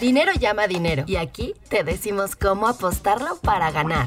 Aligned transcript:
Dinero 0.00 0.32
llama 0.38 0.66
dinero. 0.66 1.04
Y 1.06 1.16
aquí 1.16 1.54
te 1.70 1.82
decimos 1.82 2.36
cómo 2.36 2.68
apostarlo 2.68 3.36
para 3.40 3.70
ganar. 3.70 4.06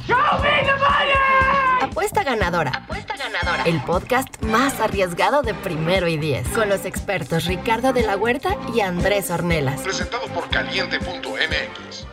Apuesta 1.82 2.24
ganadora. 2.24 2.72
Apuesta 2.72 3.16
ganadora. 3.18 3.64
El 3.64 3.82
podcast 3.82 4.44
más 4.44 4.80
arriesgado 4.80 5.42
de 5.42 5.56
primero 5.56 6.08
y 6.08 6.18
diez. 6.18 6.48
Con 6.50 6.70
los 6.70 6.86
expertos 6.86 7.46
Ricardo 7.46 7.92
de 7.92 8.04
la 8.04 8.18
Huerta 8.18 8.56
y 8.76 8.82
Andrés 8.82 9.32
Ornelas. 9.32 9.82
Presentado 9.82 10.28
por 10.28 10.48
caliente.mx. 10.50 12.06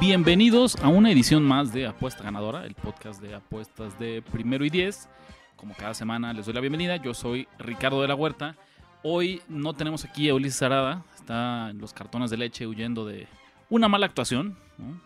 Bienvenidos 0.00 0.76
a 0.76 0.88
una 0.88 1.10
edición 1.10 1.44
más 1.44 1.70
de 1.74 1.86
Apuesta 1.86 2.24
Ganadora, 2.24 2.64
el 2.64 2.74
podcast 2.74 3.20
de 3.20 3.34
apuestas 3.34 3.98
de 3.98 4.22
primero 4.22 4.64
y 4.64 4.70
diez. 4.70 5.08
Como 5.56 5.74
cada 5.74 5.92
semana 5.92 6.32
les 6.32 6.46
doy 6.46 6.54
la 6.54 6.60
bienvenida, 6.60 6.96
yo 6.96 7.12
soy 7.12 7.46
Ricardo 7.58 8.00
de 8.00 8.08
la 8.08 8.14
Huerta. 8.14 8.56
Hoy 9.04 9.42
no 9.48 9.74
tenemos 9.74 10.04
aquí 10.04 10.28
a 10.28 10.34
Ulises 10.34 10.62
Arada, 10.62 11.04
está 11.16 11.70
en 11.70 11.78
los 11.78 11.92
cartones 11.92 12.30
de 12.30 12.36
leche 12.36 12.68
huyendo 12.68 13.04
de 13.04 13.26
una 13.68 13.88
mala 13.88 14.06
actuación, 14.06 14.56
¿no? 14.78 15.00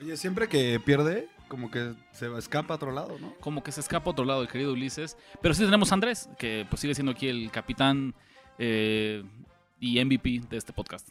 Oye, 0.00 0.16
siempre 0.16 0.48
que 0.48 0.78
pierde, 0.78 1.28
como 1.48 1.68
que 1.68 1.94
se 2.12 2.32
escapa 2.38 2.74
a 2.74 2.76
otro 2.76 2.92
lado, 2.92 3.18
¿no? 3.18 3.34
como 3.40 3.64
que 3.64 3.72
se 3.72 3.80
escapa 3.80 4.08
a 4.08 4.12
otro 4.12 4.24
lado 4.24 4.42
el 4.42 4.48
querido 4.48 4.72
Ulises. 4.72 5.16
Pero 5.42 5.52
sí 5.52 5.64
tenemos 5.64 5.90
a 5.90 5.94
Andrés, 5.94 6.28
que 6.38 6.64
pues 6.70 6.80
sigue 6.80 6.94
siendo 6.94 7.10
aquí 7.10 7.28
el 7.28 7.50
capitán 7.50 8.14
eh, 8.58 9.24
y 9.80 10.02
MVP 10.04 10.42
de 10.48 10.56
este 10.56 10.72
podcast. 10.72 11.08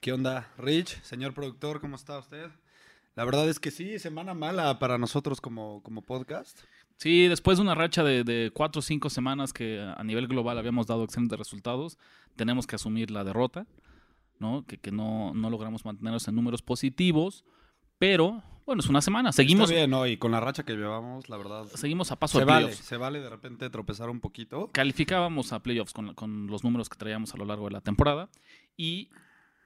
¿Qué 0.00 0.12
onda, 0.12 0.48
Rich? 0.58 1.02
Señor 1.02 1.34
productor, 1.34 1.80
¿cómo 1.80 1.96
está 1.96 2.18
usted? 2.18 2.50
La 3.16 3.24
verdad 3.24 3.48
es 3.48 3.58
que 3.58 3.72
sí, 3.72 3.98
semana 3.98 4.32
mala 4.32 4.78
para 4.78 4.96
nosotros 4.96 5.40
como, 5.40 5.82
como 5.82 6.02
podcast. 6.02 6.60
Sí, 7.02 7.26
después 7.26 7.58
de 7.58 7.62
una 7.62 7.74
racha 7.74 8.04
de, 8.04 8.22
de 8.22 8.52
cuatro 8.54 8.78
o 8.78 8.82
cinco 8.82 9.10
semanas 9.10 9.52
que 9.52 9.80
a 9.80 10.04
nivel 10.04 10.28
global 10.28 10.56
habíamos 10.56 10.86
dado 10.86 11.02
excelentes 11.02 11.36
resultados, 11.36 11.98
tenemos 12.36 12.68
que 12.68 12.76
asumir 12.76 13.10
la 13.10 13.24
derrota, 13.24 13.66
¿no? 14.38 14.64
Que, 14.68 14.78
que 14.78 14.92
no, 14.92 15.34
no 15.34 15.50
logramos 15.50 15.84
mantenernos 15.84 16.28
en 16.28 16.36
números 16.36 16.62
positivos, 16.62 17.44
pero 17.98 18.40
bueno, 18.66 18.78
es 18.78 18.88
una 18.88 19.02
semana. 19.02 19.32
Seguimos, 19.32 19.68
Está 19.68 19.80
bien, 19.80 19.90
¿no? 19.90 20.06
Y 20.06 20.16
con 20.16 20.30
la 20.30 20.38
racha 20.38 20.62
que 20.62 20.74
llevamos, 20.74 21.28
la 21.28 21.36
verdad. 21.38 21.66
seguimos 21.74 22.12
a 22.12 22.16
paso 22.20 22.34
Se 22.38 22.44
de 22.44 22.44
vale, 22.44 22.66
playoffs. 22.66 22.84
se 22.86 22.96
vale 22.96 23.20
de 23.20 23.28
repente 23.30 23.68
tropezar 23.68 24.08
un 24.08 24.20
poquito. 24.20 24.70
Calificábamos 24.72 25.52
a 25.52 25.60
playoffs 25.60 25.92
con, 25.92 26.14
con 26.14 26.46
los 26.46 26.62
números 26.62 26.88
que 26.88 26.96
traíamos 26.96 27.34
a 27.34 27.36
lo 27.36 27.44
largo 27.46 27.64
de 27.64 27.72
la 27.72 27.80
temporada 27.80 28.28
y 28.76 29.10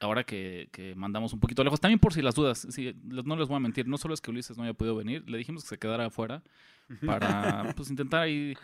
ahora 0.01 0.25
que, 0.25 0.69
que 0.73 0.95
mandamos 0.95 1.33
un 1.33 1.41
poquito 1.41 1.63
lejos, 1.65 1.81
también 1.81 1.99
por 1.99 2.13
si 2.13 2.23
las 2.23 2.35
dudas, 2.35 2.67
no 3.05 3.37
les 3.37 3.49
voy 3.49 3.57
a 3.57 3.61
mentir, 3.61 3.87
no 3.89 3.97
solo 3.99 4.15
es 4.15 4.21
que 4.21 4.31
Ulises 4.31 4.57
no 4.57 4.65
haya 4.65 4.75
podido 4.75 4.97
venir, 4.97 5.29
le 5.29 5.39
dijimos 5.39 5.63
que 5.63 5.69
se 5.71 5.79
quedara 5.79 6.07
afuera 6.07 6.43
para 7.05 7.73
pues, 7.77 7.91
intentar 7.91 8.23
ahí 8.23 8.55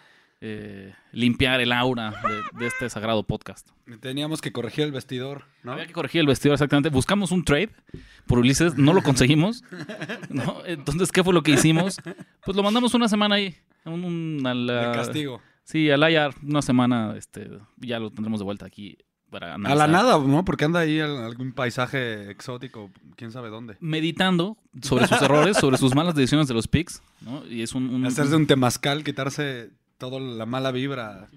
eh, 0.45 0.93
limpiar 1.13 1.61
el 1.61 1.73
aura 1.73 2.11
de, 2.11 2.59
de 2.61 2.67
este 2.67 2.91
sagrado 2.91 3.23
podcast. 3.23 3.69
Teníamos 4.01 4.41
que 4.41 4.51
corregir 4.53 4.85
el 4.85 4.93
vestidor, 4.93 5.45
¿no? 5.63 5.73
Había 5.73 5.87
que 5.87 5.93
corregir 5.93 6.21
el 6.21 6.27
vestidor 6.27 6.55
exactamente. 6.55 6.89
Buscamos 6.91 7.31
un 7.31 7.45
trade 7.45 7.71
por 8.27 8.39
Ulises, 8.41 8.77
no 8.77 8.93
lo 8.93 9.03
conseguimos. 9.03 9.63
¿no? 10.31 10.65
Entonces, 10.67 11.13
¿qué 11.13 11.23
fue 11.23 11.33
lo 11.33 11.43
que 11.43 11.53
hicimos? 11.53 11.99
Pues 12.45 12.57
lo 12.57 12.63
mandamos 12.65 12.93
una 12.95 13.09
semana 13.09 13.37
ahí. 13.37 13.55
Un, 13.85 14.05
un- 14.05 14.47
a 14.47 14.53
la- 14.55 14.89
De 14.89 14.93
castigo. 14.97 15.41
Sí, 15.65 15.89
al 15.91 16.03
IR, 16.11 16.35
una 16.43 16.61
semana, 16.61 17.15
este, 17.17 17.49
ya 17.77 18.01
lo 18.01 18.11
tendremos 18.11 18.41
de 18.41 18.45
vuelta 18.45 18.67
aquí 18.67 18.99
para 19.33 19.55
A 19.55 19.75
la 19.75 19.87
nada, 19.89 20.19
¿no? 20.19 20.45
Porque 20.45 20.65
anda 20.67 20.79
ahí 20.81 21.01
en 21.01 21.11
algún 21.11 21.53
paisaje 21.53 22.31
exótico, 22.31 22.91
quién 23.17 23.33
sabe 23.33 23.49
dónde. 23.49 23.77
Meditando 23.81 24.57
sobre 24.83 25.09
sus 25.09 25.21
errores, 25.23 25.57
sobre 25.57 25.79
sus 25.79 25.95
malas 25.97 26.15
decisiones 26.15 26.47
de 26.47 26.55
los 26.55 26.69
picks, 26.69 27.03
¿no? 27.23 27.45
Y 27.47 27.63
es 27.63 27.75
un... 27.75 27.89
un- 27.93 28.07
Hacerse 28.07 28.37
un 28.37 28.47
temazcal, 28.47 29.03
quitarse 29.03 29.71
toda 29.99 30.21
la 30.21 30.47
mala 30.47 30.71
vibra. 30.71 31.29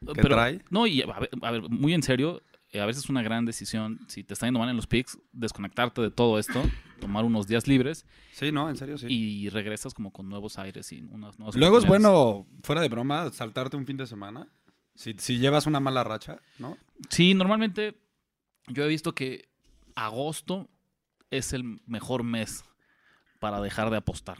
que 0.00 0.12
pero- 0.20 0.34
trae. 0.34 0.60
No, 0.70 0.86
y 0.86 1.00
a 1.02 1.06
ver, 1.20 1.30
a 1.40 1.50
ver, 1.52 1.62
muy 1.70 1.94
en 1.94 2.02
serio, 2.02 2.42
eh, 2.72 2.80
a 2.80 2.86
veces 2.86 3.04
es 3.04 3.10
una 3.10 3.22
gran 3.22 3.44
decisión, 3.46 4.00
si 4.08 4.24
te 4.24 4.34
está 4.34 4.46
yendo 4.46 4.58
mal 4.60 4.68
en 4.68 4.76
los 4.76 4.86
picks, 4.86 5.16
desconectarte 5.32 6.02
de 6.02 6.10
todo 6.10 6.38
esto, 6.38 6.62
tomar 7.00 7.24
unos 7.24 7.46
días 7.46 7.66
libres 7.68 8.04
Sí, 8.32 8.50
¿no? 8.52 8.68
En 8.68 8.76
serio, 8.76 8.98
sí. 8.98 9.06
y 9.08 9.48
regresas 9.50 9.94
como 9.94 10.12
con 10.12 10.28
nuevos 10.28 10.58
aires 10.58 10.90
y 10.92 11.00
unas 11.02 11.38
nuevas 11.38 11.54
Luego 11.56 11.78
es 11.78 11.86
bueno, 11.86 12.46
fuera 12.62 12.80
de 12.82 12.88
broma, 12.88 13.30
saltarte 13.30 13.76
un 13.76 13.86
fin 13.86 13.96
de 13.96 14.06
semana. 14.06 14.48
Si, 14.94 15.14
si 15.18 15.38
llevas 15.38 15.66
una 15.66 15.78
mala 15.78 16.04
racha, 16.04 16.38
¿no? 16.58 16.76
Sí, 17.10 17.34
normalmente 17.34 17.98
yo 18.68 18.84
he 18.84 18.88
visto 18.88 19.14
que 19.14 19.48
agosto 19.94 20.68
es 21.30 21.52
el 21.52 21.80
mejor 21.86 22.22
mes 22.22 22.64
para 23.40 23.60
dejar 23.60 23.90
de 23.90 23.96
apostar. 23.98 24.38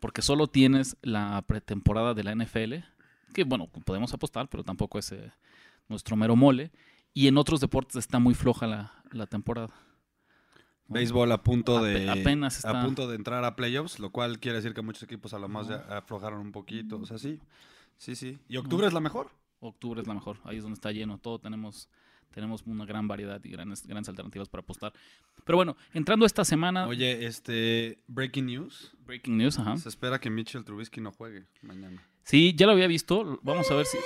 Porque 0.00 0.22
solo 0.22 0.46
tienes 0.48 0.96
la 1.02 1.40
pretemporada 1.46 2.14
de 2.14 2.24
la 2.24 2.34
NFL, 2.34 2.74
que 3.34 3.44
bueno, 3.44 3.68
podemos 3.68 4.12
apostar, 4.12 4.48
pero 4.48 4.64
tampoco 4.64 4.98
es 4.98 5.12
eh, 5.12 5.32
nuestro 5.88 6.16
mero 6.16 6.34
mole. 6.36 6.72
Y 7.14 7.28
en 7.28 7.36
otros 7.36 7.60
deportes 7.60 7.96
está 7.96 8.18
muy 8.18 8.34
floja 8.34 8.66
la, 8.66 8.92
la 9.12 9.26
temporada. 9.26 9.70
Béisbol 10.88 11.30
a 11.32 11.42
punto 11.42 11.78
Ape- 11.78 11.84
de 12.00 12.10
apenas 12.10 12.56
está- 12.56 12.80
a 12.82 12.84
punto 12.84 13.06
de 13.06 13.16
entrar 13.16 13.44
a 13.44 13.54
playoffs, 13.56 13.98
lo 13.98 14.10
cual 14.10 14.40
quiere 14.40 14.56
decir 14.58 14.74
que 14.74 14.82
muchos 14.82 15.02
equipos 15.04 15.32
a 15.32 15.38
lo 15.38 15.48
más 15.48 15.68
ya 15.68 15.76
aflojaron 15.96 16.40
un 16.40 16.52
poquito, 16.52 16.98
o 16.98 17.06
sea, 17.06 17.18
sí. 17.18 17.38
Sí, 17.96 18.16
sí. 18.16 18.38
¿Y 18.48 18.56
octubre 18.56 18.86
es 18.86 18.92
la 18.92 19.00
mejor? 19.00 19.30
Octubre 19.68 20.00
es 20.00 20.06
la 20.06 20.14
mejor, 20.14 20.38
ahí 20.44 20.56
es 20.56 20.62
donde 20.62 20.74
está 20.74 20.90
lleno, 20.92 21.18
todo 21.18 21.38
tenemos, 21.38 21.88
tenemos 22.32 22.62
una 22.66 22.84
gran 22.84 23.06
variedad 23.08 23.40
y 23.44 23.48
grandes, 23.50 23.86
grandes 23.86 24.08
alternativas 24.08 24.48
para 24.48 24.62
apostar. 24.62 24.92
Pero 25.44 25.56
bueno, 25.56 25.76
entrando 25.94 26.26
esta 26.26 26.44
semana, 26.44 26.86
Oye, 26.86 27.26
este 27.26 27.98
breaking 28.08 28.46
news, 28.46 28.92
breaking 29.06 29.36
news, 29.36 29.58
ajá. 29.58 29.76
se 29.76 29.88
espera 29.88 30.18
que 30.20 30.30
Mitchell 30.30 30.64
Trubisky 30.64 31.00
no 31.00 31.12
juegue 31.12 31.44
mañana. 31.62 32.02
Sí, 32.24 32.54
ya 32.56 32.66
lo 32.66 32.72
había 32.72 32.86
visto. 32.86 33.40
Vamos 33.42 33.70
a 33.70 33.74
ver 33.74 33.86
si, 33.86 33.98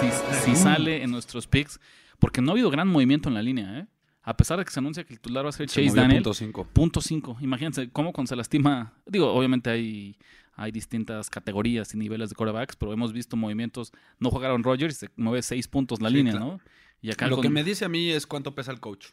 si, 0.00 0.50
si 0.50 0.56
sale 0.56 1.02
en 1.02 1.10
nuestros 1.10 1.46
picks. 1.46 1.80
Porque 2.18 2.40
no 2.42 2.50
ha 2.50 2.52
habido 2.52 2.68
gran 2.70 2.88
movimiento 2.88 3.28
en 3.28 3.34
la 3.36 3.42
línea, 3.42 3.78
¿eh? 3.78 3.86
A 4.24 4.36
pesar 4.36 4.58
de 4.58 4.64
que 4.64 4.70
se 4.72 4.80
anuncia 4.80 5.04
que 5.04 5.14
el 5.14 5.20
titular 5.20 5.44
va 5.44 5.50
a 5.50 5.52
ser 5.52 5.68
Se 5.70 5.84
Chase 5.84 5.96
Daniel. 5.96 6.22
punto 6.22 6.34
cinco. 6.34 6.66
Punto 6.72 7.00
5. 7.00 7.38
Imagínense 7.40 7.90
cómo 7.90 8.12
cuando 8.12 8.28
se 8.28 8.36
lastima. 8.36 8.92
Digo, 9.06 9.32
obviamente 9.32 9.70
hay, 9.70 10.16
hay 10.58 10.72
distintas 10.72 11.30
categorías 11.30 11.94
y 11.94 11.96
niveles 11.96 12.28
de 12.30 12.36
quarterbacks, 12.36 12.76
pero 12.76 12.92
hemos 12.92 13.12
visto 13.12 13.36
movimientos. 13.36 13.92
No 14.18 14.30
jugaron 14.30 14.62
Rodgers 14.64 14.96
y 14.96 14.98
se 15.06 15.10
mueve 15.16 15.40
6 15.42 15.68
puntos 15.68 16.02
la 16.02 16.08
Sí, 16.10 16.16
línea, 16.16 16.32
claro. 16.32 16.46
¿no? 16.46 16.60
Y 17.00 17.10
acá 17.12 17.28
Lo 17.28 17.36
con- 17.36 17.42
que 17.44 17.48
me 17.48 17.64
dice 17.64 17.84
a 17.84 17.88
mí 17.88 18.10
es 18.10 18.26
cuánto 18.26 18.54
pesa 18.54 18.72
el 18.72 18.80
coach, 18.80 19.06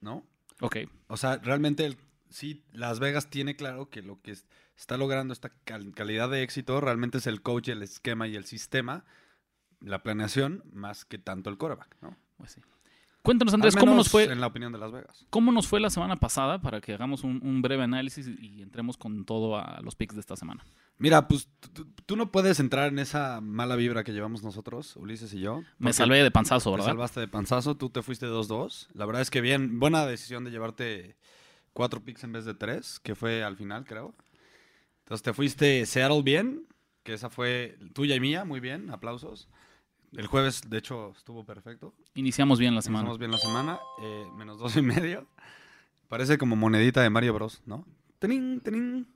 ¿no? 0.00 0.26
Ok. 0.60 0.78
O 1.06 1.16
sea, 1.16 1.36
realmente 1.36 1.84
el- 1.84 1.96
sí, 2.30 2.64
Las 2.72 2.98
Vegas 3.00 3.28
tiene 3.30 3.54
claro 3.54 3.90
que 3.90 4.02
lo 4.02 4.20
que 4.22 4.32
es- 4.32 4.46
está 4.76 4.96
logrando 4.96 5.32
esta 5.32 5.50
cal- 5.64 5.92
calidad 5.94 6.30
de 6.30 6.42
éxito 6.42 6.80
realmente 6.80 7.18
es 7.18 7.26
el 7.26 7.42
coach, 7.42 7.68
el 7.68 7.82
esquema 7.82 8.26
y 8.26 8.34
el 8.36 8.44
sistema, 8.46 9.04
la 9.80 10.02
planeación, 10.02 10.64
más 10.72 11.04
que 11.04 11.18
tanto 11.18 11.50
el 11.50 11.58
coreback, 11.58 11.96
¿no? 12.00 12.16
Pues 12.38 12.52
sí. 12.52 12.60
Cuéntanos, 13.28 13.52
Andrés, 13.52 13.76
¿cómo 13.76 13.94
nos 13.94 14.08
fue? 14.08 14.24
En 14.24 14.40
la 14.40 14.46
opinión 14.46 14.72
de 14.72 14.78
Las 14.78 14.90
Vegas. 14.90 15.26
¿Cómo 15.28 15.52
nos 15.52 15.68
fue 15.68 15.80
la 15.80 15.90
semana 15.90 16.16
pasada 16.16 16.62
para 16.62 16.80
que 16.80 16.94
hagamos 16.94 17.24
un, 17.24 17.42
un 17.44 17.60
breve 17.60 17.82
análisis 17.82 18.26
y, 18.26 18.62
entremos 18.62 18.96
con 18.96 19.26
todo 19.26 19.58
a 19.58 19.80
los 19.82 19.96
picks 19.96 20.14
de 20.14 20.20
esta 20.22 20.34
semana? 20.34 20.64
Mira, 20.96 21.28
pues 21.28 21.46
tú, 22.06 22.16
no 22.16 22.32
puedes 22.32 22.58
entrar 22.58 22.88
en 22.88 22.98
esa 22.98 23.42
mala 23.42 23.76
vibra 23.76 24.02
que 24.02 24.14
llevamos 24.14 24.42
nosotros, 24.42 24.96
Ulises 24.96 25.34
y 25.34 25.40
yo. 25.40 25.60
Me 25.76 25.92
salvé 25.92 26.22
de 26.22 26.30
panzazo, 26.30 26.70
Te 26.70 26.76
¿verdad? 26.76 26.86
salvaste 26.86 27.20
de 27.20 27.28
panzazo, 27.28 27.76
tú 27.76 27.90
te 27.90 28.00
fuiste 28.00 28.24
2-2. 28.24 28.88
La 28.94 29.04
verdad 29.04 29.20
es 29.20 29.28
que 29.28 29.42
bien, 29.42 29.78
buena 29.78 30.06
decisión 30.06 30.44
de 30.44 30.50
llevarte 30.50 31.18
cuatro 31.74 32.02
picks 32.02 32.24
en 32.24 32.32
vez 32.32 32.46
de 32.46 32.54
tres, 32.54 32.98
que 32.98 33.14
fue 33.14 33.44
al 33.44 33.58
final, 33.58 33.84
creo. 33.84 34.14
Entonces 35.00 35.22
te 35.22 35.34
fuiste 35.34 35.84
Seattle 35.84 36.22
bien, 36.22 36.66
que 37.02 37.12
esa 37.12 37.28
fue 37.28 37.76
tuya 37.92 38.14
y 38.14 38.20
mía, 38.20 38.46
muy 38.46 38.60
bien, 38.60 38.88
aplausos. 38.88 39.50
El 40.12 40.26
jueves, 40.26 40.62
de 40.68 40.78
hecho, 40.78 41.12
estuvo 41.16 41.44
perfecto. 41.44 41.94
Iniciamos 42.14 42.58
bien 42.58 42.74
la 42.74 42.82
semana. 42.82 43.00
Empezamos 43.10 43.18
bien 43.18 43.30
la 43.30 43.38
semana, 43.38 43.78
eh, 44.02 44.26
menos 44.36 44.58
dos 44.58 44.76
y 44.76 44.82
medio. 44.82 45.28
Parece 46.08 46.38
como 46.38 46.56
monedita 46.56 47.02
de 47.02 47.10
Mario 47.10 47.34
Bros, 47.34 47.62
¿no? 47.66 47.86
Tenín, 48.18 48.60
tenín. 48.60 49.06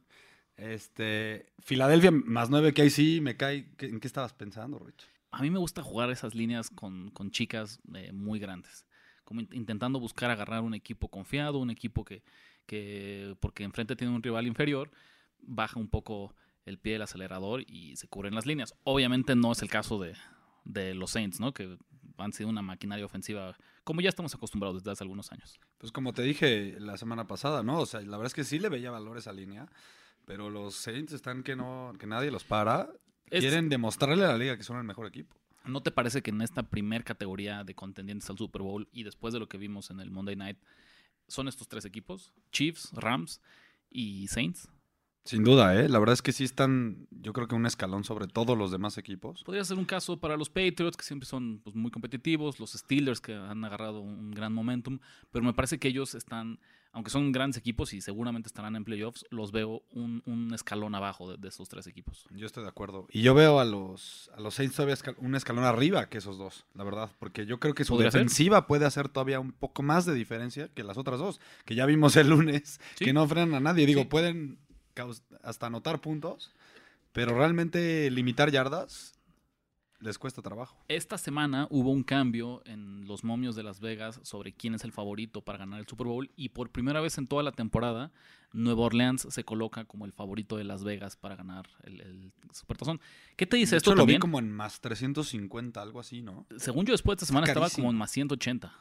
Este, 0.56 1.46
Filadelfia 1.60 2.10
más 2.10 2.50
nueve 2.50 2.74
que 2.74 2.82
ahí 2.82 2.90
sí 2.90 3.20
me 3.20 3.36
cae. 3.36 3.72
¿Qué- 3.76 3.86
¿En 3.86 4.00
qué 4.00 4.06
estabas 4.06 4.32
pensando, 4.34 4.78
Rich? 4.78 5.08
A 5.30 5.40
mí 5.42 5.50
me 5.50 5.58
gusta 5.58 5.82
jugar 5.82 6.10
esas 6.10 6.34
líneas 6.34 6.68
con, 6.70 7.10
con 7.10 7.30
chicas 7.30 7.80
eh, 7.94 8.12
muy 8.12 8.38
grandes. 8.38 8.86
Como 9.24 9.40
in- 9.40 9.48
intentando 9.52 9.98
buscar 9.98 10.30
agarrar 10.30 10.60
un 10.62 10.74
equipo 10.74 11.08
confiado, 11.08 11.58
un 11.58 11.70
equipo 11.70 12.04
que, 12.04 12.22
que, 12.66 13.34
porque 13.40 13.64
enfrente 13.64 13.96
tiene 13.96 14.14
un 14.14 14.22
rival 14.22 14.46
inferior, 14.46 14.90
baja 15.40 15.80
un 15.80 15.88
poco 15.88 16.34
el 16.66 16.78
pie 16.78 16.92
del 16.92 17.02
acelerador 17.02 17.62
y 17.66 17.96
se 17.96 18.08
cubren 18.08 18.34
las 18.34 18.44
líneas. 18.46 18.74
Obviamente 18.84 19.34
no 19.34 19.52
es 19.52 19.62
el 19.62 19.70
caso 19.70 19.98
de, 19.98 20.14
de 20.64 20.94
los 20.94 21.10
Saints, 21.10 21.40
¿no? 21.40 21.52
Que 21.52 21.76
han 22.18 22.32
sido 22.32 22.48
una 22.48 22.62
maquinaria 22.62 23.04
ofensiva, 23.04 23.56
como 23.84 24.00
ya 24.00 24.08
estamos 24.08 24.34
acostumbrados 24.34 24.78
desde 24.82 24.92
hace 24.92 25.04
algunos 25.04 25.32
años. 25.32 25.58
Pues 25.78 25.90
como 25.92 26.12
te 26.12 26.22
dije 26.22 26.76
la 26.78 26.96
semana 26.96 27.26
pasada, 27.26 27.62
¿no? 27.62 27.80
O 27.80 27.86
sea, 27.86 28.00
la 28.00 28.16
verdad 28.16 28.26
es 28.26 28.34
que 28.34 28.44
sí 28.44 28.58
le 28.58 28.68
veía 28.68 28.90
valor 28.90 29.16
a 29.16 29.20
esa 29.20 29.32
línea, 29.32 29.66
pero 30.24 30.50
los 30.50 30.74
Saints 30.74 31.12
están 31.12 31.42
que 31.42 31.56
no, 31.56 31.92
que 31.98 32.06
nadie 32.06 32.30
los 32.30 32.44
para. 32.44 32.88
Es- 33.30 33.40
Quieren 33.40 33.68
demostrarle 33.68 34.24
a 34.24 34.28
la 34.28 34.38
liga 34.38 34.56
que 34.56 34.62
son 34.62 34.76
el 34.78 34.84
mejor 34.84 35.06
equipo. 35.06 35.34
¿No 35.64 35.80
te 35.82 35.90
parece 35.90 36.22
que 36.22 36.30
en 36.30 36.42
esta 36.42 36.64
primer 36.64 37.04
categoría 37.04 37.64
de 37.64 37.74
contendientes 37.74 38.28
al 38.30 38.36
Super 38.38 38.62
Bowl 38.62 38.88
y 38.92 39.04
después 39.04 39.32
de 39.32 39.40
lo 39.40 39.48
que 39.48 39.58
vimos 39.58 39.90
en 39.90 40.00
el 40.00 40.10
Monday 40.10 40.36
Night, 40.36 40.58
son 41.28 41.48
estos 41.48 41.68
tres 41.68 41.84
equipos? 41.84 42.32
Chiefs, 42.50 42.90
Rams 42.92 43.40
y 43.88 44.26
Saints. 44.28 44.68
Sin 45.24 45.44
duda, 45.44 45.78
¿eh? 45.78 45.88
La 45.88 46.00
verdad 46.00 46.14
es 46.14 46.22
que 46.22 46.32
sí 46.32 46.42
están, 46.42 47.06
yo 47.10 47.32
creo 47.32 47.46
que 47.46 47.54
un 47.54 47.64
escalón 47.64 48.02
sobre 48.02 48.26
todos 48.26 48.58
los 48.58 48.72
demás 48.72 48.98
equipos. 48.98 49.44
Podría 49.44 49.64
ser 49.64 49.78
un 49.78 49.84
caso 49.84 50.18
para 50.18 50.36
los 50.36 50.50
Patriots, 50.50 50.96
que 50.96 51.04
siempre 51.04 51.28
son 51.28 51.60
pues, 51.62 51.76
muy 51.76 51.92
competitivos, 51.92 52.58
los 52.58 52.72
Steelers, 52.72 53.20
que 53.20 53.34
han 53.34 53.64
agarrado 53.64 54.00
un 54.00 54.32
gran 54.32 54.52
momentum, 54.52 54.98
pero 55.30 55.44
me 55.44 55.52
parece 55.52 55.78
que 55.78 55.86
ellos 55.86 56.16
están, 56.16 56.58
aunque 56.90 57.12
son 57.12 57.30
grandes 57.30 57.56
equipos 57.56 57.94
y 57.94 58.00
seguramente 58.00 58.48
estarán 58.48 58.74
en 58.74 58.84
playoffs, 58.84 59.24
los 59.30 59.52
veo 59.52 59.84
un, 59.92 60.24
un 60.26 60.52
escalón 60.54 60.92
abajo 60.96 61.30
de, 61.30 61.36
de, 61.36 61.48
esos 61.48 61.68
tres 61.68 61.86
equipos. 61.86 62.26
Yo 62.30 62.44
estoy 62.44 62.64
de 62.64 62.70
acuerdo. 62.70 63.06
Y 63.12 63.22
yo 63.22 63.32
veo 63.32 63.60
a 63.60 63.64
los, 63.64 64.28
a 64.36 64.40
los 64.40 64.54
Saints 64.54 64.74
todavía 64.74 64.96
un 65.18 65.36
escalón 65.36 65.62
arriba 65.62 66.08
que 66.08 66.18
esos 66.18 66.36
dos, 66.36 66.66
la 66.74 66.82
verdad, 66.82 67.12
porque 67.20 67.46
yo 67.46 67.60
creo 67.60 67.74
que 67.74 67.84
su 67.84 67.96
defensiva 67.96 68.58
ser? 68.58 68.66
puede 68.66 68.86
hacer 68.86 69.08
todavía 69.08 69.38
un 69.38 69.52
poco 69.52 69.84
más 69.84 70.04
de 70.04 70.14
diferencia 70.14 70.68
que 70.74 70.82
las 70.82 70.98
otras 70.98 71.20
dos, 71.20 71.40
que 71.64 71.76
ya 71.76 71.86
vimos 71.86 72.16
el 72.16 72.30
lunes, 72.30 72.80
¿Sí? 72.96 73.04
que 73.04 73.12
no 73.12 73.28
frenan 73.28 73.54
a 73.54 73.60
nadie. 73.60 73.86
Digo, 73.86 74.02
sí. 74.02 74.08
pueden 74.08 74.58
hasta 75.42 75.66
anotar 75.66 76.00
puntos, 76.00 76.52
pero 77.12 77.36
realmente 77.36 78.10
limitar 78.10 78.50
yardas 78.50 79.18
les 80.02 80.18
cuesta 80.18 80.42
trabajo. 80.42 80.76
Esta 80.88 81.16
semana 81.16 81.68
hubo 81.70 81.90
un 81.90 82.02
cambio 82.02 82.62
en 82.66 83.06
los 83.06 83.22
momios 83.24 83.54
de 83.54 83.62
Las 83.62 83.80
Vegas 83.80 84.20
sobre 84.24 84.52
quién 84.52 84.74
es 84.74 84.84
el 84.84 84.92
favorito 84.92 85.42
para 85.42 85.58
ganar 85.58 85.80
el 85.80 85.86
Super 85.86 86.08
Bowl 86.08 86.30
y 86.36 86.50
por 86.50 86.70
primera 86.70 87.00
vez 87.00 87.18
en 87.18 87.28
toda 87.28 87.42
la 87.42 87.52
temporada 87.52 88.10
Nueva 88.52 88.82
Orleans 88.82 89.26
se 89.30 89.44
coloca 89.44 89.84
como 89.84 90.04
el 90.04 90.12
favorito 90.12 90.56
de 90.56 90.64
Las 90.64 90.84
Vegas 90.84 91.16
para 91.16 91.36
ganar 91.36 91.68
el, 91.84 92.00
el 92.00 92.32
Supertazón. 92.52 93.00
¿Qué 93.36 93.46
te 93.46 93.56
dice 93.56 93.76
de 93.76 93.78
esto 93.78 93.90
hecho, 93.90 93.96
también? 93.96 94.16
lo 94.16 94.18
vi 94.18 94.20
como 94.20 94.38
en 94.40 94.50
más 94.50 94.80
350, 94.80 95.80
algo 95.80 96.00
así, 96.00 96.20
¿no? 96.20 96.46
Según 96.56 96.84
yo 96.84 96.92
después 96.92 97.16
de 97.16 97.24
esta 97.24 97.26
semana 97.26 97.46
estaba 97.46 97.70
como 97.70 97.90
en 97.90 97.96
más 97.96 98.10
180. 98.10 98.74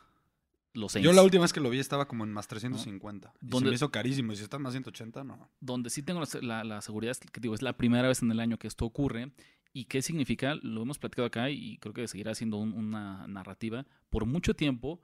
Los 0.73 0.93
Saints. 0.93 1.05
Yo 1.05 1.13
la 1.13 1.21
última 1.23 1.41
vez 1.41 1.51
que 1.53 1.59
lo 1.59 1.69
vi 1.69 1.79
estaba 1.79 2.07
como 2.07 2.23
en 2.23 2.31
más 2.31 2.47
350. 2.47 3.27
¿No? 3.27 3.33
Y 3.41 3.49
¿Dónde- 3.49 3.65
se 3.67 3.69
me 3.71 3.75
hizo 3.75 3.91
carísimo. 3.91 4.31
Y 4.33 4.37
si 4.37 4.43
está 4.43 4.57
en 4.57 4.63
más 4.63 4.73
180, 4.73 5.23
no. 5.23 5.49
donde 5.59 5.89
sí 5.89 6.01
tengo 6.03 6.21
la, 6.21 6.27
la- 6.41 6.63
la 6.63 6.81
seguridad 6.81 7.11
es 7.11 7.19
que 7.19 7.39
digo, 7.41 7.53
es 7.55 7.61
la 7.61 7.73
primera 7.77 8.07
vez 8.07 8.21
en 8.21 8.31
el 8.31 8.39
año 8.39 8.57
que 8.57 8.67
esto 8.67 8.85
ocurre. 8.85 9.31
¿Y 9.73 9.85
qué 9.85 10.01
significa? 10.01 10.55
Lo 10.63 10.81
hemos 10.81 10.97
platicado 10.99 11.25
acá 11.25 11.49
y 11.49 11.77
creo 11.77 11.93
que 11.93 12.07
seguirá 12.07 12.35
siendo 12.35 12.57
un- 12.57 12.73
una 12.73 13.25
narrativa. 13.27 13.85
Por 14.09 14.25
mucho 14.25 14.53
tiempo, 14.53 15.01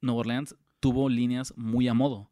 Nueva 0.00 0.20
Orleans 0.20 0.54
tuvo 0.80 1.08
líneas 1.08 1.52
muy 1.56 1.88
a 1.88 1.94
modo. 1.94 2.30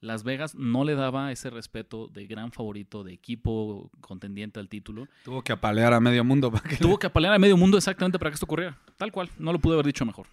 Las 0.00 0.22
Vegas 0.24 0.54
no 0.54 0.84
le 0.84 0.94
daba 0.94 1.30
ese 1.30 1.50
respeto 1.50 2.08
de 2.08 2.26
gran 2.26 2.52
favorito, 2.52 3.04
de 3.04 3.12
equipo 3.12 3.90
contendiente 4.00 4.58
al 4.58 4.68
título. 4.70 5.08
Tuvo 5.24 5.42
que 5.42 5.52
apalear 5.52 5.92
a 5.92 6.00
medio 6.00 6.24
mundo 6.24 6.50
para 6.50 6.66
que... 6.66 6.76
Tuvo 6.76 6.98
que 6.98 7.06
apalear 7.08 7.34
a 7.34 7.38
medio 7.38 7.56
mundo 7.58 7.76
exactamente 7.76 8.18
para 8.18 8.30
que 8.30 8.34
esto 8.36 8.46
ocurriera. 8.46 8.78
Tal 8.96 9.12
cual, 9.12 9.28
no 9.38 9.52
lo 9.52 9.58
pude 9.58 9.74
haber 9.74 9.84
dicho 9.86 10.06
mejor. 10.06 10.26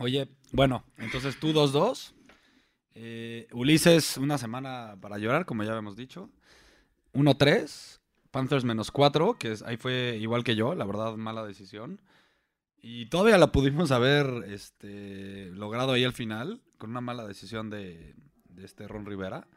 Oye, 0.00 0.28
bueno, 0.52 0.84
entonces 0.96 1.38
tú 1.38 1.52
2-2. 1.52 2.12
Eh, 2.94 3.48
Ulises, 3.52 4.16
una 4.16 4.38
semana 4.38 4.96
para 5.00 5.18
llorar, 5.18 5.44
como 5.44 5.64
ya 5.64 5.70
habíamos 5.70 5.96
dicho. 5.96 6.30
1-3. 7.14 8.00
Panthers 8.30 8.64
menos 8.64 8.90
4, 8.90 9.38
que 9.38 9.52
es, 9.52 9.62
ahí 9.62 9.76
fue 9.76 10.18
igual 10.20 10.44
que 10.44 10.54
yo, 10.54 10.74
la 10.74 10.84
verdad, 10.84 11.16
mala 11.16 11.44
decisión. 11.46 12.00
Y 12.80 13.06
todavía 13.06 13.38
la 13.38 13.52
pudimos 13.52 13.90
haber 13.90 14.44
este, 14.48 15.50
logrado 15.52 15.92
ahí 15.92 16.04
al 16.04 16.12
final, 16.12 16.60
con 16.76 16.90
una 16.90 17.00
mala 17.00 17.26
decisión 17.26 17.70
de, 17.70 18.14
de 18.50 18.64
este 18.64 18.86
Ron 18.86 19.06
Rivera, 19.06 19.48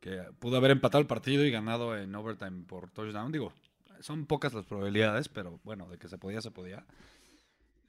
que 0.00 0.22
pudo 0.38 0.56
haber 0.56 0.70
empatado 0.70 1.00
el 1.00 1.06
partido 1.06 1.44
y 1.44 1.50
ganado 1.50 1.96
en 1.96 2.14
overtime 2.14 2.64
por 2.66 2.90
touchdown. 2.90 3.30
Digo, 3.32 3.52
son 4.00 4.26
pocas 4.26 4.54
las 4.54 4.64
probabilidades, 4.64 5.28
pero 5.28 5.60
bueno, 5.62 5.88
de 5.88 5.98
que 5.98 6.08
se 6.08 6.18
podía, 6.18 6.40
se 6.40 6.50
podía. 6.50 6.84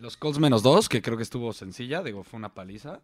Los 0.01 0.17
Colts 0.17 0.39
menos 0.39 0.63
2, 0.63 0.89
que 0.89 0.99
creo 1.03 1.15
que 1.15 1.21
estuvo 1.21 1.53
sencilla, 1.53 2.01
digo, 2.01 2.23
fue 2.23 2.39
una 2.39 2.55
paliza. 2.55 3.01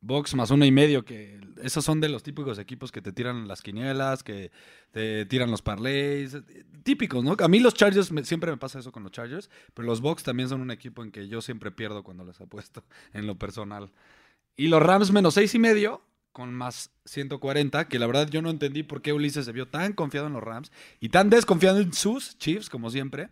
Box 0.00 0.36
más 0.36 0.52
uno 0.52 0.64
y 0.64 0.70
medio, 0.70 1.04
que 1.04 1.40
esos 1.60 1.84
son 1.84 2.00
de 2.00 2.08
los 2.08 2.22
típicos 2.22 2.56
equipos 2.60 2.92
que 2.92 3.02
te 3.02 3.12
tiran 3.12 3.48
las 3.48 3.62
quinielas, 3.62 4.22
que 4.22 4.52
te 4.92 5.26
tiran 5.26 5.50
los 5.50 5.60
parlays, 5.60 6.36
típicos, 6.84 7.24
¿no? 7.24 7.34
A 7.36 7.48
mí 7.48 7.58
los 7.58 7.74
Chargers, 7.74 8.12
siempre 8.22 8.52
me 8.52 8.56
pasa 8.58 8.78
eso 8.78 8.92
con 8.92 9.02
los 9.02 9.10
Chargers, 9.10 9.50
pero 9.74 9.86
los 9.86 10.00
Box 10.00 10.22
también 10.22 10.48
son 10.48 10.60
un 10.60 10.70
equipo 10.70 11.02
en 11.02 11.10
que 11.10 11.26
yo 11.26 11.42
siempre 11.42 11.72
pierdo 11.72 12.04
cuando 12.04 12.24
les 12.24 12.40
apuesto, 12.40 12.84
en 13.12 13.26
lo 13.26 13.36
personal. 13.36 13.90
Y 14.56 14.68
los 14.68 14.80
Rams 14.80 15.10
menos 15.10 15.34
seis 15.34 15.52
y 15.56 15.58
medio, 15.58 16.00
con 16.30 16.54
más 16.54 16.92
140, 17.06 17.88
que 17.88 17.98
la 17.98 18.06
verdad 18.06 18.30
yo 18.30 18.40
no 18.40 18.50
entendí 18.50 18.84
por 18.84 19.02
qué 19.02 19.12
Ulises 19.12 19.46
se 19.46 19.52
vio 19.52 19.66
tan 19.66 19.94
confiado 19.94 20.28
en 20.28 20.34
los 20.34 20.44
Rams 20.44 20.70
y 21.00 21.08
tan 21.08 21.28
desconfiado 21.28 21.80
en 21.80 21.92
sus 21.92 22.38
Chiefs, 22.38 22.70
como 22.70 22.88
siempre. 22.88 23.30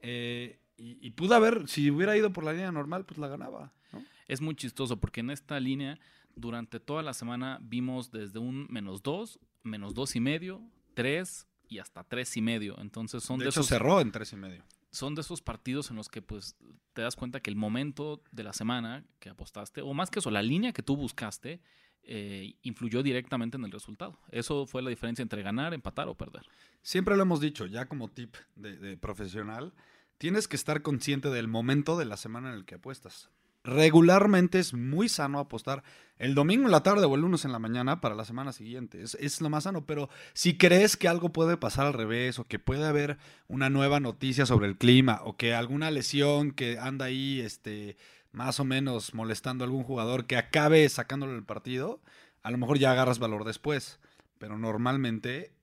Eh, 0.00 0.59
y, 0.80 0.98
y 1.00 1.10
pudo 1.10 1.34
haber, 1.34 1.68
si 1.68 1.90
hubiera 1.90 2.16
ido 2.16 2.32
por 2.32 2.42
la 2.44 2.52
línea 2.52 2.72
normal, 2.72 3.04
pues 3.04 3.18
la 3.18 3.28
ganaba, 3.28 3.72
¿no? 3.92 4.02
Es 4.26 4.40
muy 4.40 4.54
chistoso 4.54 4.98
porque 4.98 5.20
en 5.20 5.30
esta 5.30 5.60
línea, 5.60 5.98
durante 6.34 6.80
toda 6.80 7.02
la 7.02 7.12
semana, 7.12 7.58
vimos 7.60 8.10
desde 8.10 8.38
un 8.38 8.66
menos 8.70 9.02
2, 9.02 9.38
menos 9.62 9.94
dos 9.94 10.16
y 10.16 10.20
medio, 10.20 10.62
3 10.94 11.46
y 11.68 11.78
hasta 11.78 12.04
tres 12.04 12.36
y 12.36 12.42
medio. 12.42 12.78
Entonces 12.80 13.22
son 13.22 13.38
de 13.38 13.44
de, 13.44 13.50
hecho, 13.50 13.60
esos, 13.60 13.68
cerró 13.68 14.00
en 14.00 14.10
tres 14.10 14.32
y 14.32 14.36
medio. 14.36 14.64
son 14.90 15.14
de 15.14 15.22
esos 15.22 15.40
partidos 15.40 15.90
en 15.90 15.96
los 15.96 16.08
que 16.08 16.20
pues 16.20 16.56
te 16.92 17.02
das 17.02 17.16
cuenta 17.16 17.40
que 17.40 17.50
el 17.50 17.56
momento 17.56 18.22
de 18.32 18.42
la 18.42 18.52
semana 18.52 19.04
que 19.20 19.30
apostaste, 19.30 19.80
o 19.80 19.94
más 19.94 20.10
que 20.10 20.18
eso, 20.18 20.30
la 20.30 20.42
línea 20.42 20.72
que 20.72 20.82
tú 20.82 20.96
buscaste, 20.96 21.60
eh, 22.02 22.54
influyó 22.62 23.02
directamente 23.02 23.56
en 23.56 23.64
el 23.64 23.70
resultado. 23.70 24.18
Eso 24.30 24.66
fue 24.66 24.82
la 24.82 24.90
diferencia 24.90 25.22
entre 25.22 25.42
ganar, 25.42 25.72
empatar 25.72 26.08
o 26.08 26.16
perder. 26.16 26.42
Siempre 26.82 27.16
lo 27.16 27.22
hemos 27.22 27.40
dicho, 27.40 27.66
ya 27.66 27.86
como 27.86 28.08
tip 28.08 28.34
de, 28.56 28.76
de 28.76 28.96
profesional, 28.96 29.72
tienes 30.20 30.48
que 30.48 30.56
estar 30.56 30.82
consciente 30.82 31.30
del 31.30 31.48
momento 31.48 31.96
de 31.96 32.04
la 32.04 32.18
semana 32.18 32.50
en 32.50 32.56
el 32.56 32.66
que 32.66 32.74
apuestas. 32.74 33.30
Regularmente 33.64 34.58
es 34.58 34.74
muy 34.74 35.08
sano 35.08 35.38
apostar 35.38 35.82
el 36.18 36.34
domingo 36.34 36.66
en 36.66 36.72
la 36.72 36.82
tarde 36.82 37.06
o 37.06 37.14
el 37.14 37.22
lunes 37.22 37.46
en 37.46 37.52
la 37.52 37.58
mañana 37.58 38.02
para 38.02 38.14
la 38.14 38.26
semana 38.26 38.52
siguiente. 38.52 39.02
Es, 39.02 39.14
es 39.14 39.40
lo 39.40 39.48
más 39.48 39.64
sano, 39.64 39.86
pero 39.86 40.10
si 40.34 40.58
crees 40.58 40.98
que 40.98 41.08
algo 41.08 41.32
puede 41.32 41.56
pasar 41.56 41.86
al 41.86 41.94
revés 41.94 42.38
o 42.38 42.44
que 42.44 42.58
puede 42.58 42.84
haber 42.84 43.16
una 43.48 43.70
nueva 43.70 43.98
noticia 43.98 44.44
sobre 44.44 44.68
el 44.68 44.76
clima 44.76 45.22
o 45.24 45.38
que 45.38 45.54
alguna 45.54 45.90
lesión 45.90 46.50
que 46.50 46.78
anda 46.78 47.06
ahí 47.06 47.40
este, 47.40 47.96
más 48.30 48.60
o 48.60 48.66
menos 48.66 49.14
molestando 49.14 49.64
a 49.64 49.68
algún 49.68 49.84
jugador 49.84 50.26
que 50.26 50.36
acabe 50.36 50.86
sacándolo 50.90 51.32
del 51.32 51.44
partido, 51.44 52.02
a 52.42 52.50
lo 52.50 52.58
mejor 52.58 52.78
ya 52.78 52.92
agarras 52.92 53.18
valor 53.18 53.44
después. 53.44 54.00
Pero 54.36 54.58
normalmente 54.58 55.54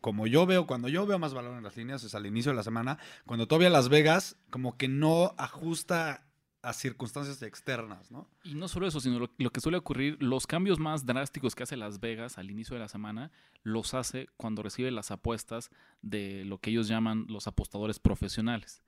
como 0.00 0.26
yo 0.26 0.46
veo, 0.46 0.66
cuando 0.66 0.88
yo 0.88 1.06
veo 1.06 1.18
más 1.18 1.34
valor 1.34 1.56
en 1.56 1.64
las 1.64 1.76
líneas 1.76 2.04
es 2.04 2.14
al 2.14 2.26
inicio 2.26 2.52
de 2.52 2.56
la 2.56 2.62
semana, 2.62 2.98
cuando 3.26 3.46
todavía 3.46 3.70
Las 3.70 3.88
Vegas 3.88 4.36
como 4.50 4.76
que 4.76 4.88
no 4.88 5.34
ajusta 5.38 6.26
a 6.62 6.72
circunstancias 6.72 7.42
externas, 7.42 8.12
¿no? 8.12 8.28
Y 8.44 8.54
no 8.54 8.68
solo 8.68 8.86
eso, 8.86 9.00
sino 9.00 9.18
lo, 9.18 9.30
lo 9.36 9.50
que 9.50 9.60
suele 9.60 9.78
ocurrir, 9.78 10.16
los 10.22 10.46
cambios 10.46 10.78
más 10.78 11.04
drásticos 11.04 11.56
que 11.56 11.64
hace 11.64 11.76
Las 11.76 11.98
Vegas 11.98 12.38
al 12.38 12.50
inicio 12.50 12.74
de 12.74 12.80
la 12.80 12.88
semana, 12.88 13.32
los 13.64 13.94
hace 13.94 14.28
cuando 14.36 14.62
recibe 14.62 14.92
las 14.92 15.10
apuestas 15.10 15.70
de 16.02 16.44
lo 16.44 16.58
que 16.58 16.70
ellos 16.70 16.86
llaman 16.86 17.26
los 17.28 17.48
apostadores 17.48 17.98
profesionales. 17.98 18.82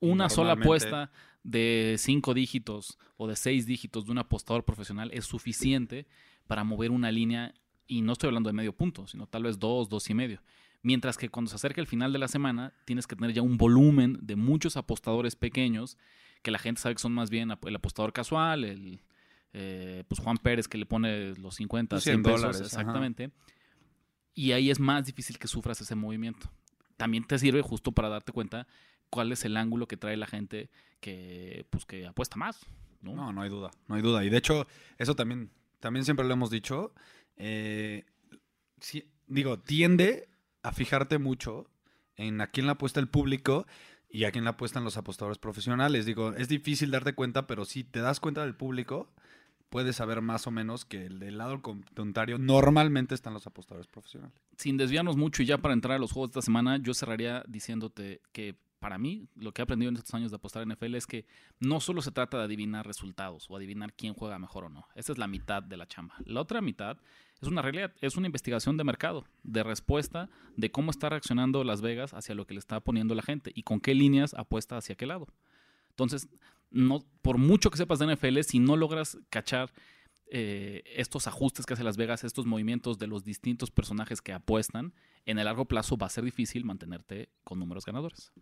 Una 0.00 0.30
sola 0.30 0.52
apuesta 0.52 1.10
de 1.42 1.96
cinco 1.98 2.32
dígitos 2.32 2.98
o 3.18 3.28
de 3.28 3.36
seis 3.36 3.66
dígitos 3.66 4.06
de 4.06 4.12
un 4.12 4.18
apostador 4.18 4.64
profesional 4.64 5.10
es 5.12 5.26
suficiente 5.26 6.06
para 6.46 6.64
mover 6.64 6.90
una 6.90 7.12
línea, 7.12 7.54
y 7.90 8.02
no 8.02 8.12
estoy 8.12 8.28
hablando 8.28 8.48
de 8.48 8.54
medio 8.54 8.72
punto, 8.72 9.08
sino 9.08 9.26
tal 9.26 9.42
vez 9.42 9.58
dos, 9.58 9.88
dos 9.88 10.08
y 10.08 10.14
medio. 10.14 10.40
Mientras 10.80 11.18
que 11.18 11.28
cuando 11.28 11.50
se 11.50 11.56
acerca 11.56 11.80
el 11.80 11.88
final 11.88 12.12
de 12.12 12.20
la 12.20 12.28
semana, 12.28 12.72
tienes 12.84 13.08
que 13.08 13.16
tener 13.16 13.32
ya 13.32 13.42
un 13.42 13.58
volumen 13.58 14.16
de 14.22 14.36
muchos 14.36 14.76
apostadores 14.76 15.34
pequeños 15.34 15.98
que 16.42 16.52
la 16.52 16.60
gente 16.60 16.80
sabe 16.80 16.94
que 16.94 17.00
son 17.00 17.12
más 17.12 17.30
bien 17.30 17.50
el 17.50 17.74
apostador 17.74 18.12
casual, 18.12 18.64
el 18.64 19.00
eh, 19.52 20.04
pues 20.06 20.20
Juan 20.20 20.38
Pérez 20.38 20.68
que 20.68 20.78
le 20.78 20.86
pone 20.86 21.34
los 21.34 21.56
50, 21.56 21.96
Los 21.96 22.04
100 22.04 22.14
100 22.14 22.22
pesos, 22.22 22.40
dólares, 22.40 22.60
exactamente. 22.60 23.32
Y 24.34 24.52
ahí 24.52 24.70
es 24.70 24.78
más 24.78 25.04
difícil 25.04 25.36
que 25.36 25.48
sufras 25.48 25.80
ese 25.80 25.96
movimiento. 25.96 26.48
También 26.96 27.24
te 27.24 27.40
sirve 27.40 27.60
justo 27.60 27.90
para 27.90 28.08
darte 28.08 28.30
cuenta 28.30 28.68
cuál 29.10 29.32
es 29.32 29.44
el 29.44 29.56
ángulo 29.56 29.88
que 29.88 29.96
trae 29.96 30.16
la 30.16 30.26
gente 30.26 30.70
que 31.00 31.66
pues 31.70 31.84
que 31.86 32.06
apuesta 32.06 32.36
más, 32.36 32.64
¿no? 33.02 33.16
No, 33.16 33.32
no 33.32 33.42
hay 33.42 33.50
duda, 33.50 33.72
no 33.88 33.96
hay 33.96 34.02
duda. 34.02 34.24
Y 34.24 34.30
de 34.30 34.36
hecho, 34.36 34.68
eso 34.96 35.16
también, 35.16 35.50
también 35.80 36.04
siempre 36.04 36.24
lo 36.24 36.32
hemos 36.32 36.50
dicho. 36.50 36.94
Eh, 37.40 38.04
digo, 39.26 39.58
tiende 39.58 40.28
a 40.62 40.72
fijarte 40.72 41.18
mucho 41.18 41.70
en 42.16 42.40
a 42.40 42.48
quién 42.48 42.66
la 42.66 42.72
apuesta 42.72 43.00
el 43.00 43.08
público 43.08 43.66
y 44.10 44.24
a 44.24 44.30
quién 44.30 44.44
la 44.44 44.50
apuestan 44.50 44.84
los 44.84 44.96
apostadores 44.96 45.38
profesionales. 45.38 46.04
Digo, 46.04 46.32
es 46.34 46.48
difícil 46.48 46.90
darte 46.90 47.14
cuenta, 47.14 47.46
pero 47.46 47.64
si 47.64 47.82
te 47.82 48.00
das 48.00 48.20
cuenta 48.20 48.42
del 48.42 48.54
público, 48.54 49.10
puedes 49.70 49.96
saber 49.96 50.20
más 50.20 50.46
o 50.46 50.50
menos 50.50 50.84
que 50.84 51.06
el 51.06 51.18
del 51.18 51.38
lado 51.38 51.62
contrario 51.62 52.36
normalmente 52.38 53.14
están 53.14 53.32
los 53.32 53.46
apostadores 53.46 53.86
profesionales. 53.86 54.36
sin 54.56 54.76
desviarnos 54.76 55.16
mucho 55.16 55.42
y 55.42 55.46
ya 55.46 55.58
para 55.58 55.72
entrar 55.72 55.96
a 55.96 55.98
los 55.98 56.12
juegos 56.12 56.30
de 56.30 56.40
esta 56.40 56.46
semana, 56.46 56.76
yo 56.76 56.92
cerraría 56.92 57.44
diciéndote 57.48 58.20
que 58.32 58.56
para 58.80 58.98
mí 58.98 59.28
lo 59.36 59.52
que 59.52 59.62
he 59.62 59.64
aprendido 59.64 59.90
en 59.90 59.96
estos 59.96 60.14
años 60.14 60.30
de 60.30 60.36
apostar 60.36 60.62
en 60.62 60.70
NFL 60.70 60.94
es 60.96 61.06
que 61.06 61.26
no 61.60 61.80
solo 61.80 62.02
se 62.02 62.10
trata 62.10 62.38
de 62.38 62.44
adivinar 62.44 62.86
resultados 62.86 63.46
o 63.48 63.56
adivinar 63.56 63.92
quién 63.92 64.14
juega 64.14 64.38
mejor 64.38 64.64
o 64.64 64.68
no. 64.70 64.88
Esa 64.94 65.12
es 65.12 65.18
la 65.18 65.28
mitad 65.28 65.62
de 65.62 65.76
la 65.76 65.86
chamba. 65.86 66.16
La 66.24 66.40
otra 66.40 66.62
mitad 66.62 66.96
es 67.40 67.48
una 67.48 67.62
realidad, 67.62 67.92
es 68.00 68.16
una 68.16 68.26
investigación 68.26 68.76
de 68.76 68.84
mercado, 68.84 69.26
de 69.42 69.62
respuesta 69.62 70.30
de 70.56 70.70
cómo 70.70 70.90
está 70.90 71.10
reaccionando 71.10 71.62
Las 71.62 71.82
Vegas 71.82 72.14
hacia 72.14 72.34
lo 72.34 72.46
que 72.46 72.54
le 72.54 72.60
está 72.60 72.80
poniendo 72.80 73.14
la 73.14 73.22
gente 73.22 73.52
y 73.54 73.62
con 73.62 73.80
qué 73.80 73.94
líneas 73.94 74.34
apuesta 74.34 74.78
hacia 74.78 74.96
qué 74.96 75.06
lado. 75.06 75.28
Entonces, 75.90 76.28
no, 76.70 77.04
por 77.20 77.36
mucho 77.36 77.70
que 77.70 77.76
sepas 77.76 77.98
de 77.98 78.14
NFL, 78.14 78.40
si 78.40 78.58
no 78.58 78.76
logras 78.76 79.18
cachar 79.28 79.70
eh, 80.32 80.82
estos 80.94 81.26
ajustes 81.26 81.66
que 81.66 81.74
hace 81.74 81.82
Las 81.82 81.96
Vegas, 81.96 82.22
estos 82.22 82.46
movimientos 82.46 82.98
de 82.98 83.08
los 83.08 83.24
distintos 83.24 83.70
personajes 83.70 84.22
que 84.22 84.32
apuestan, 84.32 84.94
en 85.26 85.38
el 85.38 85.44
largo 85.44 85.64
plazo 85.64 85.96
va 85.96 86.06
a 86.06 86.10
ser 86.10 86.24
difícil 86.24 86.64
mantenerte 86.64 87.30
con 87.42 87.58
números 87.58 87.84
ganadores. 87.84 88.32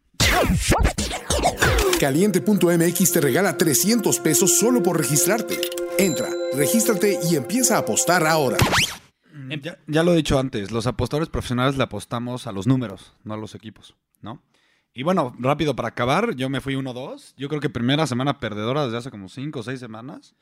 Caliente.mx 1.99 3.12
te 3.12 3.21
regala 3.21 3.57
300 3.57 4.21
pesos 4.21 4.59
solo 4.59 4.83
por 4.83 4.99
registrarte. 4.99 5.59
Entra, 5.99 6.28
regístrate 6.54 7.18
y 7.28 7.37
empieza 7.37 7.76
a 7.76 7.80
apostar 7.80 8.26
ahora. 8.26 8.59
Ya, 9.62 9.78
ya, 9.87 10.02
lo 10.02 10.12
he 10.12 10.16
dicho 10.16 10.38
antes, 10.38 10.71
los 10.71 10.87
apostadores 10.87 11.30
profesionales 11.30 11.76
le 11.76 11.85
apostamos 11.85 12.47
a 12.47 12.52
los 12.52 12.66
números, 12.66 13.14
no 13.25 13.35
a 13.35 13.37
los 13.38 13.54
equipos, 13.54 13.97
¿no? 14.21 14.42
Y 14.92 15.04
bueno, 15.04 15.35
rápido 15.38 15.76
para 15.76 15.88
acabar, 15.88 16.35
yo 16.35 16.50
me 16.50 16.61
fui 16.61 16.75
1-2. 16.75 17.35
Yo 17.37 17.49
creo 17.49 17.61
que 17.61 17.71
primera 17.71 18.07
semana 18.07 18.40
perdedora 18.40 18.85
desde 18.85 18.99
hace 18.99 19.11
como 19.11 19.28
5 19.28 19.61
o 19.61 19.62
6 19.62 19.78
semanas. 19.78 20.35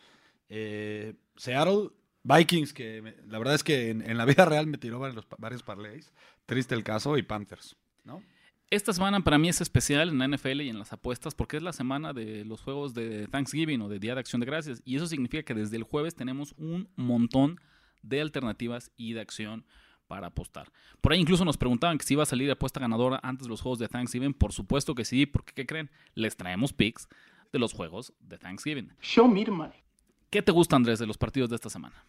Eh, 0.49 1.15
Seattle, 1.37 1.91
Vikings, 2.23 2.73
que 2.73 3.15
la 3.27 3.39
verdad 3.39 3.55
es 3.55 3.65
que 3.65 3.91
en, 3.91 4.17
la 4.17 4.25
vida 4.25 4.45
real 4.47 4.67
me 4.67 4.79
tiró 4.79 4.99
varios, 4.99 5.27
varios 5.39 5.63
parlays. 5.63 6.13
Triste 6.47 6.75
el 6.75 6.85
caso, 6.85 7.17
y 7.17 7.23
Panthers, 7.23 7.77
¿no? 8.05 8.23
Esta 8.69 8.93
semana 8.93 9.21
para 9.21 9.39
mí 9.39 9.49
es 9.49 9.61
especial 9.61 10.09
en 10.09 10.19
la 10.19 10.27
NFL 10.27 10.63
y 10.63 10.69
en 10.69 10.79
las 10.81 10.93
apuestas 10.93 11.37
porque 11.37 11.57
es 11.57 11.63
la 11.63 11.73
semana 11.73 12.13
de 12.13 12.45
los 12.45 12.63
juegos 12.63 12.95
de 12.95 13.29
Thanksgiving 13.29 13.81
o 13.81 13.89
de 13.89 14.01
Día 14.01 14.15
de 14.15 14.21
Acción 14.21 14.41
de 14.41 14.47
Gracias. 14.47 14.83
Y 14.85 14.97
eso 14.97 15.07
significa 15.07 15.45
que 15.45 15.55
desde 15.55 15.77
el 15.77 15.85
jueves 15.85 16.17
tenemos 16.17 16.53
un 16.59 16.89
montón 16.97 17.61
de 18.03 18.21
alternativas 18.21 18.91
y 18.97 19.13
de 19.13 19.21
acción 19.21 19.65
para 20.09 20.29
apostar. 20.29 20.73
Por 21.01 21.13
ahí 21.13 21.21
incluso 21.21 21.45
nos 21.45 21.57
preguntaban 21.57 21.97
que 21.97 22.05
si 22.05 22.15
iba 22.15 22.25
a 22.25 22.27
salir 22.27 22.51
apuesta 22.51 22.81
ganadora 22.81 23.21
antes 23.23 23.47
de 23.47 23.51
los 23.51 23.61
juegos 23.61 23.79
de 23.79 23.87
Thanksgiving. 23.87 24.35
Por 24.35 24.53
supuesto 24.53 24.97
que 24.97 25.05
sí, 25.05 25.27
porque 25.27 25.53
¿qué 25.53 25.65
creen? 25.65 25.89
Les 26.15 26.37
traemos 26.37 26.73
picks 26.73 27.09
de 27.53 27.61
los 27.61 27.73
juegos 27.73 28.15
de 28.19 28.37
Thanksgiving. 28.37 28.93
Show 29.01 29.29
me 29.29 29.45
the 29.45 29.53
money. 29.53 29.86
¿Qué 30.31 30.43
te 30.43 30.53
gusta, 30.53 30.77
Andrés, 30.77 30.99
de 30.99 31.07
los 31.07 31.19
partidos 31.19 31.51
de 31.51 31.57
esta 31.57 31.71
semana? 31.71 32.05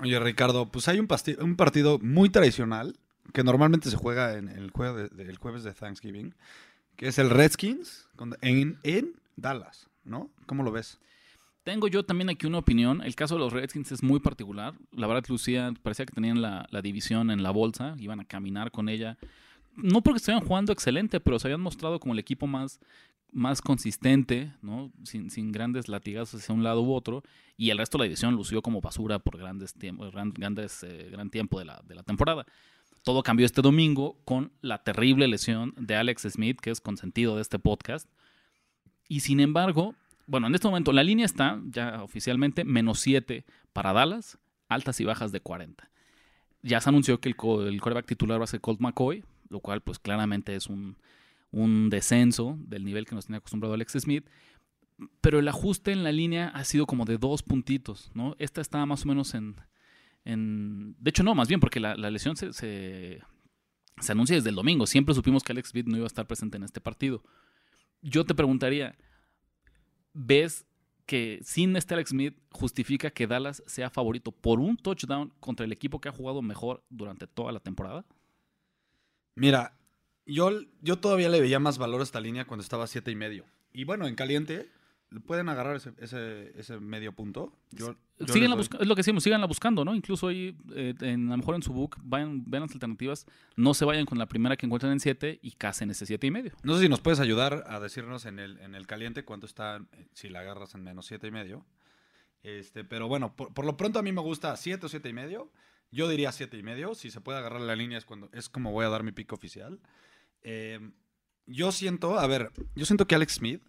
Oye, 0.00 0.18
Ricardo, 0.18 0.66
pues 0.70 0.88
hay 0.88 0.98
un, 0.98 1.08
un 1.40 1.56
partido 1.56 1.98
muy 1.98 2.28
tradicional 2.30 2.96
que 3.32 3.44
normalmente 3.44 3.90
se 3.90 3.96
juega 3.96 4.36
en 4.36 4.48
el, 4.48 4.70
jueves 4.70 5.10
de, 5.16 5.34
jueves 5.36 5.64
de 5.64 5.72
Thanksgiving, 5.72 6.34
que 6.96 7.08
es 7.08 7.18
el 7.18 7.30
Redskins 7.30 8.08
en, 8.40 8.78
en 8.82 9.14
Dallas, 9.36 9.88
¿no? 10.04 10.30
¿Cómo 10.46 10.62
lo 10.62 10.72
ves? 10.72 10.98
Tengo 11.64 11.86
yo 11.86 12.04
también 12.04 12.28
aquí 12.28 12.46
una 12.46 12.58
opinión. 12.58 13.02
El 13.02 13.14
caso 13.14 13.36
de 13.36 13.40
los 13.40 13.52
Redskins 13.52 13.92
es 13.92 14.02
muy 14.02 14.18
particular. 14.18 14.74
La 14.90 15.06
verdad, 15.06 15.24
Lucía, 15.28 15.72
parecía 15.82 16.06
que 16.06 16.12
tenían 16.12 16.42
la, 16.42 16.66
la, 16.70 16.82
división 16.82 17.30
en 17.30 17.42
la 17.42 17.52
bolsa, 17.52 17.94
iban 17.98 18.18
a 18.18 18.24
caminar 18.24 18.72
con 18.72 18.88
ella. 18.88 19.16
No 19.76 20.02
porque 20.02 20.16
estuvieran 20.18 20.46
jugando 20.46 20.72
excelente, 20.72 21.20
pero 21.20 21.38
se 21.38 21.46
habían 21.46 21.60
mostrado 21.60 22.00
como 22.00 22.14
el 22.14 22.18
equipo 22.18 22.48
más 22.48 22.80
más 23.32 23.62
consistente, 23.62 24.52
¿no? 24.62 24.92
Sin, 25.04 25.30
sin, 25.30 25.52
grandes 25.52 25.88
latigazos 25.88 26.42
hacia 26.42 26.54
un 26.54 26.62
lado 26.62 26.82
u 26.82 26.92
otro, 26.92 27.22
y 27.56 27.70
el 27.70 27.78
resto 27.78 27.98
de 27.98 28.02
la 28.02 28.04
división 28.04 28.34
lució 28.34 28.62
como 28.62 28.80
basura 28.80 29.18
por 29.18 29.38
grandes 29.38 29.74
tiempos, 29.74 30.12
grandes, 30.12 30.82
eh, 30.82 31.08
gran 31.10 31.30
tiempo 31.30 31.58
de 31.58 31.64
la, 31.64 31.82
de 31.86 31.94
la 31.94 32.02
temporada. 32.02 32.46
Todo 33.02 33.22
cambió 33.22 33.46
este 33.46 33.62
domingo 33.62 34.16
con 34.24 34.52
la 34.60 34.84
terrible 34.84 35.26
lesión 35.26 35.74
de 35.76 35.96
Alex 35.96 36.22
Smith, 36.30 36.60
que 36.60 36.70
es 36.70 36.80
consentido 36.80 37.36
de 37.36 37.42
este 37.42 37.58
podcast. 37.58 38.08
Y 39.08 39.20
sin 39.20 39.40
embargo, 39.40 39.96
bueno, 40.26 40.46
en 40.46 40.54
este 40.54 40.68
momento 40.68 40.92
la 40.92 41.02
línea 41.02 41.26
está 41.26 41.60
ya 41.66 42.02
oficialmente 42.02 42.64
menos 42.64 43.00
7 43.00 43.44
para 43.72 43.92
Dallas, 43.92 44.38
altas 44.68 45.00
y 45.00 45.04
bajas 45.04 45.32
de 45.32 45.40
40. 45.40 45.90
Ya 46.62 46.80
se 46.80 46.88
anunció 46.88 47.20
que 47.20 47.28
el, 47.28 47.36
quarterback 47.36 48.06
titular 48.06 48.40
va 48.40 48.44
a 48.44 48.46
ser 48.46 48.60
Colt 48.60 48.80
McCoy, 48.80 49.24
lo 49.48 49.60
cual 49.60 49.80
pues 49.80 49.98
claramente 49.98 50.54
es 50.54 50.68
un, 50.68 50.96
un 51.52 51.90
descenso 51.90 52.56
del 52.58 52.84
nivel 52.84 53.06
que 53.06 53.14
nos 53.14 53.26
tenía 53.26 53.38
acostumbrado 53.38 53.74
Alex 53.74 53.92
Smith. 54.00 54.26
Pero 55.20 55.38
el 55.38 55.48
ajuste 55.48 55.92
en 55.92 56.02
la 56.02 56.12
línea 56.12 56.48
ha 56.48 56.64
sido 56.64 56.86
como 56.86 57.04
de 57.04 57.18
dos 57.18 57.42
puntitos, 57.42 58.10
¿no? 58.14 58.34
Esta 58.38 58.60
estaba 58.60 58.86
más 58.86 59.04
o 59.04 59.08
menos 59.08 59.34
en... 59.34 59.56
en 60.24 60.96
de 60.98 61.10
hecho, 61.10 61.22
no, 61.22 61.34
más 61.34 61.48
bien 61.48 61.60
porque 61.60 61.80
la, 61.80 61.94
lesión 61.96 62.36
se, 62.36 62.52
se, 62.52 63.20
anuncia 64.08 64.36
desde 64.36 64.50
el 64.50 64.54
domingo. 64.54 64.86
Siempre 64.86 65.14
supimos 65.14 65.42
que 65.42 65.52
Alex 65.52 65.70
Smith 65.70 65.86
no 65.86 65.96
iba 65.96 66.06
a 66.06 66.08
estar 66.08 66.26
presente 66.26 66.56
en 66.56 66.62
este 66.64 66.80
partido. 66.80 67.22
Yo 68.00 68.24
te 68.24 68.34
preguntaría, 68.34 68.96
¿ves 70.12 70.66
que 71.06 71.40
sin 71.42 71.76
este 71.76 71.94
Alex 71.94 72.10
Smith 72.10 72.38
justifica 72.50 73.10
que 73.10 73.26
Dallas 73.26 73.62
sea 73.66 73.90
favorito 73.90 74.30
por 74.32 74.60
un 74.60 74.76
touchdown 74.76 75.32
contra 75.40 75.66
el 75.66 75.72
equipo 75.72 76.00
que 76.00 76.08
ha 76.08 76.12
jugado 76.12 76.42
mejor 76.42 76.84
durante 76.88 77.26
toda 77.26 77.52
la 77.52 77.60
temporada? 77.60 78.04
Mira, 79.34 79.76
yo, 80.26 80.50
yo 80.80 80.98
todavía 80.98 81.28
le 81.28 81.40
veía 81.40 81.58
más 81.58 81.78
valor 81.78 82.00
a 82.00 82.04
esta 82.04 82.20
línea 82.20 82.46
cuando 82.46 82.62
estaba 82.62 82.84
a 82.84 82.88
siete 82.88 83.10
y 83.10 83.16
medio. 83.16 83.44
Y 83.72 83.84
bueno, 83.84 84.06
en 84.06 84.14
caliente 84.14 84.68
pueden 85.20 85.48
agarrar 85.48 85.76
ese, 85.76 85.92
ese, 86.56 86.80
medio 86.80 87.12
punto. 87.12 87.52
Yo, 87.70 87.94
es 88.18 88.86
lo 88.86 88.94
que 88.94 89.00
decimos, 89.00 89.22
síganla 89.22 89.46
buscando, 89.46 89.84
¿no? 89.84 89.94
Incluso 89.94 90.28
ahí, 90.28 90.56
eh, 90.74 90.94
en, 91.00 91.28
a 91.28 91.32
lo 91.32 91.38
mejor 91.38 91.54
en 91.54 91.62
su 91.62 91.72
book, 91.72 91.96
vayan, 92.02 92.44
vean 92.46 92.62
las 92.62 92.72
alternativas, 92.72 93.26
no 93.56 93.74
se 93.74 93.84
vayan 93.84 94.06
con 94.06 94.18
la 94.18 94.26
primera 94.26 94.56
que 94.56 94.66
encuentren 94.66 94.92
en 94.92 95.00
7 95.00 95.40
y 95.42 95.52
casen 95.52 95.90
ese 95.90 96.06
7 96.06 96.26
y 96.26 96.30
medio. 96.30 96.52
No 96.62 96.74
sé 96.76 96.82
si 96.82 96.88
nos 96.88 97.00
puedes 97.00 97.20
ayudar 97.20 97.64
a 97.66 97.80
decirnos 97.80 98.24
en 98.26 98.38
el, 98.38 98.58
en 98.60 98.74
el 98.74 98.86
caliente 98.86 99.24
cuánto 99.24 99.46
está, 99.46 99.84
si 100.12 100.28
la 100.28 100.40
agarras 100.40 100.74
en 100.74 100.82
menos 100.84 101.06
7 101.06 101.26
y 101.26 101.30
medio. 101.30 101.64
Este, 102.42 102.84
pero 102.84 103.08
bueno, 103.08 103.34
por, 103.36 103.52
por, 103.54 103.64
lo 103.64 103.76
pronto 103.76 103.98
a 103.98 104.02
mí 104.02 104.12
me 104.12 104.20
gusta 104.20 104.56
7 104.56 104.86
o 104.86 104.88
7 104.88 105.08
y 105.08 105.12
medio. 105.12 105.50
Yo 105.90 106.08
diría 106.08 106.32
7 106.32 106.56
y 106.56 106.62
medio. 106.62 106.94
Si 106.94 107.10
se 107.10 107.20
puede 107.20 107.38
agarrar 107.38 107.60
la 107.60 107.76
línea 107.76 107.98
es, 107.98 108.04
cuando, 108.04 108.30
es 108.32 108.48
como 108.48 108.72
voy 108.72 108.86
a 108.86 108.88
dar 108.88 109.02
mi 109.02 109.12
pico 109.12 109.34
oficial. 109.34 109.78
Em, 110.42 110.92
yo 111.46 111.72
siento, 111.72 112.18
a 112.18 112.26
ver, 112.26 112.52
yo 112.74 112.84
siento 112.86 113.06
que 113.06 113.14
Alex 113.14 113.34
Smith, 113.34 113.62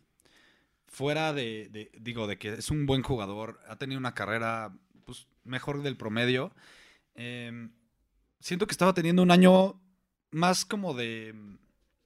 fuera 0.88 1.34
de, 1.34 1.90
digo, 2.00 2.28
de 2.28 2.38
que 2.38 2.54
es 2.54 2.70
un 2.70 2.86
buen 2.86 3.02
jugador, 3.02 3.60
ha 3.68 3.78
tenido 3.78 4.00
una 4.00 4.14
carrera 4.14 4.76
pues, 5.06 5.28
mejor 5.44 5.82
del 5.82 5.98
promedio, 5.98 6.54
em, 7.16 7.72
siento 8.40 8.68
que 8.68 8.74
estaba 8.74 8.94
teniendo 8.94 9.22
un 9.22 9.32
año 9.32 9.82
más 10.32 10.66
como 10.66 10.94
de, 10.94 11.36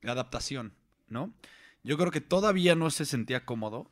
adaptación, 0.03 0.74
¿no? 1.09 1.33
Yo 1.83 1.97
creo 1.97 2.12
que 2.12 2.21
todavía 2.21 2.75
no 2.75 2.89
se 2.91 3.05
sentía 3.05 3.45
cómodo 3.45 3.91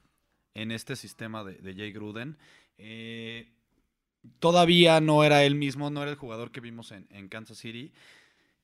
en 0.53 0.71
este 0.71 0.95
sistema 0.95 1.43
de, 1.43 1.73
Jay 1.73 1.91
Gruden. 1.91 2.37
Eh, 2.77 3.51
todavía 4.39 5.01
no 5.01 5.23
era 5.25 5.43
él 5.43 5.55
mismo, 5.55 5.89
no 5.89 6.01
era 6.01 6.11
el 6.11 6.17
jugador 6.17 6.51
que 6.51 6.61
vimos 6.61 6.91
en, 6.91 7.05
en 7.09 7.27
Kansas 7.27 7.57
City. 7.57 7.91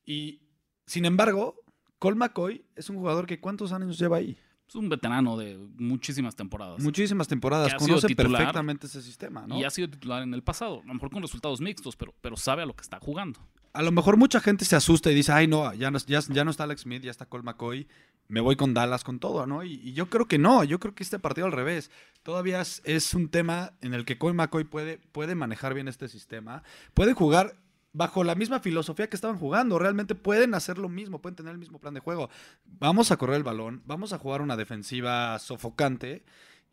Y 0.06 0.40
sin 0.86 1.04
embargo, 1.04 1.61
Cole 2.02 2.16
McCoy 2.16 2.64
es 2.74 2.90
un 2.90 2.96
jugador 2.96 3.26
que 3.26 3.38
¿cuántos 3.38 3.70
años 3.70 3.96
lleva 3.96 4.16
ahí? 4.16 4.36
Es 4.68 4.74
un 4.74 4.88
veterano 4.88 5.36
de 5.36 5.56
muchísimas 5.76 6.34
temporadas. 6.34 6.82
Muchísimas 6.82 7.28
temporadas. 7.28 7.72
Conoce 7.76 8.12
perfectamente 8.16 8.88
ese 8.88 9.02
sistema, 9.02 9.46
¿no? 9.46 9.56
Y 9.56 9.62
ha 9.62 9.70
sido 9.70 9.88
titular 9.88 10.24
en 10.24 10.34
el 10.34 10.42
pasado. 10.42 10.80
A 10.82 10.86
lo 10.88 10.94
mejor 10.94 11.12
con 11.12 11.22
resultados 11.22 11.60
mixtos, 11.60 11.94
pero, 11.94 12.12
pero 12.20 12.36
sabe 12.36 12.62
a 12.62 12.66
lo 12.66 12.74
que 12.74 12.82
está 12.82 12.98
jugando. 12.98 13.38
A 13.72 13.82
lo 13.82 13.92
mejor 13.92 14.16
mucha 14.16 14.40
gente 14.40 14.64
se 14.64 14.74
asusta 14.74 15.12
y 15.12 15.14
dice, 15.14 15.30
ay, 15.30 15.46
no, 15.46 15.72
ya 15.74 15.92
no, 15.92 15.98
ya, 15.98 16.44
no 16.44 16.50
está 16.50 16.64
Alex 16.64 16.80
Smith, 16.80 17.04
ya 17.04 17.12
está 17.12 17.26
Cole 17.26 17.44
McCoy, 17.44 17.86
me 18.26 18.40
voy 18.40 18.56
con 18.56 18.74
Dallas 18.74 19.04
con 19.04 19.20
todo, 19.20 19.46
¿no? 19.46 19.62
Y, 19.62 19.92
yo 19.92 20.10
creo 20.10 20.26
que 20.26 20.38
no, 20.38 20.64
yo 20.64 20.80
creo 20.80 20.96
que 20.96 21.04
este 21.04 21.20
partido 21.20 21.46
al 21.46 21.52
revés. 21.52 21.92
Todavía 22.24 22.60
es, 22.62 23.14
un 23.14 23.28
tema 23.28 23.74
en 23.80 23.94
el 23.94 24.04
que 24.04 24.18
Cole 24.18 24.34
McCoy 24.34 24.64
puede, 24.64 24.98
puede 24.98 25.36
manejar 25.36 25.72
bien 25.72 25.86
este 25.86 26.08
sistema, 26.08 26.64
puede 26.94 27.12
jugar 27.12 27.61
bajo 27.92 28.24
la 28.24 28.34
misma 28.34 28.60
filosofía 28.60 29.08
que 29.08 29.16
estaban 29.16 29.38
jugando. 29.38 29.78
Realmente 29.78 30.14
pueden 30.14 30.54
hacer 30.54 30.78
lo 30.78 30.88
mismo, 30.88 31.20
pueden 31.20 31.36
tener 31.36 31.52
el 31.52 31.58
mismo 31.58 31.78
plan 31.78 31.94
de 31.94 32.00
juego. 32.00 32.30
Vamos 32.64 33.10
a 33.10 33.16
correr 33.16 33.36
el 33.36 33.42
balón, 33.42 33.82
vamos 33.86 34.12
a 34.12 34.18
jugar 34.18 34.40
una 34.40 34.56
defensiva 34.56 35.38
sofocante 35.38 36.24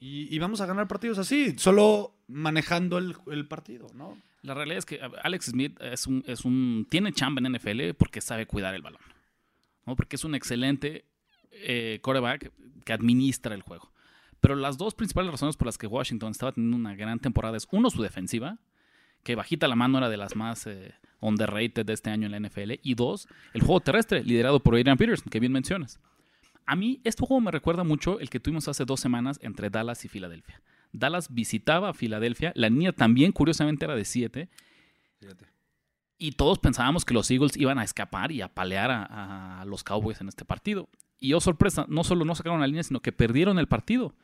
y, 0.01 0.39
vamos 0.39 0.61
a 0.61 0.65
ganar 0.65 0.87
partidos 0.87 1.17
así, 1.17 1.55
solo 1.57 2.15
manejando 2.27 2.97
el, 2.97 3.47
partido, 3.47 3.87
¿no? 3.93 4.17
La 4.43 4.53
realidad 4.53 4.77
es 4.77 4.85
que 4.85 5.01
Alex 5.23 5.47
Smith 5.47 5.77
es 5.81 6.07
un, 6.07 6.23
es 6.25 6.45
un, 6.45 6.87
tiene 6.89 7.11
chamba 7.11 7.41
en 7.41 7.53
NFL 7.53 7.95
porque 7.97 8.21
sabe 8.21 8.45
cuidar 8.45 8.73
el 8.73 8.81
balón, 8.81 9.01
¿no? 9.85 9.97
porque 9.97 10.15
es 10.15 10.23
un 10.23 10.35
excelente 10.35 11.03
eh, 11.51 11.99
quarterback 12.01 12.53
que 12.85 12.93
administra 12.93 13.53
el 13.53 13.61
juego. 13.61 13.91
Pero 14.39 14.55
las 14.55 14.77
dos 14.77 14.95
principales 14.95 15.31
razones 15.31 15.57
por 15.57 15.65
las 15.65 15.77
que 15.77 15.87
Washington 15.87 16.31
estaba 16.31 16.53
teniendo 16.53 16.77
una 16.77 16.95
gran 16.95 17.19
temporada 17.19 17.57
es, 17.57 17.67
uno, 17.71 17.89
su 17.89 18.01
defensiva, 18.01 18.57
que 19.23 19.35
bajita 19.35 19.67
la 19.67 19.75
mano 19.75 19.97
era 19.97 20.09
de 20.09 20.17
las 20.17 20.35
más 20.35 20.67
eh, 20.67 20.93
underrated 21.19 21.85
de 21.85 21.93
este 21.93 22.09
año 22.09 22.27
en 22.27 22.31
la 22.31 22.39
NFL. 22.39 22.73
Y 22.81 22.95
dos, 22.95 23.27
el 23.53 23.61
juego 23.61 23.79
terrestre, 23.81 24.23
liderado 24.23 24.61
por 24.61 24.75
Adrian 24.75 24.97
Peterson, 24.97 25.29
que 25.29 25.39
bien 25.39 25.51
mencionas. 25.51 25.99
A 26.65 26.75
mí, 26.75 27.01
este 27.03 27.25
juego 27.25 27.41
me 27.41 27.51
recuerda 27.51 27.83
mucho 27.83 28.19
el 28.19 28.29
que 28.29 28.39
tuvimos 28.39 28.67
hace 28.67 28.85
dos 28.85 28.99
semanas 28.99 29.39
entre 29.41 29.69
Dallas 29.69 30.05
y 30.05 30.07
Filadelfia. 30.07 30.61
Dallas 30.91 31.33
visitaba 31.33 31.89
a 31.89 31.93
Filadelfia, 31.93 32.51
la 32.55 32.69
niña 32.69 32.93
también, 32.93 33.31
curiosamente, 33.31 33.85
era 33.85 33.95
de 33.95 34.05
7. 34.05 34.49
Y 36.17 36.33
todos 36.33 36.59
pensábamos 36.59 37.05
que 37.05 37.13
los 37.13 37.29
Eagles 37.31 37.57
iban 37.57 37.79
a 37.79 37.83
escapar 37.83 38.31
y 38.31 38.41
a 38.41 38.53
palear 38.53 38.91
a, 38.91 39.63
los 39.65 39.83
Cowboys 39.83 40.21
en 40.21 40.27
este 40.27 40.45
partido. 40.45 40.89
Y 41.19 41.33
oh 41.33 41.41
sorpresa, 41.41 41.85
no 41.89 42.03
solo 42.03 42.25
no 42.25 42.35
sacaron 42.35 42.61
la 42.61 42.67
línea, 42.67 42.83
sino 42.83 43.01
que 43.01 43.11
perdieron 43.11 43.59
el 43.59 43.67
partido. 43.67 44.15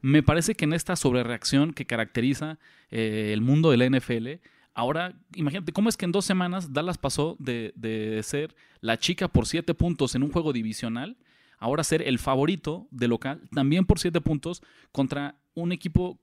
Me 0.00 0.22
parece 0.22 0.54
que 0.54 0.64
en 0.64 0.72
esta 0.72 0.96
sobrereacción 0.96 1.72
que 1.72 1.86
caracteriza 1.86 2.58
eh, 2.90 3.30
el 3.32 3.40
mundo 3.40 3.70
de 3.70 3.76
la 3.76 3.88
NFL, 3.88 4.40
Ahora, 4.76 5.14
imagínate, 5.34 5.72
¿cómo 5.72 5.88
es 5.88 5.96
que 5.96 6.04
en 6.04 6.12
dos 6.12 6.26
semanas 6.26 6.74
Dallas 6.74 6.98
pasó 6.98 7.34
de, 7.38 8.20
ser 8.22 8.54
la 8.82 8.98
chica 8.98 9.26
por 9.26 9.46
siete 9.46 9.72
puntos 9.72 10.14
en 10.14 10.22
un 10.22 10.30
juego 10.30 10.52
divisional, 10.52 11.16
ahora 11.58 11.82
ser 11.82 12.02
el 12.02 12.18
favorito 12.18 12.86
de 12.90 13.08
local, 13.08 13.40
también 13.54 13.86
por 13.86 13.98
siete 13.98 14.20
puntos, 14.20 14.62
contra 14.92 15.34
un 15.54 15.72
equipo 15.72 16.20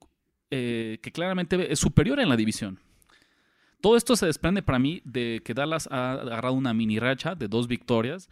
eh, 0.52 1.00
que 1.02 1.10
claramente 1.10 1.72
es 1.72 1.80
superior 1.80 2.20
en 2.20 2.28
la 2.28 2.36
división. 2.36 2.78
Todo 3.80 3.96
esto 3.96 4.14
se 4.14 4.26
desprende 4.26 4.62
para 4.62 4.78
mí 4.78 5.02
de 5.04 5.42
que 5.44 5.52
Dallas 5.52 5.88
ha 5.90 6.12
agarrado 6.12 6.54
una 6.54 6.72
mini 6.72 7.00
racha 7.00 7.34
de 7.34 7.48
dos 7.48 7.66
victorias, 7.66 8.28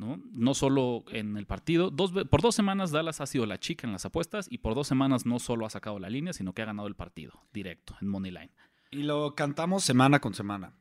¿no? 0.00 0.20
No 0.32 0.54
solo 0.54 1.04
en 1.12 1.36
el 1.36 1.46
partido. 1.46 1.90
Dos, 1.90 2.12
por 2.28 2.40
dos 2.42 2.54
semanas 2.54 2.90
Dallas 2.90 3.20
ha 3.20 3.26
sido 3.26 3.46
la 3.46 3.60
chica 3.60 3.86
en 3.86 3.92
las 3.92 4.04
apuestas 4.06 4.46
y 4.50 4.58
por 4.58 4.74
dos 4.74 4.88
semanas 4.88 5.26
no 5.26 5.38
solo 5.38 5.66
ha 5.66 5.70
sacado 5.70 5.98
la 6.00 6.08
línea, 6.10 6.32
sino 6.32 6.52
que 6.54 6.62
ha 6.62 6.64
ganado 6.64 6.88
el 6.88 6.96
partido 6.96 7.44
directo 7.52 7.94
en 8.00 8.08
Money 8.08 8.32
Line. 8.32 8.50
Y 8.90 9.02
lo 9.04 9.34
cantamos 9.36 9.84
semana 9.84 10.18
con 10.18 10.34
semana. 10.34 10.72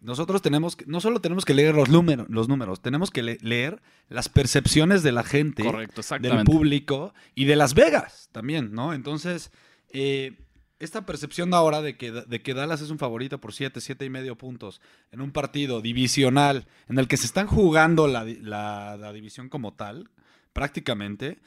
Nosotros 0.00 0.40
tenemos 0.42 0.76
que, 0.76 0.86
no 0.86 1.00
solo 1.00 1.20
tenemos 1.20 1.44
que 1.44 1.54
leer 1.54 1.74
los, 1.74 1.88
números, 1.88 2.28
los 2.30 2.48
números, 2.48 2.80
tenemos 2.80 3.10
que 3.10 3.22
le- 3.24 3.38
leer 3.42 3.82
las 4.08 4.28
percepciones 4.28 5.02
de 5.02 5.10
la 5.10 5.24
gente, 5.24 5.64
Correcto, 5.64 6.02
del 6.20 6.44
público 6.44 7.12
y 7.34 7.46
de 7.46 7.56
Las 7.56 7.74
Vegas 7.74 8.28
también, 8.30 8.72
¿no? 8.72 8.94
Entonces, 8.94 9.50
eh, 9.90 10.38
esta 10.80 11.04
percepción 11.06 11.52
ahora 11.54 11.82
de 11.82 11.96
que, 11.96 12.12
de 12.12 12.40
que 12.42 12.54
Dallas 12.54 12.80
es 12.80 12.90
un 12.90 12.98
favorito 12.98 13.40
por 13.40 13.52
7, 13.52 13.80
7 13.80 14.04
y 14.04 14.10
medio 14.10 14.36
puntos 14.36 14.80
en 15.10 15.20
un 15.20 15.32
partido 15.32 15.80
divisional 15.80 16.66
en 16.88 16.98
el 16.98 17.08
que 17.08 17.16
se 17.16 17.26
están 17.26 17.46
jugando 17.48 18.06
la, 18.06 18.24
la- 18.24 19.12
división 19.12 19.48
como 19.48 19.74
tal, 19.74 20.08
prácticamente. 20.52 21.38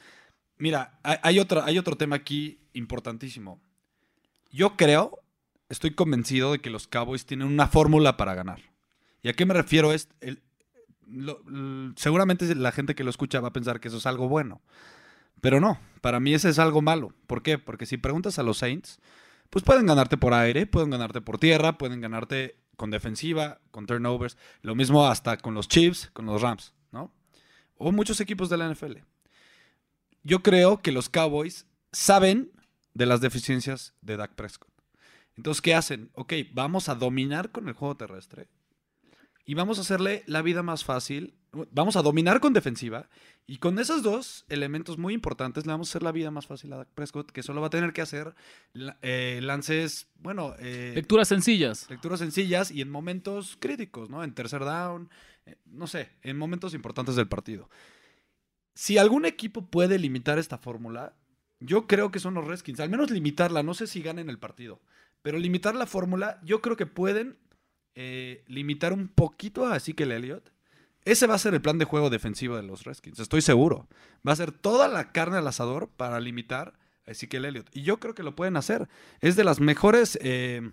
Mira, 0.58 0.98
hay, 1.02 1.38
otra- 1.38 1.64
hay 1.64 1.78
otro 1.78 1.96
tema 1.96 2.16
aquí 2.16 2.58
importantísimo. 2.74 3.60
Yo 4.50 4.76
creo, 4.76 5.18
estoy 5.68 5.92
convencido 5.94 6.52
de 6.52 6.58
que 6.60 6.70
los 6.70 6.86
Cowboys 6.86 7.24
tienen 7.24 7.48
una 7.48 7.68
fórmula 7.68 8.16
para 8.16 8.34
ganar. 8.34 8.60
¿Y 9.22 9.28
a 9.28 9.32
qué 9.32 9.46
me 9.46 9.54
refiero? 9.54 9.92
Es 9.92 10.08
el- 10.20 10.42
lo- 11.06 11.40
seguramente 11.96 12.54
la 12.54 12.72
gente 12.72 12.94
que 12.94 13.04
lo 13.04 13.10
escucha 13.10 13.40
va 13.40 13.48
a 13.48 13.52
pensar 13.52 13.80
que 13.80 13.88
eso 13.88 13.96
es 13.96 14.06
algo 14.06 14.28
bueno. 14.28 14.60
Pero 15.40 15.58
no, 15.60 15.80
para 16.00 16.20
mí 16.20 16.34
ese 16.34 16.50
es 16.50 16.58
algo 16.58 16.82
malo. 16.82 17.12
¿Por 17.26 17.42
qué? 17.42 17.58
Porque 17.58 17.86
si 17.86 17.96
preguntas 17.96 18.38
a 18.38 18.42
los 18.44 18.58
Saints, 18.58 19.00
pues 19.52 19.66
pueden 19.66 19.84
ganarte 19.84 20.16
por 20.16 20.32
aire, 20.32 20.66
pueden 20.66 20.88
ganarte 20.88 21.20
por 21.20 21.36
tierra, 21.36 21.76
pueden 21.76 22.00
ganarte 22.00 22.56
con 22.78 22.90
defensiva, 22.90 23.60
con 23.70 23.84
turnovers. 23.84 24.38
Lo 24.62 24.74
mismo 24.74 25.06
hasta 25.06 25.36
con 25.36 25.52
los 25.52 25.68
Chiefs, 25.68 26.08
con 26.14 26.24
los 26.24 26.40
Rams, 26.40 26.72
¿no? 26.90 27.12
O 27.76 27.92
muchos 27.92 28.22
equipos 28.22 28.48
de 28.48 28.56
la 28.56 28.72
NFL. 28.72 29.00
Yo 30.22 30.42
creo 30.42 30.80
que 30.80 30.90
los 30.90 31.10
Cowboys 31.10 31.66
saben 31.92 32.50
de 32.94 33.04
las 33.04 33.20
deficiencias 33.20 33.92
de 34.00 34.16
Dak 34.16 34.34
Prescott. 34.36 34.72
Entonces, 35.36 35.60
¿qué 35.60 35.74
hacen? 35.74 36.08
Ok, 36.14 36.32
vamos 36.54 36.88
a 36.88 36.94
dominar 36.94 37.52
con 37.52 37.68
el 37.68 37.74
juego 37.74 37.94
terrestre 37.94 38.48
y 39.44 39.54
vamos 39.54 39.78
a 39.78 39.82
hacerle 39.82 40.22
la 40.26 40.42
vida 40.42 40.62
más 40.62 40.84
fácil. 40.84 41.34
Vamos 41.70 41.96
a 41.96 42.02
dominar 42.02 42.40
con 42.40 42.54
defensiva 42.54 43.08
y 43.46 43.58
con 43.58 43.78
esos 43.78 44.02
dos 44.02 44.46
elementos 44.48 44.96
muy 44.96 45.12
importantes 45.12 45.66
le 45.66 45.72
vamos 45.72 45.88
a 45.88 45.90
hacer 45.90 46.02
la 46.02 46.12
vida 46.12 46.30
más 46.30 46.46
fácil 46.46 46.72
a 46.72 46.78
Dak 46.78 46.88
Prescott, 46.94 47.30
que 47.30 47.42
solo 47.42 47.60
va 47.60 47.66
a 47.66 47.70
tener 47.70 47.92
que 47.92 48.00
hacer 48.00 48.34
eh, 49.02 49.40
lances, 49.42 50.08
bueno, 50.14 50.54
eh, 50.60 50.92
Lecturas 50.94 51.28
sencillas. 51.28 51.90
lecturas 51.90 52.20
sencillas 52.20 52.70
y 52.70 52.80
en 52.80 52.90
momentos 52.90 53.58
críticos, 53.60 54.08
¿no? 54.08 54.24
En 54.24 54.32
tercer 54.34 54.64
down, 54.64 55.10
eh, 55.44 55.56
no 55.66 55.86
sé, 55.86 56.10
en 56.22 56.38
momentos 56.38 56.72
importantes 56.72 57.16
del 57.16 57.28
partido. 57.28 57.68
Si 58.74 58.96
algún 58.96 59.26
equipo 59.26 59.66
puede 59.66 59.98
limitar 59.98 60.38
esta 60.38 60.56
fórmula, 60.56 61.14
yo 61.60 61.86
creo 61.86 62.10
que 62.10 62.18
son 62.18 62.32
los 62.32 62.46
Redskins. 62.46 62.80
Al 62.80 62.88
menos 62.88 63.10
limitarla, 63.10 63.62
no 63.62 63.74
sé 63.74 63.86
si 63.86 64.00
ganen 64.00 64.30
el 64.30 64.38
partido, 64.38 64.80
pero 65.20 65.38
limitar 65.38 65.74
la 65.74 65.86
fórmula, 65.86 66.40
yo 66.44 66.62
creo 66.62 66.76
que 66.76 66.86
pueden 66.86 67.36
eh, 67.94 68.44
limitar 68.46 68.92
un 68.92 69.08
poquito 69.08 69.66
a 69.66 69.76
Ezekiel 69.76 70.12
Elliott. 70.12 70.50
Ese 71.04 71.26
va 71.26 71.34
a 71.34 71.38
ser 71.38 71.54
el 71.54 71.60
plan 71.60 71.78
de 71.78 71.84
juego 71.84 72.10
defensivo 72.10 72.56
de 72.56 72.62
los 72.62 72.84
Redskins, 72.84 73.18
estoy 73.18 73.42
seguro. 73.42 73.88
Va 74.26 74.32
a 74.32 74.36
ser 74.36 74.52
toda 74.52 74.88
la 74.88 75.12
carne 75.12 75.38
al 75.38 75.46
asador 75.46 75.88
para 75.88 76.20
limitar 76.20 76.74
a 77.06 77.10
Ezekiel 77.10 77.44
Elliott. 77.44 77.68
Y 77.72 77.82
yo 77.82 77.98
creo 77.98 78.14
que 78.14 78.22
lo 78.22 78.36
pueden 78.36 78.56
hacer. 78.56 78.88
Es 79.20 79.34
de 79.34 79.42
las 79.42 79.58
mejores 79.58 80.16
eh, 80.22 80.70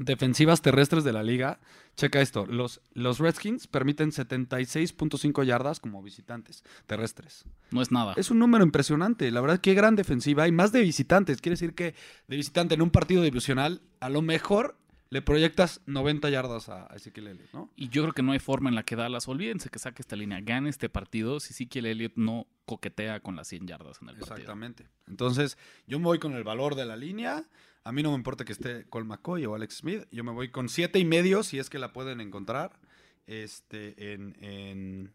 defensivas 0.00 0.62
terrestres 0.62 1.04
de 1.04 1.12
la 1.12 1.22
liga. 1.22 1.60
Checa 1.96 2.20
esto, 2.20 2.46
los, 2.46 2.80
los 2.94 3.18
Redskins 3.18 3.66
permiten 3.66 4.10
76.5 4.10 5.44
yardas 5.44 5.78
como 5.78 6.02
visitantes 6.02 6.64
terrestres. 6.86 7.44
No 7.70 7.82
es 7.82 7.92
nada. 7.92 8.14
Es 8.16 8.30
un 8.30 8.38
número 8.38 8.64
impresionante, 8.64 9.30
la 9.30 9.42
verdad, 9.42 9.60
qué 9.60 9.74
gran 9.74 9.96
defensiva. 9.96 10.44
Hay 10.44 10.52
más 10.52 10.72
de 10.72 10.80
visitantes, 10.80 11.40
quiere 11.42 11.54
decir 11.54 11.74
que 11.74 11.94
de 12.26 12.36
visitante 12.36 12.74
en 12.74 12.82
un 12.82 12.90
partido 12.90 13.22
divisional, 13.22 13.82
a 14.00 14.08
lo 14.08 14.22
mejor 14.22 14.78
le 15.10 15.22
proyectas 15.22 15.80
90 15.86 16.30
yardas 16.30 16.68
a 16.68 16.86
Ezekiel 16.94 17.26
Elliott, 17.26 17.52
¿no? 17.52 17.70
Y 17.76 17.88
yo 17.88 18.02
creo 18.02 18.14
que 18.14 18.22
no 18.22 18.32
hay 18.32 18.38
forma 18.38 18.68
en 18.68 18.76
la 18.76 18.84
que 18.84 18.94
Dallas, 18.94 19.26
olvídense 19.26 19.68
que 19.68 19.80
saque 19.80 20.02
esta 20.02 20.14
línea, 20.14 20.40
gane 20.40 20.70
este 20.70 20.88
partido 20.88 21.40
si 21.40 21.52
Ezekiel 21.52 21.86
Elliott 21.86 22.12
no 22.14 22.46
coquetea 22.64 23.20
con 23.20 23.34
las 23.34 23.48
100 23.48 23.66
yardas 23.66 24.00
en 24.00 24.08
el 24.08 24.14
partido. 24.14 24.36
Exactamente. 24.36 24.86
Entonces, 25.08 25.58
yo 25.88 25.98
me 25.98 26.04
voy 26.04 26.20
con 26.20 26.34
el 26.34 26.44
valor 26.44 26.76
de 26.76 26.86
la 26.86 26.96
línea. 26.96 27.44
A 27.82 27.92
mí 27.92 28.02
no 28.02 28.10
me 28.10 28.16
importa 28.16 28.44
que 28.44 28.52
esté 28.52 28.84
Cole 28.88 29.06
McCoy 29.06 29.44
o 29.46 29.54
Alex 29.56 29.78
Smith. 29.78 30.06
Yo 30.12 30.22
me 30.22 30.30
voy 30.30 30.50
con 30.50 30.68
siete 30.68 31.00
y 31.00 31.04
medio 31.04 31.42
si 31.42 31.58
es 31.58 31.68
que 31.68 31.80
la 31.80 31.92
pueden 31.92 32.20
encontrar 32.20 32.78
este, 33.26 34.12
en, 34.12 34.36
en, 34.40 35.10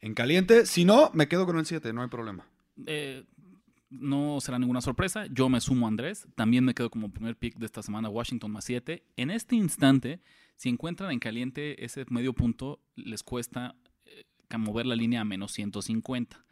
en 0.00 0.14
caliente. 0.14 0.66
Si 0.66 0.84
no, 0.84 1.10
me 1.14 1.28
quedo 1.28 1.46
con 1.46 1.58
el 1.58 1.64
7, 1.64 1.92
no 1.94 2.02
hay 2.02 2.08
problema. 2.08 2.46
Eh, 2.86 3.24
no 3.90 4.40
será 4.40 4.58
ninguna 4.58 4.80
sorpresa. 4.80 5.26
Yo 5.26 5.48
me 5.48 5.60
sumo 5.60 5.86
a 5.86 5.88
Andrés. 5.88 6.26
También 6.36 6.64
me 6.64 6.74
quedo 6.74 6.90
como 6.90 7.12
primer 7.12 7.36
pick 7.36 7.56
de 7.56 7.66
esta 7.66 7.82
semana 7.82 8.08
Washington 8.08 8.52
más 8.52 8.64
7. 8.64 9.04
En 9.16 9.30
este 9.30 9.56
instante, 9.56 10.20
si 10.56 10.68
encuentran 10.68 11.10
en 11.10 11.18
caliente 11.18 11.84
ese 11.84 12.04
medio 12.08 12.32
punto, 12.32 12.80
les 12.94 13.22
cuesta 13.22 13.74
eh, 14.04 14.24
mover 14.56 14.86
la 14.86 14.94
línea 14.94 15.20
a 15.20 15.24
menos 15.24 15.52
150. 15.52 16.44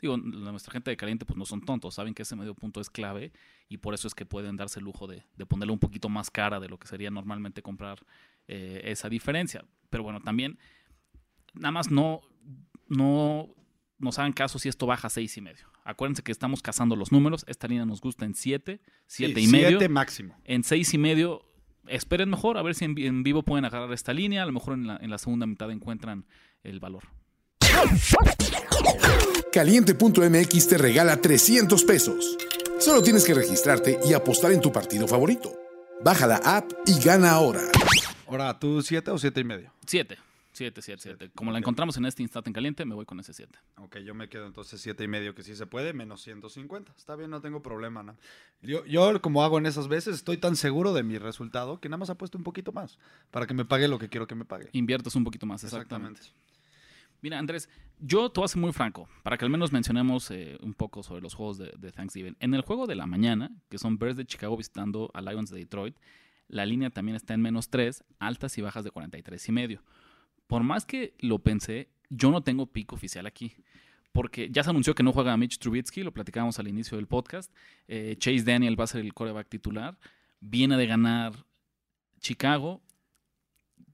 Digo, 0.00 0.16
nuestra 0.16 0.72
gente 0.72 0.90
de 0.90 0.96
caliente 0.96 1.24
pues 1.24 1.38
no 1.38 1.46
son 1.46 1.62
tontos, 1.62 1.94
saben 1.94 2.12
que 2.12 2.22
ese 2.22 2.36
medio 2.36 2.54
punto 2.54 2.82
es 2.82 2.90
clave 2.90 3.32
y 3.68 3.78
por 3.78 3.94
eso 3.94 4.06
es 4.06 4.14
que 4.14 4.26
pueden 4.26 4.56
darse 4.56 4.78
el 4.78 4.84
lujo 4.84 5.06
de, 5.06 5.24
de 5.36 5.46
ponerle 5.46 5.72
un 5.72 5.78
poquito 5.78 6.10
más 6.10 6.30
cara 6.30 6.60
de 6.60 6.68
lo 6.68 6.78
que 6.78 6.86
sería 6.86 7.10
normalmente 7.10 7.62
comprar 7.62 8.04
eh, 8.46 8.82
esa 8.84 9.08
diferencia. 9.08 9.64
Pero 9.88 10.02
bueno, 10.02 10.20
también 10.20 10.58
nada 11.54 11.72
más 11.72 11.90
no, 11.90 12.20
no 12.88 13.54
nos 13.98 14.18
hagan 14.18 14.32
caso 14.32 14.58
si 14.58 14.68
esto 14.68 14.86
baja 14.86 15.06
a 15.06 15.10
seis 15.10 15.36
y 15.38 15.40
medio. 15.40 15.66
Acuérdense 15.86 16.22
que 16.22 16.32
estamos 16.32 16.62
cazando 16.62 16.96
los 16.96 17.12
números. 17.12 17.44
Esta 17.46 17.68
línea 17.68 17.86
nos 17.86 18.00
gusta 18.00 18.24
en 18.24 18.34
7, 18.34 18.80
siete 19.06 19.40
y 19.40 19.46
medio. 19.46 19.78
7 19.78 19.88
máximo. 19.88 20.36
En 20.44 20.64
seis 20.64 20.92
y 20.92 20.98
medio, 20.98 21.44
esperen 21.86 22.28
mejor, 22.28 22.58
a 22.58 22.62
ver 22.62 22.74
si 22.74 22.84
en 22.84 23.22
vivo 23.22 23.44
pueden 23.44 23.64
agarrar 23.64 23.92
esta 23.92 24.12
línea. 24.12 24.42
A 24.42 24.46
lo 24.46 24.52
mejor 24.52 24.74
en 24.74 24.88
la, 24.88 24.96
en 25.00 25.10
la 25.10 25.18
segunda 25.18 25.46
mitad 25.46 25.70
encuentran 25.70 26.26
el 26.64 26.80
valor. 26.80 27.04
Caliente.mx 29.52 30.68
te 30.68 30.76
regala 30.76 31.20
300 31.20 31.84
pesos. 31.84 32.36
Solo 32.80 33.00
tienes 33.00 33.24
que 33.24 33.34
registrarte 33.34 34.00
y 34.04 34.12
apostar 34.12 34.50
en 34.50 34.60
tu 34.60 34.72
partido 34.72 35.06
favorito. 35.06 35.56
Baja 36.02 36.26
la 36.26 36.36
app 36.38 36.72
y 36.84 36.98
gana 37.00 37.30
ahora. 37.30 37.62
Ahora, 38.26 38.58
¿tú 38.58 38.82
7 38.82 39.12
o 39.12 39.18
7 39.18 39.40
y 39.40 39.44
medio? 39.44 39.72
7. 39.86 40.18
7, 40.56 40.80
7, 40.80 41.02
7. 41.02 41.30
Como 41.34 41.52
la 41.52 41.58
encontramos 41.58 41.98
en 41.98 42.06
este 42.06 42.22
instante 42.22 42.48
en 42.48 42.54
caliente, 42.54 42.84
me 42.86 42.94
voy 42.94 43.04
con 43.04 43.20
ese 43.20 43.34
7. 43.34 43.58
Ok, 43.76 43.98
yo 43.98 44.14
me 44.14 44.28
quedo 44.30 44.46
entonces 44.46 44.80
7 44.80 45.04
y 45.04 45.08
medio, 45.08 45.34
que 45.34 45.42
sí 45.42 45.54
se 45.54 45.66
puede, 45.66 45.92
menos 45.92 46.22
150. 46.22 46.94
Está 46.96 47.14
bien, 47.14 47.30
no 47.30 47.42
tengo 47.42 47.62
problema. 47.62 48.02
¿no? 48.02 48.16
Yo, 48.62 48.84
yo, 48.86 49.20
como 49.20 49.44
hago 49.44 49.58
en 49.58 49.66
esas 49.66 49.88
veces, 49.88 50.14
estoy 50.14 50.38
tan 50.38 50.56
seguro 50.56 50.94
de 50.94 51.02
mi 51.02 51.18
resultado 51.18 51.78
que 51.78 51.90
nada 51.90 51.98
más 51.98 52.08
apuesto 52.08 52.38
un 52.38 52.44
poquito 52.44 52.72
más 52.72 52.98
para 53.30 53.46
que 53.46 53.52
me 53.52 53.66
pague 53.66 53.86
lo 53.86 53.98
que 53.98 54.08
quiero 54.08 54.26
que 54.26 54.34
me 54.34 54.46
pague. 54.46 54.70
Inviertes 54.72 55.14
un 55.14 55.24
poquito 55.24 55.44
más, 55.44 55.62
exactamente. 55.62 56.22
Mira, 57.20 57.38
Andrés, 57.38 57.68
yo 57.98 58.30
te 58.30 58.40
voy 58.40 58.46
a 58.46 58.48
ser 58.48 58.60
muy 58.60 58.72
franco, 58.72 59.08
para 59.22 59.36
que 59.36 59.44
al 59.44 59.50
menos 59.50 59.72
mencionemos 59.72 60.30
eh, 60.30 60.56
un 60.62 60.72
poco 60.72 61.02
sobre 61.02 61.20
los 61.20 61.34
juegos 61.34 61.58
de, 61.58 61.72
de 61.76 61.92
Thanksgiving. 61.92 62.36
En 62.40 62.54
el 62.54 62.62
juego 62.62 62.86
de 62.86 62.94
la 62.94 63.06
mañana, 63.06 63.50
que 63.68 63.78
son 63.78 63.98
Bears 63.98 64.16
de 64.16 64.24
Chicago 64.24 64.56
visitando 64.56 65.10
a 65.12 65.20
Lions 65.20 65.50
de 65.50 65.58
Detroit, 65.58 65.96
la 66.48 66.64
línea 66.64 66.90
también 66.90 67.16
está 67.16 67.34
en 67.34 67.42
menos 67.42 67.68
3, 67.68 68.04
altas 68.18 68.56
y 68.58 68.62
bajas 68.62 68.84
de 68.84 68.90
43 68.90 69.48
y 69.48 69.52
medio. 69.52 69.82
Por 70.46 70.62
más 70.62 70.84
que 70.86 71.14
lo 71.20 71.38
pensé, 71.40 71.88
yo 72.08 72.30
no 72.30 72.42
tengo 72.42 72.66
pico 72.66 72.94
oficial 72.94 73.26
aquí. 73.26 73.52
Porque 74.12 74.48
ya 74.50 74.62
se 74.62 74.70
anunció 74.70 74.94
que 74.94 75.02
no 75.02 75.12
juega 75.12 75.36
Mitch 75.36 75.58
Trubisky, 75.58 76.02
lo 76.02 76.12
platicábamos 76.12 76.58
al 76.58 76.68
inicio 76.68 76.96
del 76.96 77.06
podcast. 77.06 77.52
Eh, 77.86 78.16
Chase 78.18 78.42
Daniel 78.44 78.78
va 78.78 78.84
a 78.84 78.86
ser 78.86 79.02
el 79.02 79.12
coreback 79.12 79.48
titular. 79.48 79.98
Viene 80.40 80.76
de 80.78 80.86
ganar 80.86 81.32
Chicago. 82.20 82.80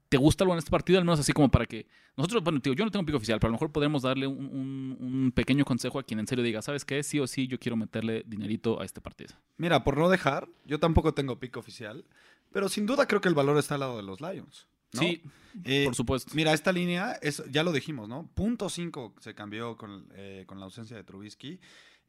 ¿Te 0.09 0.17
gusta 0.17 0.43
algo 0.43 0.53
en 0.53 0.59
este 0.59 0.71
partido? 0.71 0.99
Al 0.99 1.05
menos 1.05 1.19
así 1.19 1.33
como 1.33 1.49
para 1.49 1.65
que 1.65 1.87
nosotros, 2.15 2.43
bueno, 2.43 2.61
yo 2.63 2.85
no 2.85 2.91
tengo 2.91 3.05
pico 3.05 3.17
oficial, 3.17 3.39
pero 3.39 3.47
a 3.47 3.51
lo 3.51 3.55
mejor 3.55 3.71
podremos 3.71 4.03
darle 4.03 4.27
un, 4.27 4.45
un- 4.45 4.97
un 4.99 5.31
pequeño 5.31 5.65
consejo 5.65 5.97
a 5.99 6.03
quien 6.03 6.19
en 6.19 6.27
serio 6.27 6.43
diga, 6.43 6.61
¿sabes 6.61 6.85
qué? 6.85 7.01
Sí 7.01 7.19
o 7.19 7.25
sí, 7.25 7.47
yo 7.47 7.59
quiero 7.59 7.75
meterle 7.75 8.23
dinerito 8.27 8.79
a 8.79 8.85
este 8.85 9.01
partido. 9.01 9.33
Mira, 9.57 9.83
por 9.83 9.97
no 9.97 10.09
dejar, 10.09 10.47
yo 10.65 10.79
tampoco 10.79 11.13
tengo 11.15 11.39
pico 11.39 11.59
oficial, 11.59 12.05
pero 12.51 12.69
sin 12.69 12.85
duda 12.85 13.07
creo 13.07 13.19
que 13.19 13.27
el 13.29 13.33
valor 13.33 13.57
está 13.57 13.73
al 13.73 13.79
lado 13.81 13.97
de 13.97 14.03
los 14.03 14.21
Lions. 14.21 14.67
¿No? 14.93 15.01
Sí, 15.01 15.21
Eh, 15.65 15.83
por 15.85 15.93
supuesto. 15.95 16.31
Mira, 16.35 16.51
esta 16.53 16.71
línea, 16.71 17.13
es, 17.21 17.43
ya 17.51 17.63
lo 17.63 17.71
dijimos, 17.71 18.09
¿no? 18.09 18.27
Punto 18.33 18.69
5 18.69 19.13
se 19.19 19.35
cambió 19.35 19.77
con, 19.77 20.07
eh, 20.15 20.45
con 20.47 20.59
la 20.59 20.65
ausencia 20.65 20.97
de 20.97 21.03
Trubisky, 21.03 21.59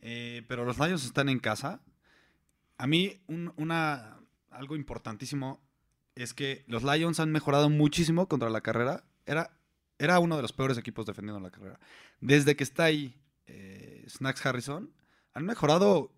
eh, 0.00 0.42
pero 0.48 0.64
los 0.64 0.78
Lions 0.78 1.04
están 1.04 1.28
en 1.28 1.38
casa. 1.40 1.82
A 2.78 2.86
mí, 2.86 3.20
un- 3.26 3.52
una, 3.56 4.18
algo 4.50 4.76
importantísimo 4.76 5.60
es 6.14 6.32
que 6.32 6.64
los 6.68 6.82
Lions 6.84 7.20
han 7.20 7.32
mejorado 7.32 7.68
muchísimo 7.68 8.28
contra 8.28 8.48
la 8.48 8.62
carrera. 8.62 9.04
Era, 9.26 9.50
era 9.98 10.18
uno 10.20 10.36
de 10.36 10.42
los 10.42 10.52
peores 10.52 10.78
equipos 10.78 11.04
defendiendo 11.06 11.40
la 11.40 11.50
carrera. 11.50 11.78
Desde 12.20 12.56
que 12.56 12.64
está 12.64 12.84
ahí 12.84 13.14
Snacks 14.08 14.44
Harrison, 14.46 14.90
han 15.34 15.44
mejorado 15.44 16.12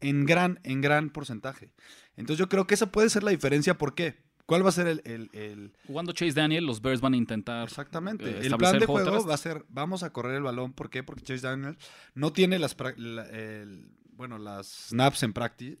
en 0.00 0.26
gran, 0.26 0.60
en 0.64 0.80
gran 0.80 1.10
porcentaje. 1.10 1.70
Entonces 2.16 2.38
yo 2.38 2.48
creo 2.48 2.66
que 2.66 2.74
esa 2.74 2.90
puede 2.92 3.08
ser 3.10 3.22
la 3.22 3.30
diferencia. 3.30 3.78
¿Por 3.78 3.94
qué? 3.94 4.27
¿Cuál 4.48 4.64
va 4.64 4.70
a 4.70 4.72
ser 4.72 4.86
el, 4.86 5.02
el- 5.04 5.28
el- 5.34 5.72
Jugando 5.86 6.12
Chase 6.12 6.32
Daniel, 6.32 6.64
los 6.64 6.80
Bears 6.80 7.02
van 7.02 7.12
a 7.12 7.18
intentar. 7.18 7.64
Exactamente. 7.68 8.24
eh, 8.24 8.46
el 8.46 8.56
plan 8.56 8.78
de 8.78 8.86
juego 8.86 9.04
terrestre. 9.04 9.28
va 9.28 9.34
a 9.34 9.36
ser, 9.36 9.64
vamos 9.68 10.02
a 10.02 10.10
correr 10.10 10.36
el 10.36 10.42
balón. 10.42 10.72
¿Por 10.72 10.88
qué? 10.88 11.02
Porque 11.02 11.20
Chase 11.22 11.46
Daniel 11.46 11.76
no 12.14 12.32
tiene 12.32 12.58
las, 12.58 12.74
prac- 12.74 12.96
la- 12.96 13.26
el- 13.28 13.90
bueno, 14.12 14.38
las 14.38 14.66
snaps 14.88 15.22
en 15.22 15.34
practice, 15.34 15.76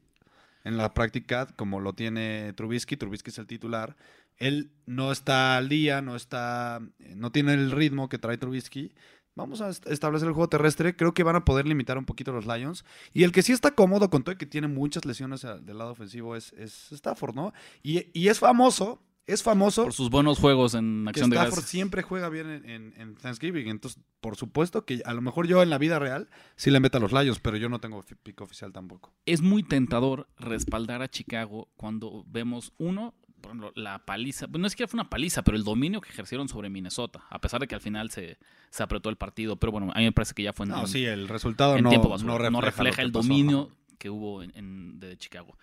en 0.64 0.76
la 0.76 0.92
práctica 0.92 1.46
como 1.56 1.80
lo 1.80 1.94
tiene 1.94 2.52
Trubisky. 2.52 2.98
Trubisky 2.98 3.30
es 3.30 3.38
el 3.38 3.46
titular. 3.46 3.96
Él 4.36 4.70
no 4.84 5.12
está 5.12 5.56
al 5.56 5.70
día, 5.70 6.02
no 6.02 6.14
está, 6.14 6.80
no 7.16 7.32
tiene 7.32 7.54
el 7.54 7.70
ritmo 7.70 8.10
que 8.10 8.18
trae 8.18 8.36
Trubisky. 8.36 8.92
Vamos 9.38 9.60
a 9.62 9.70
est- 9.70 9.86
establecer 9.88 10.28
el 10.28 10.34
juego 10.34 10.48
terrestre. 10.48 10.94
Creo 10.96 11.14
que 11.14 11.22
van 11.22 11.36
a 11.36 11.44
poder 11.44 11.66
limitar 11.66 11.96
un 11.96 12.04
poquito 12.04 12.30
a 12.32 12.34
los 12.34 12.46
Lions. 12.46 12.84
Y 13.14 13.22
el 13.24 13.32
que 13.32 13.42
sí 13.42 13.52
está 13.52 13.70
cómodo 13.70 14.10
con 14.10 14.22
todo 14.24 14.34
y 14.34 14.38
que 14.38 14.46
tiene 14.46 14.68
muchas 14.68 15.04
lesiones 15.06 15.44
a- 15.44 15.58
del 15.58 15.78
lado 15.78 15.92
ofensivo 15.92 16.36
es, 16.36 16.52
es 16.54 16.92
Stafford, 16.92 17.34
¿no? 17.34 17.52
Y, 17.82 18.06
y 18.18 18.28
es 18.28 18.38
famoso, 18.38 19.00
es 19.26 19.42
famoso 19.42 19.84
Por 19.84 19.92
sus 19.92 20.08
buenos 20.10 20.38
juegos 20.38 20.74
en 20.74 21.04
que 21.04 21.10
acción 21.10 21.30
de 21.30 21.36
Stafford 21.36 21.64
siempre 21.64 22.02
juega 22.02 22.28
bien 22.30 22.48
en, 22.50 22.68
en- 22.68 22.94
en 22.96 23.14
Thanksgiving. 23.14 23.68
Entonces, 23.68 24.02
por 24.20 24.36
supuesto 24.36 24.84
que 24.86 25.02
a 25.04 25.12
lo 25.14 25.20
mejor 25.20 25.46
yo 25.46 25.62
en 25.62 25.70
la 25.70 25.78
vida 25.78 25.98
real 25.98 26.28
sí 26.56 26.70
le 26.70 26.80
meto 26.80 26.98
a 26.98 27.00
los 27.00 27.12
Lions, 27.12 27.38
pero 27.38 27.56
yo 27.56 27.68
no 27.68 27.78
tengo 27.78 28.02
pico 28.22 28.44
oficial 28.44 28.72
tampoco. 28.72 29.12
es 29.26 29.40
muy 29.42 29.62
tentador 29.62 30.28
respaldar 30.38 31.02
a 31.02 31.08
Chicago 31.08 31.68
cuando 31.76 32.24
vemos, 32.26 32.72
uno, 32.78 33.14
por 33.40 33.50
ejemplo, 33.50 33.72
la 33.76 34.04
paliza, 34.04 34.48
pues 34.48 34.60
no 34.60 34.66
es 34.66 34.74
que 34.76 34.86
fue 34.86 34.98
una 35.00 35.08
paliza, 35.10 35.42
pero 35.42 35.56
el 35.56 35.64
dominio 35.64 36.00
que 36.00 36.10
ejercieron 36.10 36.48
sobre 36.48 36.68
Minnesota, 36.70 37.24
a 37.30 37.40
pesar 37.40 37.60
de 37.60 37.68
que 37.68 37.74
al 37.74 37.80
final 37.80 38.10
se, 38.10 38.38
se 38.70 38.82
apretó 38.82 39.08
el 39.10 39.16
partido, 39.16 39.56
pero 39.56 39.72
bueno, 39.72 39.90
a 39.94 39.98
mí 39.98 40.04
me 40.04 40.12
parece 40.12 40.34
que 40.34 40.42
ya 40.42 40.52
fue 40.52 40.66
en, 40.66 40.70
No, 40.72 40.80
en- 40.80 40.86
sí, 40.88 41.04
el 41.04 41.28
resultado 41.28 41.76
en 41.76 41.84
no, 41.84 41.90
tiempo 41.90 42.08
basura. 42.08 42.32
no 42.32 42.38
refleja, 42.38 42.50
No 42.52 42.60
refleja 42.60 43.02
el 43.02 43.12
pasó. 43.12 43.22
dominio 43.28 43.70
que 43.98 44.10
hubo 44.10 44.42
en, 44.42 44.52
en- 44.56 44.98
de 45.00 45.16
Chicago. 45.16 45.56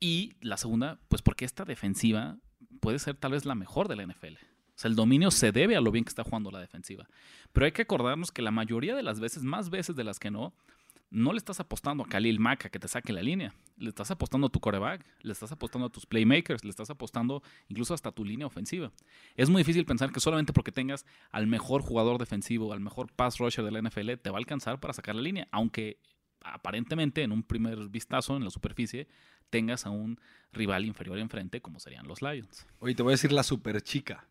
Y 0.00 0.34
la 0.40 0.56
segunda, 0.56 0.98
pues 1.08 1.22
porque 1.22 1.44
esta 1.44 1.64
defensiva 1.64 2.36
puede 2.80 2.98
ser 2.98 3.16
tal 3.16 3.32
vez 3.32 3.44
la 3.44 3.54
mejor 3.54 3.88
de 3.88 3.96
la 3.96 4.02
NFL. 4.06 4.34
O 4.34 4.78
sea, 4.82 4.88
el 4.88 4.96
dominio 4.96 5.30
se 5.30 5.52
debe 5.52 5.76
a 5.76 5.80
lo 5.80 5.92
bien 5.92 6.04
que 6.04 6.08
está 6.08 6.24
jugando 6.24 6.50
la 6.50 6.58
defensiva. 6.58 7.06
Pero 7.52 7.66
hay 7.66 7.72
que 7.72 7.82
acordarnos 7.82 8.32
que 8.32 8.42
la 8.42 8.50
mayoría 8.50 8.96
de 8.96 9.02
las 9.02 9.20
veces, 9.20 9.44
más 9.44 9.70
veces 9.70 9.94
de 9.94 10.02
las 10.04 10.18
que 10.18 10.30
no, 10.30 10.54
no 11.12 11.32
le 11.32 11.38
estás 11.38 11.60
apostando 11.60 12.02
a 12.02 12.08
Khalil 12.08 12.40
Mack 12.40 12.66
a 12.66 12.68
que 12.70 12.78
te 12.78 12.88
saque 12.88 13.12
la 13.12 13.22
línea. 13.22 13.54
Le 13.76 13.90
estás 13.90 14.10
apostando 14.10 14.46
a 14.46 14.50
tu 14.50 14.60
coreback, 14.60 15.04
le 15.20 15.32
estás 15.32 15.52
apostando 15.52 15.86
a 15.86 15.90
tus 15.90 16.06
playmakers, 16.06 16.64
le 16.64 16.70
estás 16.70 16.88
apostando 16.88 17.42
incluso 17.68 17.92
hasta 17.92 18.08
a 18.08 18.12
tu 18.12 18.24
línea 18.24 18.46
ofensiva. 18.46 18.92
Es 19.36 19.50
muy 19.50 19.60
difícil 19.60 19.84
pensar 19.84 20.10
que 20.10 20.20
solamente 20.20 20.52
porque 20.52 20.72
tengas 20.72 21.04
al 21.30 21.46
mejor 21.46 21.82
jugador 21.82 22.18
defensivo, 22.18 22.72
al 22.72 22.80
mejor 22.80 23.12
pass 23.12 23.38
rusher 23.38 23.64
de 23.64 23.70
la 23.70 23.82
NFL, 23.82 24.14
te 24.22 24.30
va 24.30 24.38
a 24.38 24.40
alcanzar 24.40 24.80
para 24.80 24.94
sacar 24.94 25.14
la 25.14 25.22
línea. 25.22 25.48
Aunque 25.50 25.98
aparentemente 26.40 27.22
en 27.22 27.32
un 27.32 27.42
primer 27.42 27.88
vistazo 27.88 28.36
en 28.36 28.44
la 28.44 28.50
superficie 28.50 29.06
tengas 29.50 29.84
a 29.84 29.90
un 29.90 30.18
rival 30.52 30.86
inferior 30.86 31.18
enfrente 31.18 31.60
como 31.60 31.78
serían 31.78 32.08
los 32.08 32.22
Lions. 32.22 32.66
Oye, 32.78 32.94
te 32.94 33.02
voy 33.02 33.10
a 33.10 33.14
decir 33.14 33.32
la 33.32 33.42
super 33.42 33.80
chica. 33.82 34.26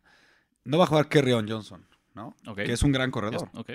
No 0.64 0.78
va 0.78 0.84
a 0.84 0.86
jugar 0.88 1.08
Kerryon 1.08 1.48
Johnson, 1.48 1.86
¿no? 2.14 2.34
Que 2.56 2.72
es 2.72 2.82
un 2.82 2.90
gran 2.90 3.10
corredor. 3.12 3.50
Ok. 3.54 3.72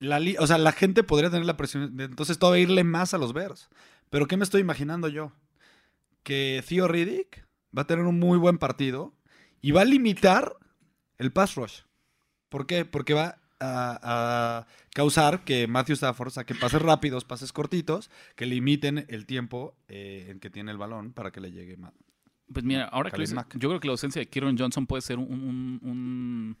La 0.00 0.20
o 0.38 0.46
sea, 0.46 0.58
la 0.58 0.72
gente 0.72 1.02
podría 1.02 1.30
tener 1.30 1.46
la 1.46 1.56
presión 1.56 1.96
de 1.96 2.04
entonces 2.04 2.38
todavía 2.38 2.62
irle 2.64 2.84
más 2.84 3.14
a 3.14 3.18
los 3.18 3.32
Bears. 3.32 3.68
Pero 4.10 4.26
¿qué 4.26 4.36
me 4.36 4.44
estoy 4.44 4.60
imaginando 4.60 5.08
yo? 5.08 5.32
Que 6.22 6.62
Theo 6.66 6.88
Riddick 6.88 7.46
va 7.76 7.82
a 7.82 7.86
tener 7.86 8.04
un 8.04 8.18
muy 8.18 8.38
buen 8.38 8.58
partido 8.58 9.14
y 9.60 9.70
va 9.72 9.82
a 9.82 9.84
limitar 9.86 10.56
el 11.18 11.32
pass 11.32 11.54
rush. 11.54 11.80
¿Por 12.48 12.66
qué? 12.66 12.84
Porque 12.84 13.14
va 13.14 13.38
a, 13.60 13.98
a 14.60 14.66
causar 14.94 15.44
que 15.44 15.66
Matthew 15.66 15.94
Stafford 15.94 16.30
saque 16.30 16.54
pases 16.54 16.82
rápidos, 16.82 17.24
pases 17.24 17.52
cortitos, 17.52 18.10
que 18.36 18.46
limiten 18.46 19.06
el 19.08 19.26
tiempo 19.26 19.74
eh, 19.88 20.26
en 20.30 20.40
que 20.40 20.50
tiene 20.50 20.70
el 20.70 20.78
balón 20.78 21.12
para 21.12 21.30
que 21.30 21.40
le 21.40 21.50
llegue 21.50 21.76
más. 21.76 21.92
Pues 22.52 22.64
mira, 22.64 22.84
ahora 22.84 23.10
que 23.10 23.16
lo 23.18 23.24
yo 23.54 23.68
creo 23.70 23.80
que 23.80 23.88
la 23.88 23.92
ausencia 23.92 24.20
de 24.20 24.28
Kieron 24.28 24.58
Johnson 24.58 24.86
puede 24.86 25.00
ser 25.02 25.18
un- 25.18 25.30
un- 25.32 25.80
un- 25.82 26.56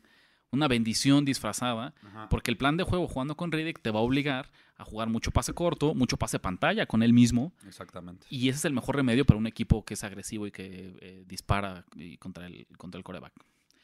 una 0.50 0.68
bendición 0.68 1.24
disfrazada, 1.24 1.94
porque 2.30 2.50
el 2.50 2.56
plan 2.56 2.76
de 2.76 2.84
juego 2.84 3.08
jugando 3.08 3.36
con 3.36 3.50
Riddick 3.50 3.80
te 3.80 3.90
va 3.90 3.98
a 3.98 4.02
obligar 4.02 4.50
a 4.76 4.84
jugar 4.84 5.08
mucho 5.08 5.30
pase 5.30 5.52
corto, 5.52 5.94
mucho 5.94 6.16
pase 6.16 6.38
pantalla 6.38 6.86
con 6.86 7.02
él 7.02 7.12
mismo, 7.12 7.52
Exactamente. 7.66 8.26
y 8.30 8.48
ese 8.48 8.58
es 8.58 8.64
el 8.64 8.72
mejor 8.72 8.96
remedio 8.96 9.24
para 9.24 9.38
un 9.38 9.46
equipo 9.46 9.84
que 9.84 9.94
es 9.94 10.04
agresivo 10.04 10.46
y 10.46 10.50
que 10.52 10.96
eh, 11.00 11.24
dispara 11.26 11.84
y 11.96 12.16
contra 12.18 12.46
el, 12.46 12.66
contra 12.76 12.98
el 12.98 13.04
coreback. 13.04 13.32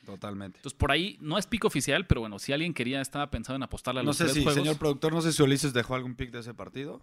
Totalmente. 0.04 0.58
Entonces 0.58 0.76
por 0.78 0.90
ahí 0.92 1.16
no 1.20 1.38
es 1.38 1.46
pico 1.46 1.66
oficial, 1.68 2.06
pero 2.06 2.20
bueno, 2.22 2.38
si 2.38 2.52
alguien 2.52 2.72
quería, 2.74 3.00
estaba 3.00 3.30
pensando 3.30 3.56
en 3.56 3.62
apostarle 3.64 4.00
a 4.00 4.02
No 4.02 4.08
los 4.10 4.16
sé 4.16 4.24
tres 4.24 4.34
si, 4.34 4.42
juegos. 4.42 4.60
señor 4.62 4.78
productor, 4.78 5.12
no 5.12 5.20
sé 5.22 5.32
si 5.32 5.42
Ulises 5.42 5.72
dejó 5.72 5.94
algún 5.94 6.14
pick 6.14 6.30
de 6.30 6.40
ese 6.40 6.54
partido. 6.54 7.02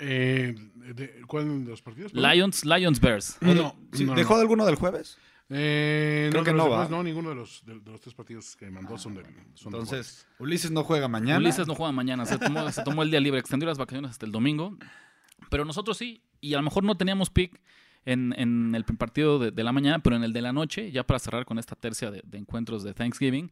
Eh, 0.00 0.54
de- 0.74 1.22
¿Cuál 1.26 1.64
de 1.64 1.70
los 1.70 1.82
partidos? 1.82 2.12
Lions, 2.14 2.64
Lions 2.64 3.00
Bears. 3.00 3.36
No, 3.40 3.54
no, 3.54 3.76
Sí, 3.92 4.04
no, 4.04 4.14
¿Dejó 4.14 4.34
no. 4.34 4.40
alguno 4.40 4.64
del 4.64 4.76
jueves? 4.76 5.18
Eh, 5.50 6.28
Creo 6.30 6.44
que 6.44 6.50
los 6.52 6.58
no, 6.58 6.70
demás 6.72 6.86
¿va? 6.88 6.90
No, 6.96 7.02
ninguno 7.02 7.30
de 7.30 7.34
los, 7.34 7.64
de, 7.64 7.80
de 7.80 7.90
los 7.90 8.00
tres 8.00 8.14
partidos 8.14 8.54
que 8.54 8.70
mandó 8.70 8.98
son 8.98 9.14
del 9.14 9.24
son 9.54 9.72
Entonces, 9.72 10.26
Ulises 10.38 10.70
no 10.70 10.84
juega 10.84 11.08
mañana. 11.08 11.38
Ulises 11.38 11.66
no 11.66 11.74
juega 11.74 11.92
mañana, 11.92 12.26
se 12.26 12.38
tomó, 12.38 12.70
se 12.70 12.82
tomó 12.82 13.02
el 13.02 13.10
día 13.10 13.20
libre, 13.20 13.40
extendió 13.40 13.66
las 13.66 13.78
vacaciones 13.78 14.10
hasta 14.10 14.26
el 14.26 14.32
domingo. 14.32 14.76
Pero 15.50 15.64
nosotros 15.64 15.96
sí, 15.96 16.22
y 16.40 16.52
a 16.54 16.58
lo 16.58 16.64
mejor 16.64 16.84
no 16.84 16.96
teníamos 16.96 17.30
pick 17.30 17.58
en, 18.04 18.34
en 18.36 18.74
el 18.74 18.84
partido 18.84 19.38
de, 19.38 19.50
de 19.50 19.64
la 19.64 19.72
mañana, 19.72 20.00
pero 20.00 20.16
en 20.16 20.24
el 20.24 20.32
de 20.34 20.42
la 20.42 20.52
noche, 20.52 20.90
ya 20.92 21.04
para 21.06 21.18
cerrar 21.18 21.46
con 21.46 21.58
esta 21.58 21.76
tercia 21.76 22.10
de, 22.10 22.22
de 22.26 22.38
encuentros 22.38 22.82
de 22.82 22.92
Thanksgiving, 22.92 23.50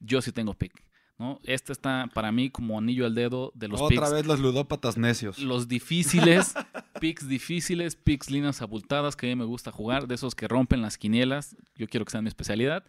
yo 0.00 0.20
sí 0.20 0.32
tengo 0.32 0.52
pick. 0.54 0.84
¿no? 1.18 1.40
Este 1.42 1.72
está 1.72 2.08
para 2.14 2.30
mí 2.30 2.48
como 2.50 2.78
anillo 2.78 3.04
al 3.04 3.14
dedo 3.14 3.50
de 3.56 3.66
los 3.66 3.80
Otra 3.80 4.02
picks. 4.02 4.12
vez 4.12 4.26
los 4.26 4.38
ludópatas 4.38 4.96
necios. 4.96 5.38
Los 5.40 5.66
difíciles, 5.66 6.54
picks 7.00 7.28
difíciles, 7.28 7.96
picks 7.96 8.30
líneas 8.30 8.62
abultadas 8.62 9.16
que 9.16 9.26
a 9.26 9.28
mí 9.30 9.36
me 9.36 9.44
gusta 9.44 9.72
jugar, 9.72 10.06
de 10.06 10.14
esos 10.14 10.34
que 10.34 10.48
rompen 10.48 10.82
las 10.82 10.98
quinielas. 10.98 11.56
Yo 11.76 11.86
quiero 11.88 12.04
que 12.04 12.12
sean 12.12 12.24
mi 12.24 12.28
especialidad. 12.28 12.84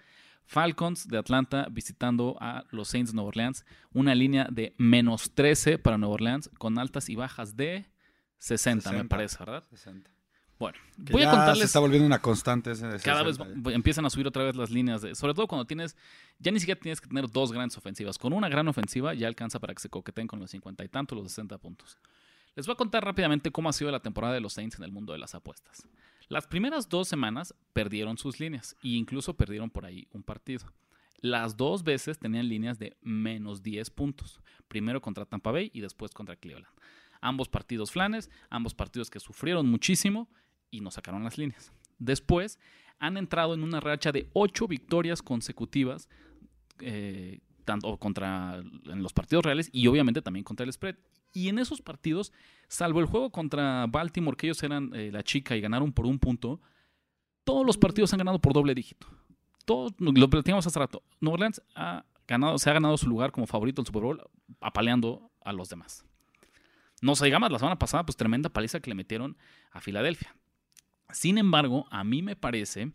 Falcons 0.45 1.07
de 1.07 1.17
Atlanta 1.17 1.67
visitando 1.69 2.35
a 2.41 2.63
los 2.71 2.87
Saints 2.87 3.11
de 3.11 3.15
Nueva 3.15 3.27
Orleans. 3.29 3.65
Una 3.93 4.15
línea 4.15 4.47
de 4.51 4.73
menos 4.77 5.31
13 5.35 5.77
para 5.77 5.97
Nueva 5.97 6.15
Orleans 6.15 6.49
con 6.57 6.79
altas 6.79 7.09
y 7.09 7.15
bajas 7.15 7.55
de 7.55 7.85
60, 8.39 8.89
me 8.89 8.97
60. 8.97 9.15
parece, 9.15 9.37
¿verdad? 9.39 9.63
60. 9.69 10.09
Bueno, 10.57 10.77
Que 11.05 11.13
voy 11.13 11.21
a 11.21 11.25
ya 11.25 11.31
Se 11.31 11.37
contarles. 11.37 11.65
está 11.65 11.79
volviendo 11.79 12.05
una 12.05 12.19
constante 12.19 12.71
ese 12.71 12.85
de 12.87 12.99
Cada 12.99 13.23
vez 13.23 13.37
60. 13.37 13.61
va- 13.69 13.73
empiezan 13.73 14.05
a 14.05 14.09
subir 14.09 14.27
otra 14.27 14.43
vez 14.43 14.55
las 14.57 14.69
líneas, 14.71 15.01
de, 15.01 15.15
sobre 15.15 15.33
todo 15.33 15.47
cuando 15.47 15.65
tienes, 15.65 15.95
ya 16.37 16.51
ni 16.51 16.59
siquiera 16.59 16.81
tienes 16.81 16.99
que 16.99 17.07
tener 17.07 17.29
dos 17.29 17.51
grandes 17.53 17.77
ofensivas. 17.77 18.17
Con 18.17 18.33
una 18.33 18.49
gran 18.49 18.67
ofensiva 18.67 19.13
ya 19.13 19.27
alcanza 19.27 19.59
para 19.59 19.73
que 19.73 19.79
se 19.81 19.89
coqueten 19.89 20.27
con 20.27 20.39
los 20.39 20.51
50 20.51 20.83
y 20.83 20.89
tanto, 20.89 21.15
los 21.15 21.29
60 21.31 21.57
puntos. 21.59 21.97
Les 22.59 22.65
voy 22.65 22.73
a 22.73 22.75
contar 22.75 23.05
rápidamente 23.05 23.51
cómo 23.51 23.69
ha 23.69 23.71
sido 23.73 23.89
la 23.89 24.01
temporada 24.01 24.33
de 24.33 24.41
los 24.41 24.51
Saints 24.51 24.77
en 24.77 24.83
el 24.83 24.91
mundo 24.91 25.13
de 25.13 25.19
las 25.19 25.33
apuestas. 25.33 25.87
Las 26.27 26.45
primeras 26.45 26.89
dos 26.89 27.07
semanas 27.07 27.55
perdieron 27.71 28.17
sus 28.17 28.41
líneas 28.41 28.75
e 28.83 28.89
incluso 28.89 29.33
perdieron 29.37 29.69
por 29.69 29.85
ahí 29.85 30.09
un 30.11 30.23
partido. 30.23 30.65
Las 31.21 31.55
dos 31.55 31.85
veces 31.85 32.19
tenían 32.19 32.49
líneas 32.49 32.77
de 32.77 32.97
menos 33.01 33.63
10 33.63 33.89
puntos. 33.91 34.41
Primero 34.67 35.01
contra 35.01 35.25
Tampa 35.25 35.53
Bay 35.53 35.71
y 35.73 35.79
después 35.79 36.11
contra 36.11 36.35
Cleveland. 36.35 36.67
Ambos 37.21 37.47
partidos 37.47 37.91
flanes, 37.91 38.29
ambos 38.49 38.73
partidos 38.73 39.09
que 39.09 39.21
sufrieron 39.21 39.65
muchísimo 39.65 40.29
y 40.69 40.81
nos 40.81 40.95
sacaron 40.95 41.23
las 41.23 41.37
líneas. 41.37 41.71
Después 41.97 42.59
han 42.99 43.15
entrado 43.15 43.53
en 43.53 43.63
una 43.63 43.79
racha 43.79 44.11
de 44.11 44.29
ocho 44.33 44.67
victorias 44.67 45.21
consecutivas, 45.21 46.09
eh, 46.81 47.39
tanto 47.63 47.95
contra 47.95 48.57
en 48.57 49.01
los 49.01 49.13
partidos 49.13 49.45
reales 49.45 49.69
y 49.71 49.87
obviamente 49.87 50.21
también 50.21 50.43
contra 50.43 50.65
el 50.65 50.73
spread. 50.73 50.97
Y 51.31 51.49
en 51.49 51.59
esos 51.59 51.81
partidos, 51.81 52.31
salvo 52.67 52.99
el 52.99 53.05
juego 53.05 53.31
contra 53.31 53.85
Baltimore, 53.87 54.35
que 54.35 54.47
ellos 54.47 54.61
eran 54.63 54.93
eh, 54.93 55.11
la 55.11 55.23
chica 55.23 55.55
y 55.55 55.61
ganaron 55.61 55.91
por 55.93 56.05
un 56.05 56.19
punto, 56.19 56.61
todos 57.43 57.65
los 57.65 57.77
partidos 57.77 58.13
han 58.13 58.19
ganado 58.19 58.39
por 58.39 58.53
doble 58.53 58.73
dígito. 58.73 59.07
Todos, 59.65 59.93
lo 59.99 60.29
platicamos 60.29 60.65
hace 60.65 60.79
rato. 60.79 61.03
Nueva 61.19 61.35
Orleans 61.35 61.61
ha 61.75 62.05
ganado, 62.27 62.57
se 62.57 62.69
ha 62.69 62.73
ganado 62.73 62.97
su 62.97 63.07
lugar 63.07 63.31
como 63.31 63.47
favorito 63.47 63.81
en 63.81 63.83
el 63.83 63.87
Super 63.87 64.03
Bowl, 64.03 64.21
apaleando 64.61 65.31
a 65.41 65.53
los 65.53 65.69
demás. 65.69 66.05
No 67.01 67.15
se 67.15 67.25
diga 67.25 67.39
más, 67.39 67.51
la 67.51 67.59
semana 67.59 67.79
pasada, 67.79 68.05
pues 68.05 68.17
tremenda 68.17 68.49
paliza 68.49 68.79
que 68.79 68.89
le 68.89 68.95
metieron 68.95 69.37
a 69.71 69.79
Filadelfia. 69.79 70.35
Sin 71.11 71.37
embargo, 71.37 71.87
a 71.91 72.03
mí 72.03 72.21
me 72.21 72.35
parece 72.35 72.91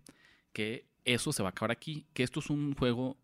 que 0.52 0.86
eso 1.04 1.32
se 1.32 1.42
va 1.42 1.48
a 1.48 1.50
acabar 1.50 1.70
aquí, 1.70 2.06
que 2.12 2.22
esto 2.22 2.40
es 2.40 2.50
un 2.50 2.74
juego 2.74 3.16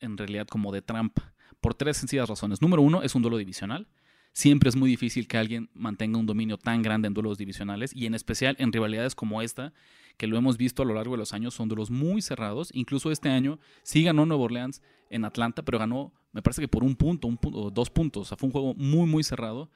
en 0.00 0.16
realidad 0.16 0.46
como 0.46 0.72
de 0.72 0.82
trampa, 0.82 1.34
por 1.60 1.74
tres 1.74 1.96
sencillas 1.96 2.28
razones. 2.28 2.62
Número 2.62 2.82
uno, 2.82 3.02
es 3.02 3.14
un 3.14 3.22
duelo 3.22 3.36
divisional. 3.36 3.88
Siempre 4.32 4.68
es 4.68 4.76
muy 4.76 4.88
difícil 4.90 5.26
que 5.26 5.36
alguien 5.36 5.68
mantenga 5.74 6.18
un 6.18 6.26
dominio 6.26 6.58
tan 6.58 6.82
grande 6.82 7.08
en 7.08 7.14
duelos 7.14 7.38
divisionales 7.38 7.92
y 7.94 8.06
en 8.06 8.14
especial 8.14 8.56
en 8.58 8.72
rivalidades 8.72 9.14
como 9.14 9.42
esta, 9.42 9.72
que 10.16 10.26
lo 10.26 10.36
hemos 10.36 10.56
visto 10.56 10.82
a 10.82 10.86
lo 10.86 10.94
largo 10.94 11.12
de 11.12 11.18
los 11.18 11.32
años, 11.32 11.54
son 11.54 11.68
duelos 11.68 11.90
muy 11.90 12.22
cerrados. 12.22 12.70
Incluso 12.72 13.10
este 13.10 13.28
año 13.28 13.58
sí 13.82 14.02
ganó 14.02 14.26
Nueva 14.26 14.44
Orleans 14.44 14.82
en 15.10 15.24
Atlanta, 15.24 15.64
pero 15.64 15.78
ganó, 15.78 16.12
me 16.32 16.42
parece 16.42 16.60
que 16.60 16.68
por 16.68 16.84
un 16.84 16.96
punto, 16.96 17.26
un 17.28 17.36
punto 17.36 17.70
dos 17.70 17.90
puntos. 17.90 18.22
O 18.22 18.24
sea, 18.26 18.36
fue 18.36 18.46
un 18.48 18.52
juego 18.52 18.74
muy, 18.74 19.06
muy 19.06 19.24
cerrado 19.24 19.70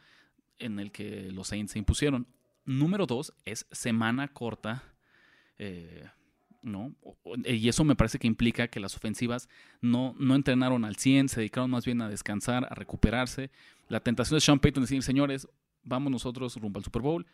en 0.59 0.79
el 0.79 0.93
que 0.93 1.31
los 1.33 1.49
Saints 1.49 1.73
se 1.73 1.79
impusieron. 1.79 2.27
Número 2.65 3.07
dos 3.07 3.33
es 3.45 3.67
semana 3.73 4.29
corta. 4.29 4.83
eh, 5.59 6.05
¿no? 6.63 6.95
Y 7.45 7.69
eso 7.69 7.85
me 7.85 7.97
parece 7.97 8.19
que 8.19 8.27
implica 8.27 8.69
que 8.69 8.81
las 8.81 8.97
ofensivas 8.97 9.49
no, 9.81 10.15
no 10.19 10.35
entrenaron 10.35 10.85
al 10.85 10.97
100, 10.97 11.29
se 11.29 11.41
dedicaron 11.41 11.71
más 11.71 11.85
bien 11.85 12.01
a 12.01 12.09
descansar, 12.09 12.67
a 12.71 12.75
recuperarse. 12.75 13.51
La 13.93 14.01
tentación 14.01 14.39
de 14.39 14.41
Sean 14.41 14.59
Payton 14.59 14.85
es 14.85 14.89
decir, 14.89 15.03
señores, 15.03 15.47
vamos 15.83 16.11
nosotros 16.11 16.57
rumbo 16.57 16.79
al 16.79 16.85
Super 16.85 17.03
Bowl. 17.03 17.27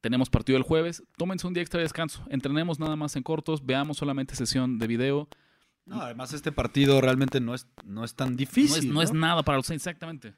Tenemos 0.00 0.28
partido 0.30 0.58
el 0.58 0.64
jueves, 0.64 1.04
tómense 1.16 1.46
un 1.46 1.54
día 1.54 1.62
extra 1.62 1.78
de 1.78 1.84
descanso, 1.84 2.26
entrenemos 2.28 2.80
nada 2.80 2.96
más 2.96 3.14
en 3.14 3.22
cortos, 3.22 3.64
veamos 3.64 3.98
solamente 3.98 4.34
sesión 4.34 4.80
de 4.80 4.88
video. 4.88 5.28
No, 5.86 6.00
además 6.00 6.32
este 6.32 6.50
partido 6.50 7.00
realmente 7.00 7.40
no 7.40 7.54
es, 7.54 7.68
no 7.84 8.02
es 8.02 8.16
tan 8.16 8.34
difícil. 8.34 8.92
No 8.92 9.00
es, 9.00 9.12
nada 9.12 9.44
para 9.44 9.58
los 9.58 9.66
Saints, 9.66 9.86
exactamente. 9.86 10.34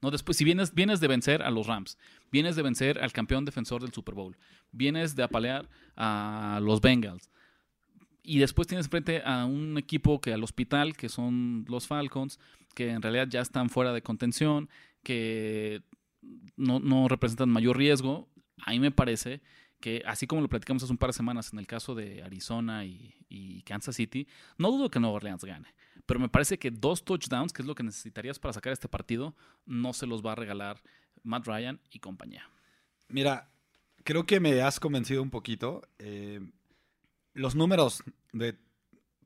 No, 0.00 0.12
después, 0.12 0.36
si 0.36 0.44
vienes, 0.44 0.74
vienes 0.74 1.00
de 1.00 1.08
vencer 1.08 1.42
a 1.42 1.50
los 1.50 1.66
Rams, 1.66 1.98
vienes 2.30 2.54
de 2.54 2.62
vencer 2.62 3.02
al 3.02 3.10
campeón 3.10 3.44
defensor 3.44 3.82
del 3.82 3.92
Super 3.92 4.14
Bowl, 4.14 4.36
vienes 4.70 5.16
de 5.16 5.24
apalear 5.24 5.68
a 5.96 6.60
los 6.62 6.80
Bengals, 6.80 7.28
y 8.22 8.38
después 8.38 8.68
tienes 8.68 8.88
frente 8.88 9.22
a 9.24 9.44
un 9.44 9.76
equipo 9.76 10.20
que 10.20 10.32
al 10.32 10.44
hospital, 10.44 10.96
que 10.96 11.08
son 11.08 11.64
los 11.68 11.88
Falcons, 11.88 12.38
que 12.74 12.90
en 12.90 13.02
realidad 13.02 13.26
ya 13.28 13.40
están 13.40 13.70
fuera 13.70 13.92
de 13.92 14.02
contención, 14.02 14.68
que 15.02 15.82
no, 16.56 17.08
representan 17.08 17.50
mayor 17.50 17.76
riesgo. 17.76 18.28
A 18.64 18.70
mí 18.70 18.80
me 18.80 18.90
parece 18.90 19.40
que, 19.80 20.02
así 20.06 20.26
como 20.26 20.42
lo 20.42 20.48
platicamos 20.48 20.82
hace 20.82 20.92
un 20.92 20.98
par 20.98 21.10
de 21.10 21.14
semanas 21.14 21.52
en 21.52 21.58
el 21.58 21.66
caso 21.66 21.94
de 21.94 22.22
Arizona 22.22 22.84
y, 22.84 23.14
y 23.28 23.62
Kansas 23.62 23.96
City, 23.96 24.26
no 24.58 24.70
dudo 24.70 24.90
que 24.90 25.00
Nueva 25.00 25.16
Orleans 25.16 25.44
gane. 25.44 25.74
Pero 26.06 26.20
me 26.20 26.28
parece 26.28 26.58
que 26.58 26.70
dos 26.70 27.04
touchdowns, 27.04 27.52
que 27.52 27.62
es 27.62 27.68
lo 27.68 27.74
que 27.74 27.82
necesitarías 27.82 28.38
para 28.38 28.52
sacar 28.52 28.72
este 28.72 28.88
partido, 28.88 29.34
no 29.64 29.92
se 29.92 30.06
los 30.06 30.24
va 30.24 30.32
a 30.32 30.36
regalar 30.36 30.82
Matt 31.22 31.46
Ryan 31.46 31.80
y 31.90 32.00
compañía. 32.00 32.48
Mira, 33.08 33.50
creo 34.04 34.26
que 34.26 34.40
me 34.40 34.60
has 34.62 34.80
convencido 34.80 35.22
un 35.22 35.30
poquito. 35.30 35.82
Eh, 35.98 36.40
los 37.34 37.54
números 37.54 38.02
de 38.32 38.58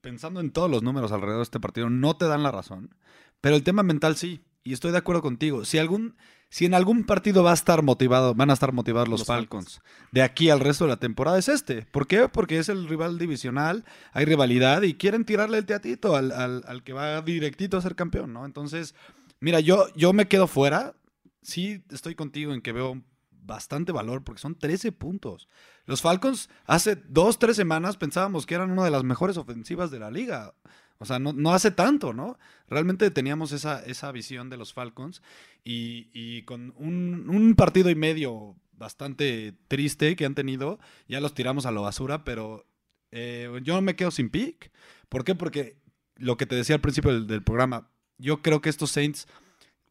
pensando 0.01 0.41
en 0.41 0.51
todos 0.51 0.71
los 0.71 0.83
números 0.83 1.13
alrededor 1.13 1.39
de 1.39 1.45
este 1.45 1.61
partido 1.61 1.89
no 1.89 2.17
te 2.17 2.27
dan 2.27 2.43
la 2.43 2.53
razón, 2.53 2.95
pero 3.41 3.57
el 3.57 3.63
tema 3.63 3.83
mental 3.83 4.17
sí, 4.17 4.45
y 4.65 4.73
estoy 4.73 4.91
de 4.91 4.99
acuerdo 4.99 5.23
contigo. 5.23 5.65
Si 5.65 5.79
algún 5.79 6.17
si 6.55 6.67
en 6.67 6.75
algún 6.75 7.03
partido 7.03 7.43
va 7.43 7.51
a 7.51 7.55
estar 7.55 7.83
motivado, 7.83 8.33
van 8.33 8.49
a 8.49 8.53
estar 8.53 8.73
motivados 8.73 9.09
los, 9.09 9.25
Falcons, 9.25 9.81
de 10.13 10.23
aquí 10.23 10.51
al 10.51 10.61
resto 10.61 10.85
de 10.85 10.91
la 10.91 10.99
temporada 10.99 11.37
es 11.37 11.49
este. 11.49 11.83
¿Por 11.83 12.07
qué? 12.07 12.29
Porque 12.29 12.59
es 12.59 12.69
el 12.69 12.89
rival 12.89 13.19
divisional, 13.19 13.85
hay 14.13 14.25
rivalidad 14.25 14.83
y 14.83 14.95
quieren 14.95 15.25
tirarle 15.25 15.59
el 15.59 15.67
teatito 15.67 16.15
al, 16.15 16.31
al, 16.31 16.85
que 16.85 16.93
va 16.93 17.21
directito 17.23 17.77
a 17.77 17.83
ser 17.83 17.97
campeón, 17.97 18.33
¿no? 18.33 18.47
Entonces, 18.47 18.95
mira, 19.41 19.59
yo, 19.59 19.89
yo 19.97 20.13
me 20.13 20.29
quedo 20.29 20.47
fuera. 20.47 20.95
Sí, 21.43 21.83
estoy 21.91 22.15
contigo 22.15 22.55
en 22.55 22.63
que 22.63 22.71
veo 22.71 23.03
bastante 23.33 23.91
valor 23.91 24.23
porque 24.23 24.41
son 24.41 24.55
13 24.55 24.93
puntos. 24.93 25.49
Los 25.87 26.03
Falcons 26.03 26.49
hace 26.67 26.95
dos, 26.95 27.41
tres 27.41 27.57
semanas 27.57 27.97
pensábamos 27.97 28.47
que 28.47 28.55
eran 28.55 28.71
una 28.71 28.85
de 28.85 28.93
las 28.93 29.03
mejores 29.03 29.37
ofensivas 29.39 29.91
de 29.91 29.99
la 29.99 30.13
liga. 30.13 30.55
O 30.99 31.05
sea, 31.07 31.19
no, 31.19 31.53
hace 31.53 31.71
tanto, 31.71 32.13
¿no? 32.13 32.39
Realmente 32.69 33.11
teníamos 33.11 33.53
esa, 33.53 33.85
esa 33.85 34.13
visión 34.13 34.49
de 34.49 34.57
los 34.57 34.73
Falcons 34.73 35.23
y, 35.65 36.43
con 36.43 36.73
un, 36.77 37.55
partido 37.57 37.91
y 37.91 37.95
medio 37.95 38.57
bastante 38.73 39.55
triste 39.69 40.17
que 40.17 40.25
han 40.25 40.35
tenido, 40.35 40.79
ya 41.09 41.21
los 41.21 41.35
tiramos 41.35 41.67
a 41.67 41.73
la 41.73 41.81
basura, 41.81 42.25
pero 42.25 42.67
eh, 43.11 43.51
yo 43.63 43.75
no 43.75 43.83
me 43.83 43.97
quedo 43.97 44.11
sin 44.11 44.31
pick. 44.31 44.71
¿Por 45.09 45.25
qué? 45.25 45.35
Porque 45.35 45.77
lo 46.17 46.37
que 46.37 46.47
te 46.47 46.55
decía 46.57 46.77
al 46.77 46.81
principio 46.81 47.21
del 47.21 47.43
programa, 47.43 47.89
yo 48.19 48.43
creo 48.43 48.61
que 48.61 48.71
estos 48.71 48.91
Saints 48.91 49.27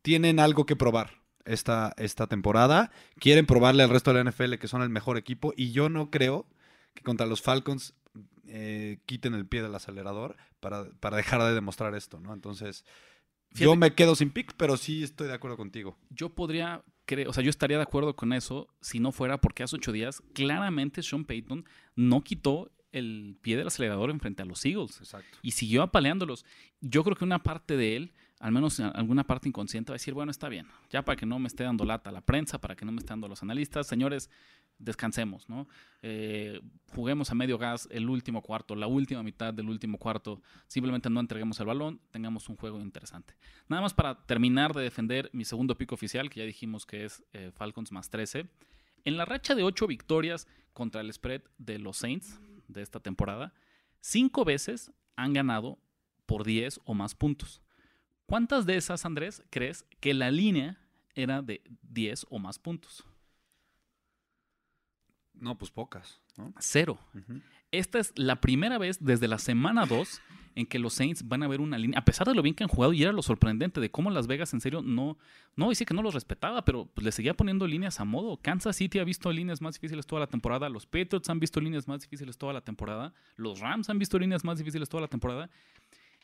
tienen 0.01 0.39
algo 0.39 0.65
que 0.65 0.75
probar 0.75 1.21
esta, 1.45 1.93
esta 1.97 2.27
temporada. 2.27 2.91
Quieren 3.19 3.45
probarle 3.45 3.83
al 3.83 3.89
resto 3.89 4.13
de 4.13 4.23
la 4.23 4.31
NFL 4.31 4.55
que 4.55 4.67
son 4.67 4.81
el 4.81 4.89
mejor 4.89 5.17
equipo 5.17 5.53
y 5.55 5.71
yo 5.71 5.89
no 5.89 6.09
creo 6.09 6.47
que 6.93 7.03
contra 7.03 7.25
los 7.25 7.41
Falcons 7.41 7.93
eh, 8.47 8.99
quiten 9.05 9.33
el 9.33 9.45
pie 9.45 9.61
del 9.61 9.75
acelerador 9.75 10.35
para, 10.59 10.83
dejar 11.15 11.41
de 11.43 11.53
demostrar 11.53 11.95
esto, 11.95 12.19
¿no? 12.19 12.33
Entonces, 12.33 12.85
yo 13.51 13.75
me 13.75 13.93
quedo 13.93 14.15
sin 14.15 14.31
pick, 14.31 14.53
pero 14.57 14.77
sí 14.77 15.03
estoy 15.03 15.27
de 15.27 15.33
acuerdo 15.33 15.57
contigo. 15.57 15.97
Yo 16.09 16.29
podría, 16.29 16.83
creer, 17.05 17.27
o 17.27 17.33
sea, 17.33 17.43
yo 17.43 17.49
estaría 17.49 17.77
de 17.77 17.83
acuerdo 17.83 18.15
con 18.15 18.33
eso 18.33 18.67
si 18.81 18.99
no 18.99 19.11
fuera 19.11 19.39
porque 19.39 19.63
hace 19.63 19.75
ocho 19.75 19.91
días 19.91 20.23
claramente 20.33 21.03
Sean 21.03 21.25
Payton 21.25 21.65
no 21.95 22.23
quitó 22.23 22.71
el 22.91 23.37
pie 23.41 23.57
del 23.57 23.67
acelerador 23.67 24.09
en 24.09 24.19
frente 24.19 24.43
a 24.43 24.45
los 24.45 24.63
Eagles. 24.65 24.99
Exacto. 24.99 25.37
Y 25.41 25.51
siguió 25.51 25.81
apaleándolos. 25.81 26.45
Yo 26.81 27.03
creo 27.03 27.15
que 27.15 27.25
una 27.25 27.41
parte 27.41 27.75
de 27.75 27.95
él 27.95 28.13
al 28.43 28.51
menos 28.51 28.77
en 28.81 28.91
alguna 28.93 29.23
parte 29.23 29.47
inconsciente, 29.47 29.91
va 29.91 29.93
a 29.93 29.99
decir, 29.99 30.13
bueno, 30.13 30.29
está 30.29 30.49
bien, 30.49 30.67
ya 30.89 31.05
para 31.05 31.15
que 31.15 31.25
no 31.25 31.39
me 31.39 31.47
esté 31.47 31.63
dando 31.63 31.85
lata 31.85 32.11
la 32.11 32.19
prensa, 32.19 32.59
para 32.59 32.75
que 32.75 32.83
no 32.83 32.91
me 32.91 32.99
esté 32.99 33.11
dando 33.11 33.29
los 33.29 33.41
analistas, 33.41 33.87
señores, 33.87 34.29
descansemos, 34.77 35.47
¿no? 35.49 35.67
Eh, 36.01 36.59
juguemos 36.93 37.31
a 37.31 37.35
medio 37.35 37.57
gas 37.57 37.87
el 37.91 38.09
último 38.09 38.41
cuarto, 38.41 38.75
la 38.75 38.87
última 38.87 39.23
mitad 39.23 39.53
del 39.53 39.69
último 39.69 39.97
cuarto, 39.97 40.41
simplemente 40.67 41.09
no 41.09 41.19
entreguemos 41.19 41.59
el 41.59 41.65
balón, 41.65 42.01
tengamos 42.11 42.49
un 42.49 42.55
juego 42.55 42.79
interesante. 42.79 43.35
Nada 43.67 43.81
más 43.81 43.93
para 43.93 44.25
terminar 44.25 44.73
de 44.73 44.83
defender 44.83 45.29
mi 45.33 45.45
segundo 45.45 45.77
pico 45.77 45.95
oficial, 45.95 46.29
que 46.29 46.41
ya 46.41 46.45
dijimos 46.45 46.85
que 46.85 47.05
es 47.05 47.23
eh, 47.33 47.51
Falcons 47.53 47.91
más 47.91 48.09
13. 48.09 48.47
En 49.05 49.17
la 49.17 49.25
racha 49.25 49.55
de 49.55 49.63
8 49.63 49.87
victorias 49.87 50.47
contra 50.73 51.01
el 51.01 51.11
spread 51.13 51.41
de 51.57 51.79
los 51.79 51.97
Saints 51.97 52.39
de 52.67 52.81
esta 52.81 52.99
temporada, 52.99 53.53
cinco 53.99 54.45
veces 54.45 54.91
han 55.15 55.33
ganado 55.33 55.77
por 56.25 56.43
10 56.43 56.81
o 56.85 56.93
más 56.93 57.15
puntos. 57.15 57.61
¿Cuántas 58.25 58.65
de 58.65 58.77
esas, 58.77 59.05
Andrés, 59.05 59.43
crees 59.49 59.85
que 59.99 60.13
la 60.13 60.31
línea 60.31 60.79
era 61.13 61.41
de 61.41 61.61
10 61.83 62.27
o 62.29 62.39
más 62.39 62.57
puntos? 62.57 63.05
No, 65.33 65.57
pues 65.57 65.71
pocas. 65.71 66.21
Cero. 66.59 66.97
Esta 67.71 67.99
es 67.99 68.13
la 68.15 68.39
primera 68.39 68.77
vez 68.77 69.03
desde 69.03 69.27
la 69.27 69.37
semana 69.37 69.85
2 69.85 70.21
en 70.55 70.65
que 70.65 70.79
los 70.79 70.93
Saints 70.93 71.27
van 71.27 71.43
a 71.43 71.47
ver 71.47 71.61
una 71.61 71.77
línea, 71.77 71.99
a 71.99 72.05
pesar 72.05 72.27
de 72.27 72.35
lo 72.35 72.41
bien 72.41 72.55
que 72.55 72.63
han 72.63 72.69
jugado, 72.69 72.93
y 72.93 73.01
era 73.01 73.11
lo 73.11 73.23
sorprendente 73.23 73.81
de 73.81 73.89
cómo 73.89 74.11
Las 74.11 74.27
Vegas 74.27 74.53
en 74.53 74.61
serio 74.61 74.81
no, 74.81 75.17
no 75.55 75.69
dice 75.69 75.85
que 75.85 75.93
no 75.93 76.03
los 76.03 76.13
respetaba, 76.13 76.63
pero 76.63 76.85
pues, 76.85 77.03
le 77.03 77.11
seguía 77.11 77.33
poniendo 77.33 77.65
líneas 77.65 77.99
a 77.99 78.05
modo. 78.05 78.37
Kansas 78.37 78.75
City 78.75 78.99
ha 78.99 79.03
visto 79.03 79.31
líneas 79.31 79.61
más 79.61 79.75
difíciles 79.75 80.05
toda 80.05 80.21
la 80.21 80.27
temporada, 80.27 80.69
los 80.69 80.85
Patriots 80.85 81.29
han 81.29 81.39
visto 81.39 81.59
líneas 81.59 81.87
más 81.87 82.01
difíciles 82.01 82.37
toda 82.37 82.53
la 82.53 82.61
temporada, 82.61 83.13
los 83.35 83.59
Rams 83.59 83.89
han 83.89 83.97
visto 83.97 84.19
líneas 84.19 84.43
más 84.43 84.59
difíciles 84.59 84.87
toda 84.89 85.01
la 85.01 85.07
temporada, 85.07 85.49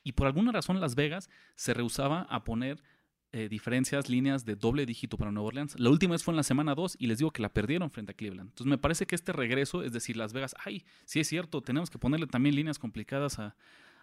y 0.04 0.14
por 0.14 0.28
alguna 0.28 0.52
razón 0.52 0.80
Las 0.80 0.96
Vegas 0.96 1.30
se 1.56 1.74
rehusaba 1.74 2.22
a 2.30 2.44
poner 2.44 2.82
eh, 3.32 3.48
diferencias, 3.50 4.10
líneas 4.10 4.46
de 4.46 4.56
doble 4.56 4.86
dígito 4.86 5.18
para 5.18 5.32
Nueva 5.32 5.48
Orleans. 5.48 5.80
La 5.80 5.90
última 5.90 6.14
vez 6.14 6.24
fue 6.24 6.32
en 6.32 6.38
la 6.38 6.44
semana 6.44 6.76
2 6.76 6.96
y 7.00 7.08
les 7.08 7.20
digo 7.20 7.32
que 7.32 7.42
la 7.42 7.50
perdieron 7.50 7.92
frente 7.92 8.12
a 8.12 8.16
Cleveland. 8.16 8.50
Entonces 8.50 8.70
me 8.70 8.78
parece 8.78 9.06
que 9.06 9.16
este 9.16 9.34
regreso, 9.34 9.84
es 9.84 9.94
decir, 9.94 10.18
Las 10.18 10.34
Vegas, 10.34 10.56
ay, 10.64 10.86
sí 11.06 11.20
es 11.20 11.28
cierto, 11.28 11.62
tenemos 11.62 11.90
que 11.90 12.00
ponerle 12.00 12.28
también 12.28 12.56
líneas 12.56 12.80
complicadas 12.80 13.40
a, 13.40 13.56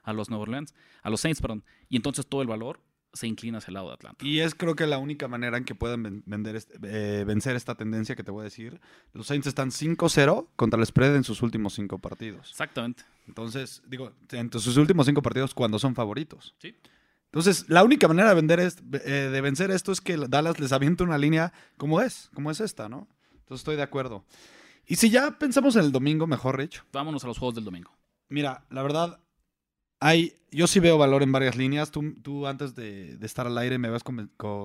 a 0.02 0.12
los 0.12 0.30
Nueva 0.30 0.42
Orleans, 0.42 0.74
a 1.02 1.10
los 1.10 1.20
Saints, 1.20 1.40
perdón. 1.40 1.64
Y 1.88 1.96
entonces 1.96 2.26
todo 2.26 2.42
el 2.42 2.48
valor 2.48 2.80
se 3.16 3.26
inclina 3.26 3.58
hacia 3.58 3.70
el 3.70 3.74
lado 3.74 3.88
de 3.88 3.94
Atlanta. 3.94 4.24
Y 4.24 4.40
es 4.40 4.54
creo 4.54 4.76
que 4.76 4.86
la 4.86 4.98
única 4.98 5.26
manera 5.26 5.56
en 5.56 5.64
que 5.64 5.74
pueden 5.74 6.22
vender 6.26 6.62
eh, 6.82 7.24
vencer 7.26 7.56
esta 7.56 7.74
tendencia 7.74 8.14
que 8.14 8.22
te 8.22 8.30
voy 8.30 8.42
a 8.42 8.44
decir. 8.44 8.80
Los 9.12 9.26
Saints 9.26 9.46
están 9.46 9.70
5-0 9.70 10.48
contra 10.54 10.78
el 10.78 10.86
spread 10.86 11.16
en 11.16 11.24
sus 11.24 11.42
últimos 11.42 11.74
cinco 11.74 11.98
partidos. 11.98 12.50
Exactamente. 12.50 13.04
Entonces, 13.26 13.82
digo, 13.86 14.12
entre 14.30 14.60
sus 14.60 14.76
últimos 14.76 15.06
cinco 15.06 15.22
partidos 15.22 15.54
cuando 15.54 15.78
son 15.78 15.94
favoritos. 15.94 16.54
Sí. 16.58 16.76
Entonces, 17.36 17.68
la 17.68 17.84
única 17.84 18.08
manera 18.08 18.30
de, 18.30 18.34
vender 18.34 18.60
eh, 18.60 19.10
de 19.10 19.40
vencer 19.42 19.70
esto 19.70 19.92
es 19.92 20.00
que 20.00 20.16
Dallas 20.16 20.58
les 20.58 20.72
avienta 20.72 21.04
una 21.04 21.18
línea 21.18 21.52
como 21.76 22.00
es, 22.00 22.30
como 22.32 22.50
es 22.50 22.60
esta, 22.60 22.88
¿no? 22.88 23.08
Entonces, 23.30 23.60
estoy 23.60 23.76
de 23.76 23.82
acuerdo. 23.82 24.24
Y 24.86 24.96
si 24.96 25.10
ya 25.10 25.32
pensamos 25.38 25.76
en 25.76 25.84
el 25.84 25.92
domingo, 25.92 26.26
mejor, 26.26 26.56
Rich. 26.56 26.82
Vámonos 26.94 27.24
a 27.24 27.26
los 27.26 27.36
juegos 27.36 27.54
del 27.56 27.64
domingo. 27.64 27.94
Mira, 28.30 28.64
la 28.70 28.82
verdad, 28.82 29.20
hay, 30.00 30.32
yo 30.50 30.66
sí 30.66 30.80
veo 30.80 30.96
valor 30.96 31.22
en 31.22 31.30
varias 31.30 31.56
líneas. 31.56 31.90
Tú, 31.90 32.14
tú 32.22 32.46
antes 32.46 32.74
de, 32.74 33.18
estar 33.20 33.46
al 33.46 33.58
aire 33.58 33.76
me 33.76 33.88
habías, 33.88 34.02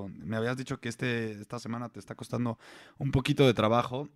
me 0.08 0.38
habías 0.38 0.56
dicho 0.56 0.80
que 0.80 0.88
este, 0.88 1.42
esta 1.42 1.60
semana 1.60 1.90
te 1.90 2.00
está 2.00 2.16
costando 2.16 2.58
un 2.98 3.12
poquito 3.12 3.46
de 3.46 3.54
trabajo. 3.54 4.08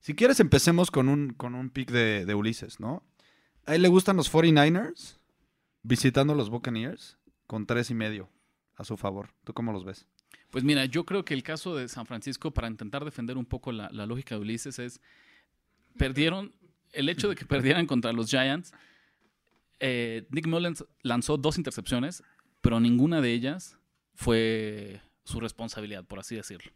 Si 0.00 0.14
quieres, 0.14 0.40
empecemos 0.40 0.90
con 0.90 1.08
un, 1.08 1.32
con 1.32 1.54
un 1.54 1.70
pick 1.70 1.90
de, 1.90 2.26
de 2.26 2.34
Ulises, 2.34 2.80
¿no? 2.80 3.02
A 3.64 3.76
él 3.76 3.80
le 3.80 3.88
gustan 3.88 4.18
los 4.18 4.30
49ers 4.30 5.16
visitando 5.82 6.34
los 6.34 6.50
Buccaneers 6.50 7.16
con 7.46 7.66
tres 7.66 7.90
y 7.90 7.94
medio 7.94 8.30
a 8.76 8.84
su 8.84 8.96
favor. 8.96 9.30
¿Tú 9.44 9.52
cómo 9.52 9.72
los 9.72 9.84
ves? 9.84 10.06
Pues 10.50 10.64
mira, 10.64 10.84
yo 10.84 11.04
creo 11.04 11.24
que 11.24 11.34
el 11.34 11.42
caso 11.42 11.74
de 11.74 11.88
San 11.88 12.06
Francisco, 12.06 12.52
para 12.52 12.68
intentar 12.68 13.04
defender 13.04 13.36
un 13.36 13.44
poco 13.44 13.72
la, 13.72 13.88
lógica 13.90 14.34
de 14.34 14.40
Ulises, 14.40 14.78
es 14.78 15.00
perdieron, 15.98 16.54
el 16.92 17.08
hecho 17.08 17.28
de 17.28 17.34
que 17.34 17.44
perdieran 17.44 17.86
contra 17.86 18.12
los 18.12 18.30
Giants 18.30 18.72
eh, 19.80 20.26
Nick 20.30 20.46
Mullens 20.46 20.84
lanzó 21.02 21.36
dos 21.36 21.58
intercepciones, 21.58 22.22
pero 22.60 22.80
ninguna 22.80 23.20
de 23.20 23.32
ellas 23.32 23.78
fue 24.14 25.00
su 25.24 25.40
responsabilidad, 25.40 26.04
por 26.04 26.18
así 26.18 26.36
decirlo. 26.36 26.72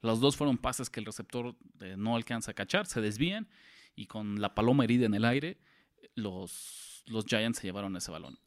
Los 0.00 0.20
dos 0.20 0.36
fueron 0.36 0.58
pases 0.58 0.90
que 0.90 1.00
el 1.00 1.06
receptor 1.06 1.54
eh, 1.80 1.94
no 1.96 2.16
alcanza 2.16 2.52
a 2.52 2.54
cachar, 2.54 2.86
se 2.86 3.00
desvían 3.00 3.48
y 3.94 4.06
con 4.06 4.40
la 4.40 4.54
paloma 4.54 4.84
herida 4.84 5.06
en 5.06 5.14
el 5.14 5.24
aire, 5.24 5.58
los, 6.14 7.04
los 7.06 7.26
Giants 7.26 7.58
se 7.58 7.66
llevaron 7.66 7.96
ese 7.96 8.10
balón. 8.10 8.38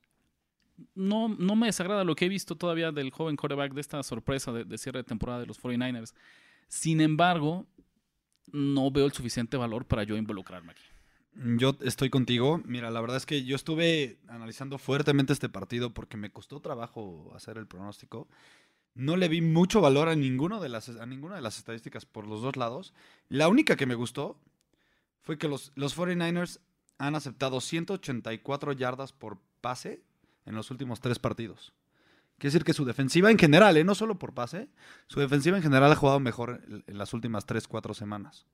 No, 0.96 1.30
no 1.30 1.56
me 1.56 1.68
desagrada 1.68 2.04
lo 2.04 2.16
que 2.16 2.26
he 2.26 2.30
visto 2.30 2.56
todavía 2.56 2.92
del 2.92 3.12
joven 3.12 3.36
quarterback 3.36 3.74
de 3.74 3.82
esta 3.82 4.02
sorpresa 4.04 4.52
de, 4.52 4.66
de 4.66 4.78
cierre 4.78 5.00
de 5.00 5.04
temporada 5.04 5.40
de 5.40 5.46
los 5.46 5.62
49ers. 5.62 6.14
Sin 6.68 7.02
embargo, 7.02 7.66
no 8.52 8.92
veo 8.92 9.06
el 9.06 9.12
suficiente 9.12 9.58
valor 9.58 9.86
para 9.86 10.04
yo 10.04 10.16
involucrarme 10.18 10.72
aquí. 10.72 10.84
Yo 11.34 11.78
estoy 11.82 12.10
contigo. 12.10 12.62
Mira, 12.66 12.92
la 12.92 13.02
verdad 13.02 13.18
es 13.18 13.26
que 13.26 13.44
yo 13.44 13.56
estuve 13.56 14.20
analizando 14.28 14.78
fuertemente 14.78 15.34
este 15.34 15.50
partido 15.50 15.94
porque 15.94 16.18
me 16.18 16.32
costó 16.32 16.60
trabajo 16.60 17.32
hacer 17.36 17.58
el 17.58 17.68
pronóstico. 17.68 18.28
no 18.94 19.16
le 19.16 19.30
vi 19.30 19.42
mucho 19.42 19.80
valor 19.80 20.10
a, 20.10 20.16
ninguno 20.16 20.60
de 20.60 20.68
las, 20.68 20.90
a 20.90 21.06
ninguna 21.06 21.36
de 21.36 21.42
las 21.42 21.58
estadísticas 21.58 22.06
por 22.06 22.28
los 22.28 22.42
dos 22.42 22.58
lados. 22.58 22.94
La 23.30 23.48
única 23.48 23.78
que 23.78 23.86
me 23.86 23.96
gustó 23.96 24.38
fue 25.22 25.38
que 25.38 25.48
los, 25.48 25.72
los 25.76 25.98
49ers 25.98 26.60
han 26.98 27.16
aceptado 27.16 27.62
184 27.62 28.74
yardas 28.74 29.14
por 29.14 29.40
pase 29.62 30.04
en 30.46 30.56
los 30.56 30.72
últimos 30.72 31.00
tres 31.00 31.20
partidos. 31.20 31.74
Quiere 32.38 32.54
decir 32.54 32.64
que 32.64 32.74
su 32.74 32.86
defensiva 32.86 33.30
en 33.30 33.38
general, 33.38 33.78
¿eh? 33.78 33.84
no 33.84 33.94
solo 33.94 34.18
por 34.18 34.34
pase, 34.34 34.68
su 35.06 35.20
defensiva 35.20 35.58
en 35.58 35.64
general 35.64 35.92
ha 35.92 35.96
jugado 35.96 36.20
mejor 36.20 36.64
en 36.88 36.98
las 36.98 37.14
últimas 37.14 37.46
3, 37.46 37.68
4 37.68 37.94
semanas. 37.94 38.48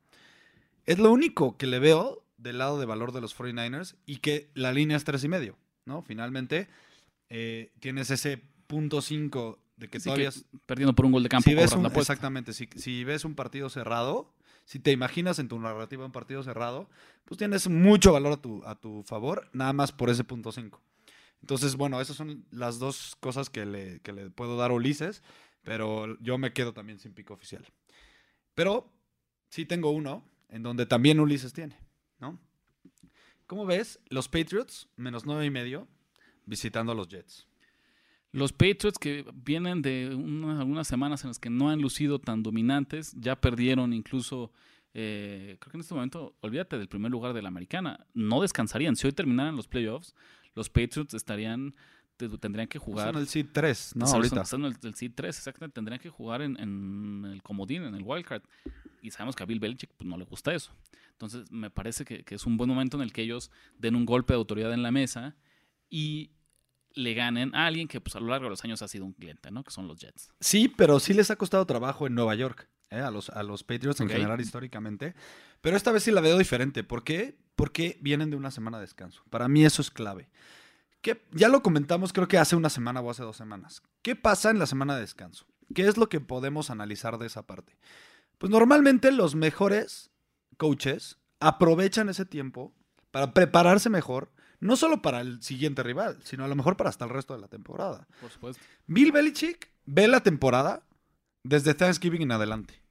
Es 0.86 1.00
lo 1.00 1.12
único 1.12 1.58
que 1.58 1.68
le 1.68 1.80
veo 1.80 2.22
del 2.38 2.58
lado 2.58 2.80
de 2.80 2.86
valor 2.86 3.14
de 3.14 3.22
los 3.22 3.38
49ers 3.38 3.96
y 4.06 4.18
que 4.18 4.50
la 4.54 4.74
línea 4.74 4.98
es 4.98 5.06
3 5.06 5.24
y 5.24 5.28
medio, 5.30 5.58
¿no? 5.86 6.02
Finalmente, 6.02 6.68
eh, 7.30 7.72
tienes 7.80 8.10
ese 8.12 8.42
punto 8.68 9.02
5 9.02 9.58
de 9.78 9.90
que 9.90 10.00
todavía... 10.00 10.32
perdiendo 10.66 10.94
por 10.94 11.06
un 11.06 11.14
gol 11.14 11.24
de 11.24 11.30
campo. 11.30 11.50
Si 11.50 11.56
ves 11.56 11.72
exactamente, 11.96 12.52
si, 12.54 12.68
si, 12.76 13.04
ves 13.04 13.24
un 13.26 13.36
partido 13.36 13.70
cerrado, 13.70 14.34
si 14.66 14.80
te 14.80 14.92
imaginas 14.92 15.40
en 15.40 15.48
tu 15.48 15.60
narrativa 15.60 16.06
un 16.06 16.12
partido 16.12 16.44
cerrado, 16.44 16.90
pues 17.26 17.38
tienes 17.38 17.70
mucho 17.70 18.12
valor 18.12 18.34
a 18.34 18.38
tu, 18.38 18.64
a 18.66 18.76
tu 18.76 19.04
favor, 19.04 19.50
nada 19.54 19.72
más 19.74 19.92
por 19.92 20.10
ese 20.10 20.24
punto 20.24 20.52
5. 20.52 20.82
Entonces, 21.42 21.76
bueno, 21.76 22.02
esas 22.02 22.16
son 22.16 22.46
las 22.52 22.80
dos 22.80 23.16
cosas 23.20 23.50
que 23.50 23.66
le, 23.66 24.00
que 24.02 24.12
le 24.12 24.30
puedo 24.30 24.58
dar 24.58 24.72
a 24.72 24.74
Ulises, 24.74 25.24
pero 25.64 26.18
yo 26.20 26.38
me 26.38 26.54
quedo 26.54 26.74
también 26.74 27.00
sin 27.00 27.14
pico 27.14 27.34
oficial. 27.34 27.66
Pero 28.56 28.92
sí 29.50 29.66
tengo 29.66 29.92
uno 29.92 30.24
en 30.50 30.64
donde 30.64 30.86
también 30.86 31.20
Ulises 31.20 31.54
tiene, 31.54 31.78
¿no? 32.20 32.40
¿Cómo 33.46 33.66
ves? 33.66 34.00
Los 34.10 34.28
Patriots, 34.28 34.90
menos 34.98 35.26
nueve 35.26 35.46
y 35.46 35.50
medio, 35.50 35.88
visitando 36.46 36.92
a 36.92 36.96
los 36.96 37.08
Jets. 37.08 37.48
Los 38.32 38.52
Patriots 38.52 39.00
que 39.00 39.26
vienen 39.34 39.82
de 39.82 40.08
algunas 40.12 40.88
semanas 40.88 41.24
en 41.24 41.30
las 41.30 41.40
que 41.40 41.50
no 41.50 41.70
han 41.70 41.82
lucido 41.82 42.20
tan 42.20 42.44
dominantes, 42.44 43.14
ya 43.18 43.40
perdieron 43.40 43.94
incluso, 43.94 44.52
eh, 44.94 45.58
creo 45.60 45.72
que 45.72 45.78
en 45.78 45.82
este 45.82 45.94
momento, 45.94 46.36
olvídate 46.42 46.78
del 46.78 46.90
primer 46.90 47.10
lugar 47.10 47.34
de 47.34 47.42
la 47.42 47.48
americana, 47.48 48.06
no 48.14 48.42
descansarían. 48.42 48.96
Si 48.96 49.08
hoy 49.08 49.14
terminaran 49.14 49.56
los 49.56 49.68
playoffs, 49.68 50.14
los 50.58 50.70
Patriots 50.70 51.14
estarían 51.14 51.74
tendrían 52.18 52.68
que 52.68 52.80
jugar. 52.80 53.14
Son 53.14 53.22
el 53.22 53.28
Seed 53.28 53.48
3, 53.52 53.96
¿no? 53.96 54.06
Ahorita. 54.06 54.44
Son 54.46 54.66
el, 54.66 54.76
el 54.82 54.96
Seed 54.96 55.12
3, 55.16 55.38
exactamente. 55.38 55.76
Tendrían 55.76 56.00
que 56.00 56.10
jugar 56.10 56.42
en, 56.42 57.26
el 57.32 57.42
comodín, 57.44 57.84
en 57.84 57.96
el 57.96 58.02
wildcard. 58.04 58.42
Y 59.02 59.12
sabemos 59.12 59.36
que 59.36 59.44
a 59.44 59.46
Bill 59.46 59.60
Belichick 59.60 59.92
pues, 59.96 60.08
no 60.08 60.18
le 60.18 60.26
gusta 60.26 60.54
eso. 60.54 60.72
Entonces, 61.12 61.52
me 61.52 61.70
parece 61.70 62.06
que, 62.06 62.24
es 62.28 62.46
un 62.46 62.58
buen 62.58 62.70
momento 62.70 62.98
en 62.98 63.04
el 63.04 63.14
que 63.14 63.22
ellos 63.22 63.52
den 63.78 63.96
un 63.96 64.06
golpe 64.06 64.34
de 64.34 64.38
autoridad 64.38 64.74
en 64.74 64.84
la 64.84 64.92
mesa 64.92 65.36
y 65.90 66.32
le 66.94 67.14
ganen 67.14 67.54
a 67.54 67.68
alguien 67.68 67.88
que 67.88 68.02
pues 68.02 68.16
a 68.16 68.20
lo 68.20 68.28
largo 68.28 68.46
de 68.46 68.50
los 68.50 68.64
años 68.64 68.82
ha 68.82 68.88
sido 68.88 69.06
un 69.06 69.14
cliente, 69.14 69.52
¿no? 69.52 69.64
Que 69.64 69.72
son 69.72 69.88
los 69.88 70.00
Jets. 70.00 70.32
Sí, 70.40 70.68
pero 70.68 71.00
sí 71.00 71.14
les 71.14 71.30
ha 71.30 71.36
costado 71.36 71.66
trabajo 71.66 72.08
en 72.08 72.16
Nueva 72.16 72.34
York, 72.34 72.68
¿eh? 72.90 73.00
a, 73.00 73.12
los, 73.12 73.30
a 73.30 73.44
los 73.44 73.64
Patriots 73.64 74.02
en 74.02 74.10
general 74.10 74.40
históricamente. 74.42 75.16
Pero 75.62 75.78
esta 75.78 75.92
vez 75.92 76.04
sí 76.04 76.12
la 76.12 76.22
veo 76.22 76.38
diferente. 76.38 76.84
¿Por 76.84 77.04
qué? 77.04 77.38
Porque 77.56 77.98
vienen 78.02 78.30
de 78.30 78.38
una 78.38 78.52
semana 78.52 78.78
de 78.78 78.82
descanso. 78.82 79.24
Para 79.30 79.48
mí 79.48 79.66
eso 79.66 79.82
es 79.82 79.92
clave. 79.92 80.30
¿Qué? 81.02 81.26
Ya 81.32 81.48
lo 81.48 81.62
comentamos 81.62 82.14
creo 82.14 82.28
que 82.28 82.38
hace 82.38 82.56
una 82.56 82.70
semana 82.70 83.02
o 83.02 83.10
hace 83.10 83.24
dos 83.24 83.38
semanas. 83.38 83.82
¿Qué 84.02 84.16
pasa 84.16 84.50
en 84.50 84.60
la 84.60 84.66
semana 84.66 84.96
de 84.96 85.02
descanso? 85.02 85.46
¿Qué 85.74 85.88
es 85.88 85.98
lo 85.98 86.10
que 86.10 86.20
podemos 86.20 86.70
analizar 86.70 87.18
de 87.18 87.28
esa 87.28 87.46
parte? 87.46 87.78
Pues 88.38 88.52
normalmente 88.52 89.12
los 89.12 89.36
mejores 89.36 90.12
coaches 90.58 91.18
aprovechan 91.40 92.10
ese 92.10 92.26
tiempo 92.26 92.74
para 93.12 93.34
prepararse 93.34 93.90
mejor, 93.90 94.32
no 94.60 94.76
solo 94.76 95.02
para 95.02 95.22
el 95.22 95.42
siguiente 95.42 95.84
rival, 95.84 96.20
sino 96.24 96.46
a 96.46 96.48
lo 96.48 96.56
mejor 96.56 96.78
para 96.78 96.90
hasta 96.90 97.06
el 97.06 97.12
resto 97.12 97.34
de 97.34 97.42
la 97.42 97.48
temporada. 97.48 98.08
Por 98.22 98.32
supuesto. 98.32 98.64
Bill 98.86 99.12
Belichick 99.12 99.70
ve 99.86 100.08
la 100.08 100.22
temporada 100.22 100.84
desde 101.48 101.74
Thanksgiving 101.74 102.22
en 102.22 102.32
adelante. 102.32 102.82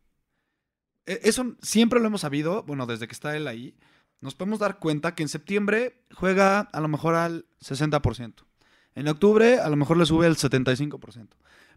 E, 1.05 1.21
eso 1.25 1.57
siempre 1.63 2.01
lo 2.01 2.07
hemos 2.07 2.23
sabido, 2.23 2.63
bueno, 2.65 2.87
desde 2.87 3.07
que 3.07 3.13
está 3.13 3.37
él 3.37 3.47
ahí 3.49 3.77
nos 4.21 4.35
podemos 4.35 4.59
dar 4.59 4.79
cuenta 4.79 5.15
que 5.15 5.23
en 5.23 5.29
septiembre 5.29 6.03
juega 6.15 6.61
a 6.61 6.81
lo 6.81 6.89
mejor 6.89 7.15
al 7.15 7.47
60%. 7.61 8.35
En 8.95 9.09
octubre 9.09 9.61
a 9.61 9.69
lo 9.69 9.77
mejor 9.77 9.99
le 9.99 10.07
sube 10.07 10.27
al 10.27 10.37
75%. 10.37 11.29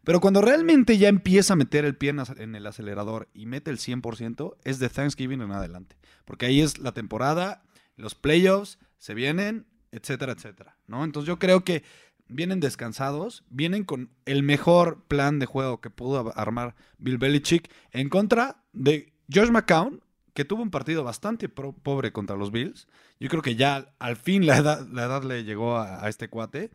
Pero 0.05 0.21
cuando 0.21 0.41
realmente 0.41 0.97
ya 0.97 1.09
empieza 1.09 1.53
a 1.53 1.57
meter 1.57 1.83
el 1.83 1.97
pie 1.97 2.15
en 2.37 2.55
el 2.55 2.65
acelerador 2.65 3.27
y 3.33 3.45
mete 3.45 3.69
el 3.69 3.77
100%, 3.77 4.55
es 4.63 4.79
de 4.79 4.89
Thanksgiving 4.89 5.41
en 5.41 5.51
adelante. 5.51 5.97
Porque 6.23 6.45
ahí 6.45 6.61
es 6.61 6.79
la 6.79 6.93
temporada, 6.93 7.63
los 7.97 8.15
playoffs, 8.15 8.79
se 8.97 9.13
vienen, 9.13 9.67
etcétera, 9.91 10.31
etcétera. 10.31 10.77
¿no? 10.87 11.03
Entonces 11.03 11.27
yo 11.27 11.37
creo 11.37 11.65
que 11.65 11.83
vienen 12.29 12.59
descansados, 12.59 13.43
vienen 13.49 13.83
con 13.83 14.11
el 14.25 14.43
mejor 14.43 15.03
plan 15.07 15.39
de 15.39 15.45
juego 15.45 15.81
que 15.81 15.89
pudo 15.89 16.31
armar 16.37 16.75
Bill 16.97 17.17
Belichick 17.17 17.69
en 17.91 18.09
contra 18.09 18.63
de 18.71 19.13
Josh 19.33 19.49
McCown, 19.49 20.01
que 20.33 20.45
tuvo 20.45 20.61
un 20.61 20.71
partido 20.71 21.03
bastante 21.03 21.49
pobre 21.49 22.13
contra 22.13 22.37
los 22.37 22.51
Bills. 22.51 22.87
Yo 23.19 23.27
creo 23.29 23.41
que 23.41 23.55
ya 23.55 23.93
al 23.99 24.15
fin 24.15 24.45
la 24.45 24.57
edad, 24.57 24.87
la 24.87 25.05
edad 25.05 25.23
le 25.23 25.43
llegó 25.43 25.77
a, 25.77 26.07
este 26.07 26.29
cuate. 26.29 26.71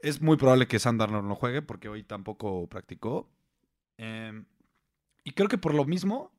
Es 0.00 0.20
muy 0.20 0.36
probable 0.36 0.66
que 0.66 0.78
Sandar 0.78 1.10
no 1.10 1.34
juegue 1.34 1.62
porque 1.62 1.88
hoy 1.88 2.02
tampoco 2.02 2.68
practicó. 2.68 3.30
Em, 3.96 4.44
y 5.24 5.32
creo 5.32 5.48
que 5.48 5.58
por 5.58 5.74
lo 5.74 5.84
mismo, 5.84 6.32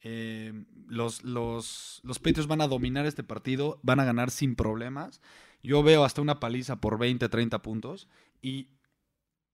em, 0.00 0.66
los, 0.86 1.24
los, 1.24 2.00
los 2.04 2.18
Patriots 2.18 2.46
van 2.46 2.60
a 2.60 2.68
dominar 2.68 3.06
este 3.06 3.24
partido, 3.24 3.80
van 3.82 4.00
a 4.00 4.04
ganar 4.04 4.30
sin 4.30 4.54
problemas. 4.54 5.20
Yo 5.62 5.82
veo 5.82 6.04
hasta 6.04 6.20
una 6.20 6.40
paliza 6.40 6.76
por 6.76 6.98
20, 6.98 7.28
30 7.28 7.62
puntos. 7.62 8.08
Y 8.40 8.68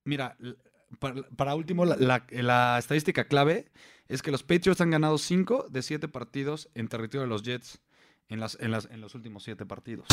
mira, 0.03 0.37
para, 1.35 1.55
último, 1.55 1.85
la, 1.85 2.77
estadística 2.79 3.25
clave 3.25 3.71
es 4.07 4.21
que 4.21 4.31
los 4.31 4.43
Patriots 4.43 4.81
han 4.81 4.89
ganado 4.89 5.17
5 5.17 5.67
de 5.69 5.81
7 5.83 6.07
partidos 6.07 6.69
en 6.73 6.87
territorio 6.87 7.21
de 7.21 7.27
los 7.27 7.43
Jets 7.43 7.79
en, 8.27 8.39
las, 8.39 8.57
en, 8.59 8.71
las, 8.71 8.85
en 8.91 9.01
los 9.01 9.13
últimos 9.13 9.43
7 9.43 9.65
partidos. 9.65 10.07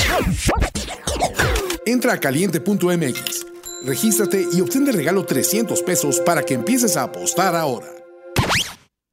Entra 1.87 2.15
a 2.15 2.21
caliente.mx, 2.21 3.47
regístrate 3.85 4.47
y 4.53 4.61
obtén 4.61 4.85
de 4.85 4.93
regalo 4.93 5.25
300 5.25 5.83
pesos 5.83 6.21
para 6.21 6.43
que 6.43 6.55
empieces 6.55 6.97
a 6.97 7.05
apostar 7.05 7.55
ahora. 7.55 8.06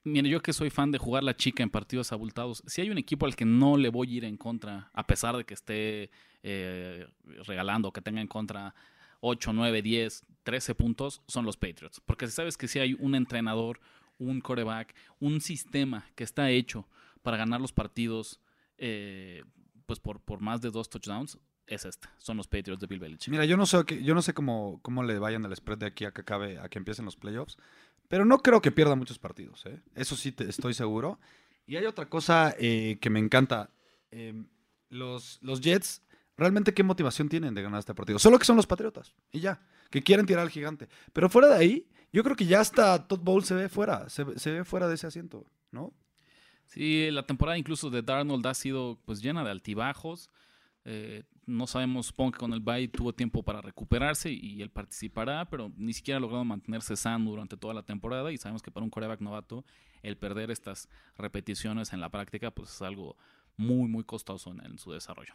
Mire, 0.05 0.27
yo 0.29 0.41
que 0.41 0.51
soy 0.51 0.69
fan 0.69 0.91
de 0.91 0.97
jugar 0.97 1.23
la 1.23 1.35
chica 1.35 1.63
en 1.63 1.69
partidos 1.69 2.11
abultados, 2.11 2.61
si 2.67 2.81
hay 2.81 2.89
un 2.89 2.97
equipo 2.97 3.25
al 3.25 3.35
que 3.35 3.45
no 3.45 3.77
le 3.77 3.89
voy 3.89 4.13
a 4.13 4.17
ir 4.17 4.25
en 4.25 4.35
contra, 4.35 4.89
a 4.93 5.07
pesar 5.07 5.37
de 5.37 5.45
que 5.45 5.53
esté 5.53 6.11
eh, 6.43 7.07
regalando, 7.45 7.93
que 7.93 8.01
tenga 8.01 8.19
en 8.19 8.27
contra 8.27 8.75
8, 9.21 9.53
9, 9.53 9.81
10, 9.81 10.25
13 10.43 10.75
puntos 10.75 11.21
son 11.27 11.45
los 11.45 11.55
Patriots. 11.55 12.01
Porque 12.05 12.27
sabes 12.27 12.57
que 12.57 12.67
si 12.67 12.79
hay 12.79 12.97
un 12.99 13.15
entrenador, 13.15 13.79
un 14.17 14.41
coreback, 14.41 14.93
un 15.19 15.39
sistema 15.39 16.05
que 16.15 16.25
está 16.25 16.49
hecho 16.51 16.85
para 17.21 17.37
ganar 17.37 17.61
los 17.61 17.71
partidos 17.71 18.41
eh, 18.77 19.43
pues 19.85 19.99
por, 19.99 20.19
por 20.19 20.41
más 20.41 20.59
de 20.61 20.69
dos 20.69 20.89
touchdowns, 20.89 21.37
es 21.67 21.85
este. 21.85 22.09
Son 22.17 22.37
los 22.37 22.47
Patriots 22.47 22.81
de 22.81 22.87
Bill 22.87 22.99
Belichick. 22.99 23.31
Mira, 23.31 23.45
yo 23.45 23.55
no 23.55 23.65
sé, 23.65 23.83
yo 24.03 24.13
no 24.13 24.21
sé 24.21 24.33
cómo, 24.33 24.79
cómo 24.81 25.03
le 25.03 25.17
vayan 25.19 25.45
al 25.45 25.55
spread 25.55 25.77
de 25.77 25.85
aquí 25.85 26.05
a 26.05 26.11
que 26.11 26.21
acabe, 26.21 26.59
a 26.59 26.67
que 26.67 26.77
empiecen 26.77 27.05
los 27.05 27.15
playoffs, 27.15 27.57
pero 28.07 28.25
no 28.25 28.39
creo 28.39 28.61
que 28.61 28.71
pierda 28.71 28.95
muchos 28.95 29.19
partidos. 29.19 29.65
¿eh? 29.65 29.81
Eso 29.95 30.15
sí 30.15 30.31
te, 30.31 30.49
estoy 30.49 30.73
seguro. 30.73 31.19
Y 31.65 31.77
hay 31.77 31.85
otra 31.85 32.09
cosa 32.09 32.55
eh, 32.59 32.97
que 32.99 33.09
me 33.09 33.19
encanta. 33.19 33.69
los, 34.89 35.39
los 35.41 35.61
Jets 35.61 36.03
realmente 36.37 36.73
qué 36.73 36.83
motivación 36.83 37.29
tienen 37.29 37.53
de 37.53 37.61
ganar 37.61 37.79
este 37.79 37.93
partido. 37.93 38.19
Solo 38.19 38.39
que 38.39 38.45
son 38.45 38.57
los 38.57 38.67
Patriotas 38.67 39.13
y 39.31 39.39
ya, 39.39 39.61
que 39.89 40.01
quieren 40.01 40.25
tirar 40.25 40.43
al 40.43 40.49
gigante. 40.49 40.89
Pero 41.11 41.29
fuera 41.29 41.47
de 41.47 41.55
ahí, 41.55 41.87
yo 42.11 42.23
creo 42.23 42.35
que 42.35 42.45
ya 42.45 42.59
hasta 42.59 43.07
Todd 43.07 43.19
Bowl 43.19 43.43
se 43.43 43.55
ve 43.55 43.69
fuera, 43.69 44.09
se, 44.09 44.23
ve 44.23 44.65
fuera 44.65 44.87
de 44.87 44.95
ese 44.95 45.07
asiento, 45.07 45.45
¿no? 45.71 45.93
Sí, 46.65 47.09
la 47.11 47.25
temporada 47.25 47.57
incluso 47.57 47.89
de 47.89 48.01
Darnold 48.01 48.45
ha 48.47 48.53
sido 48.53 48.99
pues 49.05 49.21
llena 49.21 49.43
de 49.43 49.51
altibajos. 49.51 50.29
Eh, 50.85 51.23
no 51.45 51.67
sabemos, 51.67 52.07
supongo 52.07 52.31
que 52.33 52.39
con 52.39 52.53
el 52.53 52.59
Bay 52.59 52.87
tuvo 52.87 53.13
tiempo 53.13 53.43
para 53.43 53.61
recuperarse 53.61 54.31
y, 54.31 54.61
él 54.61 54.69
participará, 54.69 55.45
pero 55.45 55.71
ni 55.77 55.93
siquiera 55.93 56.17
ha 56.17 56.21
logrado 56.21 56.45
mantenerse 56.45 56.95
sano 56.95 57.31
durante 57.31 57.57
toda 57.57 57.73
la 57.73 57.83
temporada 57.83 58.31
y 58.31 58.37
sabemos 58.37 58.61
que 58.61 58.71
para 58.71 58.83
un 58.83 58.89
coreback 58.89 59.21
novato 59.21 59.65
el 60.01 60.17
perder 60.17 60.51
estas 60.51 60.89
repeticiones 61.17 61.93
en 61.93 62.01
la 62.01 62.09
práctica 62.09 62.51
pues 62.51 62.71
es 62.71 62.81
algo 62.81 63.17
muy 63.57 63.87
muy 63.87 64.03
costoso 64.03 64.53
en 64.63 64.77
su 64.77 64.91
desarrollo. 64.91 65.33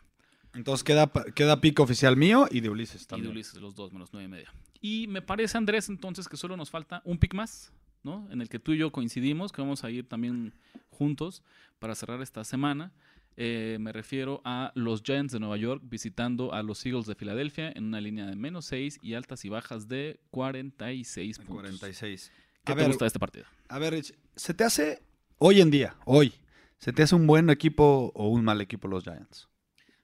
Entonces 0.55 0.83
queda, 0.83 1.11
queda 1.35 1.61
pico 1.61 1.83
oficial 1.83 2.17
mío 2.17 2.49
y 2.51 2.61
de 2.61 2.71
Ulises 2.71 3.07
también. 3.07 3.27
Y 3.27 3.29
de 3.29 3.33
Ulises, 3.33 3.61
los 3.61 3.75
dos 3.75 3.93
menos 3.93 4.11
nueve 4.13 4.27
y 4.27 4.31
media. 4.31 4.53
Y 4.81 5.07
me 5.09 5.23
parece, 5.23 5.59
Andrés, 5.59 5.89
entonces 5.89 6.29
que 6.29 6.37
solo 6.37 6.57
nos 6.57 6.71
falta 6.71 7.03
un 7.05 7.19
pick 7.19 7.35
más, 7.35 7.73
¿no? 8.03 8.27
En 8.31 8.41
el 8.41 8.49
que 8.49 8.59
tú 8.59 8.73
y 8.73 8.79
yo 8.79 8.91
coincidimos, 8.91 9.53
que 9.53 9.61
vamos 9.61 9.85
a 9.85 9.91
ir 9.91 10.09
también 10.09 10.55
juntos 10.91 11.43
para 11.79 11.95
cerrar 11.95 12.23
esta 12.23 12.45
semana. 12.45 12.93
Eh, 13.41 13.77
me 13.79 13.93
refiero 13.93 14.43
a 14.45 14.73
los 14.75 15.03
Giants 15.05 15.33
de 15.33 15.39
Nueva 15.39 15.57
York 15.57 15.81
visitando 15.85 16.53
a 16.53 16.63
los 16.65 16.85
Eagles 16.85 17.07
de 17.07 17.15
Filadelfia 17.15 17.71
en 17.71 17.85
una 17.85 18.01
línea 18.01 18.27
de 18.27 18.35
menos 18.35 18.65
6 18.65 18.99
y 19.01 19.15
altas 19.15 19.45
y 19.45 19.49
bajas 19.49 19.87
de 19.87 20.19
46 20.33 21.39
puntos. 21.39 21.55
46. 21.55 22.33
¿Qué 22.65 22.75
te 22.75 22.85
gusta 22.87 23.05
de 23.05 23.07
este 23.07 23.19
partido? 23.21 23.47
A 23.69 23.79
ver, 23.79 23.93
Rich, 23.95 24.13
¿se 24.35 24.55
te 24.55 24.65
hace 24.65 25.03
hoy 25.39 25.61
en 25.61 25.71
día, 25.71 25.97
hoy, 26.05 26.33
se 26.79 26.93
te 26.93 27.05
hace 27.05 27.15
un 27.15 27.29
buen 27.29 27.49
equipo 27.49 28.11
o 28.15 28.29
un 28.29 28.43
mal 28.45 28.61
equipo 28.61 28.89
los 28.89 29.05
Giants? 29.05 29.49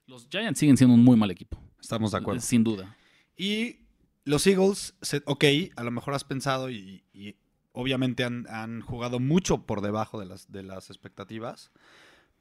Los 0.07 0.27
Giants 0.29 0.57
siguen 0.57 0.77
siendo 0.77 0.93
un 0.95 1.03
muy 1.03 1.17
mal 1.17 1.29
equipo. 1.29 1.61
Estamos 1.81 2.11
de 2.13 2.19
acuerdo. 2.19 2.39
Sin 2.39 2.63
duda. 2.63 2.95
Y 3.35 3.79
los 4.23 4.47
Eagles, 4.47 4.95
se- 5.01 5.23
ok, 5.25 5.43
a 5.75 5.83
lo 5.83 5.91
mejor 5.91 6.13
has 6.13 6.23
pensado 6.23 6.69
y, 6.69 7.03
y 7.13 7.35
obviamente 7.73 8.23
han, 8.23 8.47
han 8.49 8.79
jugado 8.79 9.19
mucho 9.19 9.65
por 9.65 9.81
debajo 9.81 10.19
de 10.21 10.25
las, 10.25 10.49
de 10.51 10.63
las 10.63 10.89
expectativas, 10.89 11.71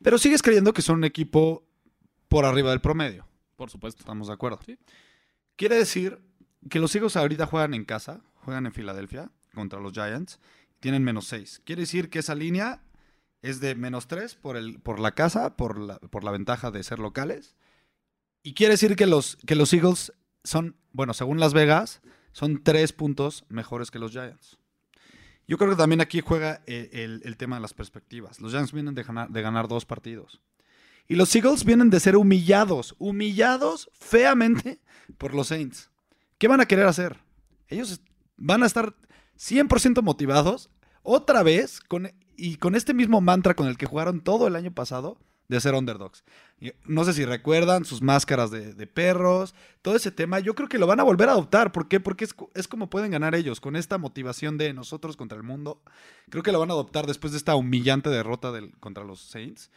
pero 0.04 0.18
sigues 0.18 0.42
creyendo 0.42 0.74
que 0.74 0.82
son 0.82 0.98
un 0.98 1.04
equipo 1.04 1.66
por 2.28 2.44
arriba 2.44 2.68
del 2.68 2.82
promedio. 2.82 3.26
Por 3.56 3.70
supuesto. 3.70 4.00
¿Estamos 4.00 4.26
de 4.26 4.34
acuerdo? 4.34 4.60
Sí. 4.64 4.78
Quiere 5.56 5.76
decir 5.76 6.20
que 6.68 6.78
los 6.78 6.94
Eagles 6.94 7.16
ahorita 7.16 7.46
juegan 7.46 7.72
en 7.72 7.86
casa, 7.86 8.20
juegan 8.34 8.66
en 8.66 8.72
Filadelfia 8.72 9.30
contra 9.54 9.80
los 9.80 9.94
Giants, 9.94 10.40
tienen 10.78 11.04
menos 11.04 11.26
6. 11.28 11.62
Quiere 11.64 11.80
decir 11.80 12.10
que 12.10 12.18
esa 12.18 12.34
línea 12.34 12.82
es 13.40 13.60
de 13.60 13.74
menos 13.76 14.06
3 14.06 14.34
por, 14.34 14.58
el, 14.58 14.78
por 14.78 15.00
la 15.00 15.12
casa, 15.12 15.56
por 15.56 15.78
la, 15.78 15.98
por 15.98 16.22
la 16.22 16.32
ventaja 16.32 16.70
de 16.70 16.82
ser 16.82 16.98
locales. 16.98 17.56
Y 18.42 18.52
quiere 18.52 18.74
decir 18.74 18.96
que 18.96 19.06
los, 19.06 19.36
que 19.46 19.54
los 19.54 19.72
Eagles 19.72 20.12
son, 20.42 20.76
bueno, 20.92 21.14
según 21.14 21.40
Las 21.40 21.54
Vegas, 21.54 22.02
son 22.32 22.62
3 22.62 22.92
puntos 22.92 23.46
mejores 23.48 23.90
que 23.90 23.98
los 23.98 24.12
Giants. 24.12 24.58
Yo 25.46 25.58
creo 25.58 25.70
que 25.70 25.76
también 25.76 26.00
aquí 26.00 26.20
juega 26.20 26.62
el, 26.66 27.20
el- 27.24 27.36
tema 27.36 27.56
de 27.56 27.62
las 27.62 27.74
perspectivas. 27.74 28.40
Los 28.40 28.52
Giants 28.52 28.72
vienen 28.72 28.94
de 28.94 29.02
ganar, 29.42 29.68
dos 29.68 29.84
partidos. 29.84 30.40
Y 31.06 31.16
los 31.16 31.34
Eagles 31.36 31.64
vienen 31.64 31.90
de 31.90 32.00
ser 32.00 32.16
humillados, 32.16 32.94
humillados 32.98 33.90
feamente 33.92 34.80
por 35.18 35.34
los 35.34 35.48
Saints. 35.48 35.90
¿Qué 36.38 36.48
van 36.48 36.60
a 36.62 36.66
querer 36.66 36.86
hacer? 36.86 37.18
Ellos 37.68 38.00
van 38.36 38.62
a 38.62 38.66
estar 38.66 38.94
100% 39.38 40.02
motivados 40.02 40.70
otra 41.02 41.42
vez 41.42 41.80
y 42.36 42.56
con 42.56 42.74
este 42.74 42.94
mismo 42.94 43.20
mantra 43.20 43.54
con 43.54 43.66
el 43.68 43.76
que 43.76 43.86
jugaron 43.86 44.22
todo 44.22 44.46
el 44.46 44.56
año 44.56 44.72
pasado 44.72 45.18
de 45.48 45.60
ser 45.60 45.74
underdogs. 45.74 46.24
No 46.86 47.04
sé 47.04 47.12
si 47.12 47.24
recuerdan 47.24 47.84
sus 47.84 48.00
máscaras 48.00 48.50
de, 48.50 48.86
perros, 48.86 49.54
todo 49.82 49.96
ese 49.96 50.10
tema. 50.10 50.40
Yo 50.40 50.54
creo 50.54 50.68
que 50.68 50.78
lo 50.78 50.86
van 50.86 51.00
a 51.00 51.04
volver 51.04 51.28
a 51.28 51.32
adoptar. 51.32 51.72
¿Por 51.72 51.88
qué? 51.88 52.00
Porque 52.00 52.24
es, 52.24 52.34
es 52.54 52.68
como 52.68 52.88
pueden 52.88 53.10
ganar 53.10 53.34
ellos, 53.34 53.60
con 53.60 53.76
esta 53.76 53.98
motivación 53.98 54.56
de 54.56 54.72
nosotros 54.72 55.16
contra 55.16 55.36
el 55.36 55.44
mundo. 55.44 55.82
Creo 56.30 56.42
que 56.42 56.52
lo 56.52 56.60
van 56.60 56.70
a 56.70 56.74
adoptar 56.74 57.06
después 57.06 57.32
de 57.32 57.38
esta 57.38 57.54
humillante 57.54 58.08
derrota 58.08 58.52
del- 58.52 58.76
contra 58.78 59.04
los 59.04 59.20
Saints. 59.20 59.70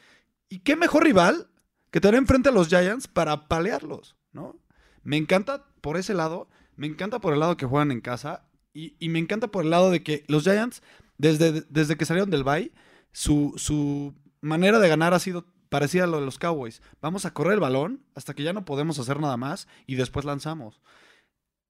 ¿Y 0.50 0.60
qué 0.60 0.76
mejor 0.78 1.04
rival 1.04 1.50
que 1.92 2.00
tener 2.00 2.18
enfrente 2.18 2.50
a 2.50 2.54
los 2.54 2.70
Giants 2.70 3.08
para 3.08 3.48
palearlos, 3.48 4.16
¿no? 4.32 4.56
Me 5.04 5.18
encanta 5.18 5.66
por 5.82 5.98
ese 5.98 6.14
lado, 6.14 6.50
me 6.76 6.88
encanta 6.88 7.20
por 7.20 7.34
el 7.34 7.40
lado 7.40 7.58
que 7.58 7.66
juegan 7.66 7.92
en 7.92 8.02
casa 8.02 8.48
y, 8.74 8.96
y 9.00 9.10
me 9.10 9.20
encanta 9.20 9.48
por 9.48 9.64
el 9.66 9.72
lado 9.72 9.90
de 9.92 10.04
que 10.04 10.24
los 10.28 10.44
Giants, 10.44 10.82
desde, 11.18 11.64
desde 11.70 11.98
que 11.98 12.06
salieron 12.06 12.30
del 12.30 12.44
bye, 12.44 12.72
su, 13.12 13.54
su 13.58 14.14
manera 14.42 14.80
de 14.80 14.88
ganar 14.90 15.14
ha 15.14 15.20
sido 15.20 15.46
parecida 15.70 16.06
a 16.06 16.08
lo 16.08 16.20
de 16.20 16.26
los 16.26 16.40
Cowboys. 16.40 16.82
Vamos 17.02 17.26
a 17.26 17.34
correr 17.34 17.54
el 17.54 17.60
balón 17.60 18.04
hasta 18.16 18.34
que 18.34 18.44
ya 18.44 18.54
no 18.54 18.66
podemos 18.66 19.00
hacer 19.00 19.20
nada 19.20 19.38
más 19.38 19.68
y 19.86 19.96
después 19.96 20.26
lanzamos. 20.26 20.82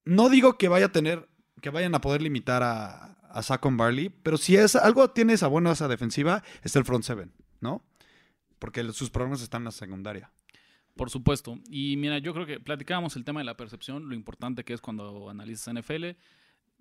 No 0.06 0.30
digo 0.30 0.58
que 0.58 0.68
vaya 0.68 0.88
a 0.88 0.92
tener, 0.92 1.28
que 1.62 1.70
vayan 1.70 1.96
a 1.96 2.02
poder 2.02 2.22
limitar 2.22 2.64
a, 2.64 3.18
a 3.30 3.44
Saquon 3.44 3.78
Barley, 3.78 4.10
pero 4.10 4.38
si 4.38 4.56
es 4.56 4.76
algo 4.76 5.10
tiene 5.12 5.34
esa 5.34 5.48
buena 5.48 5.72
esa 5.72 5.88
defensiva, 5.88 6.44
es 6.64 6.76
el 6.76 6.86
front 6.86 7.04
seven, 7.04 7.34
¿no? 7.60 7.84
Porque 8.60 8.84
sus 8.92 9.10
problemas 9.10 9.42
están 9.42 9.62
en 9.62 9.66
la 9.66 9.72
secundaria. 9.72 10.32
Por 10.96 11.12
supuesto. 11.12 11.60
Y 11.70 11.96
mira, 11.98 12.18
yo 12.18 12.34
creo 12.34 12.46
que 12.46 12.60
platicábamos 12.60 13.16
el 13.16 13.24
tema 13.24 13.40
de 13.40 13.46
la 13.46 13.56
percepción, 13.56 14.10
lo 14.10 14.16
importante 14.16 14.64
que 14.64 14.74
es 14.74 14.82
cuando 14.82 15.30
analizas 15.30 15.74
NFL. 15.74 16.18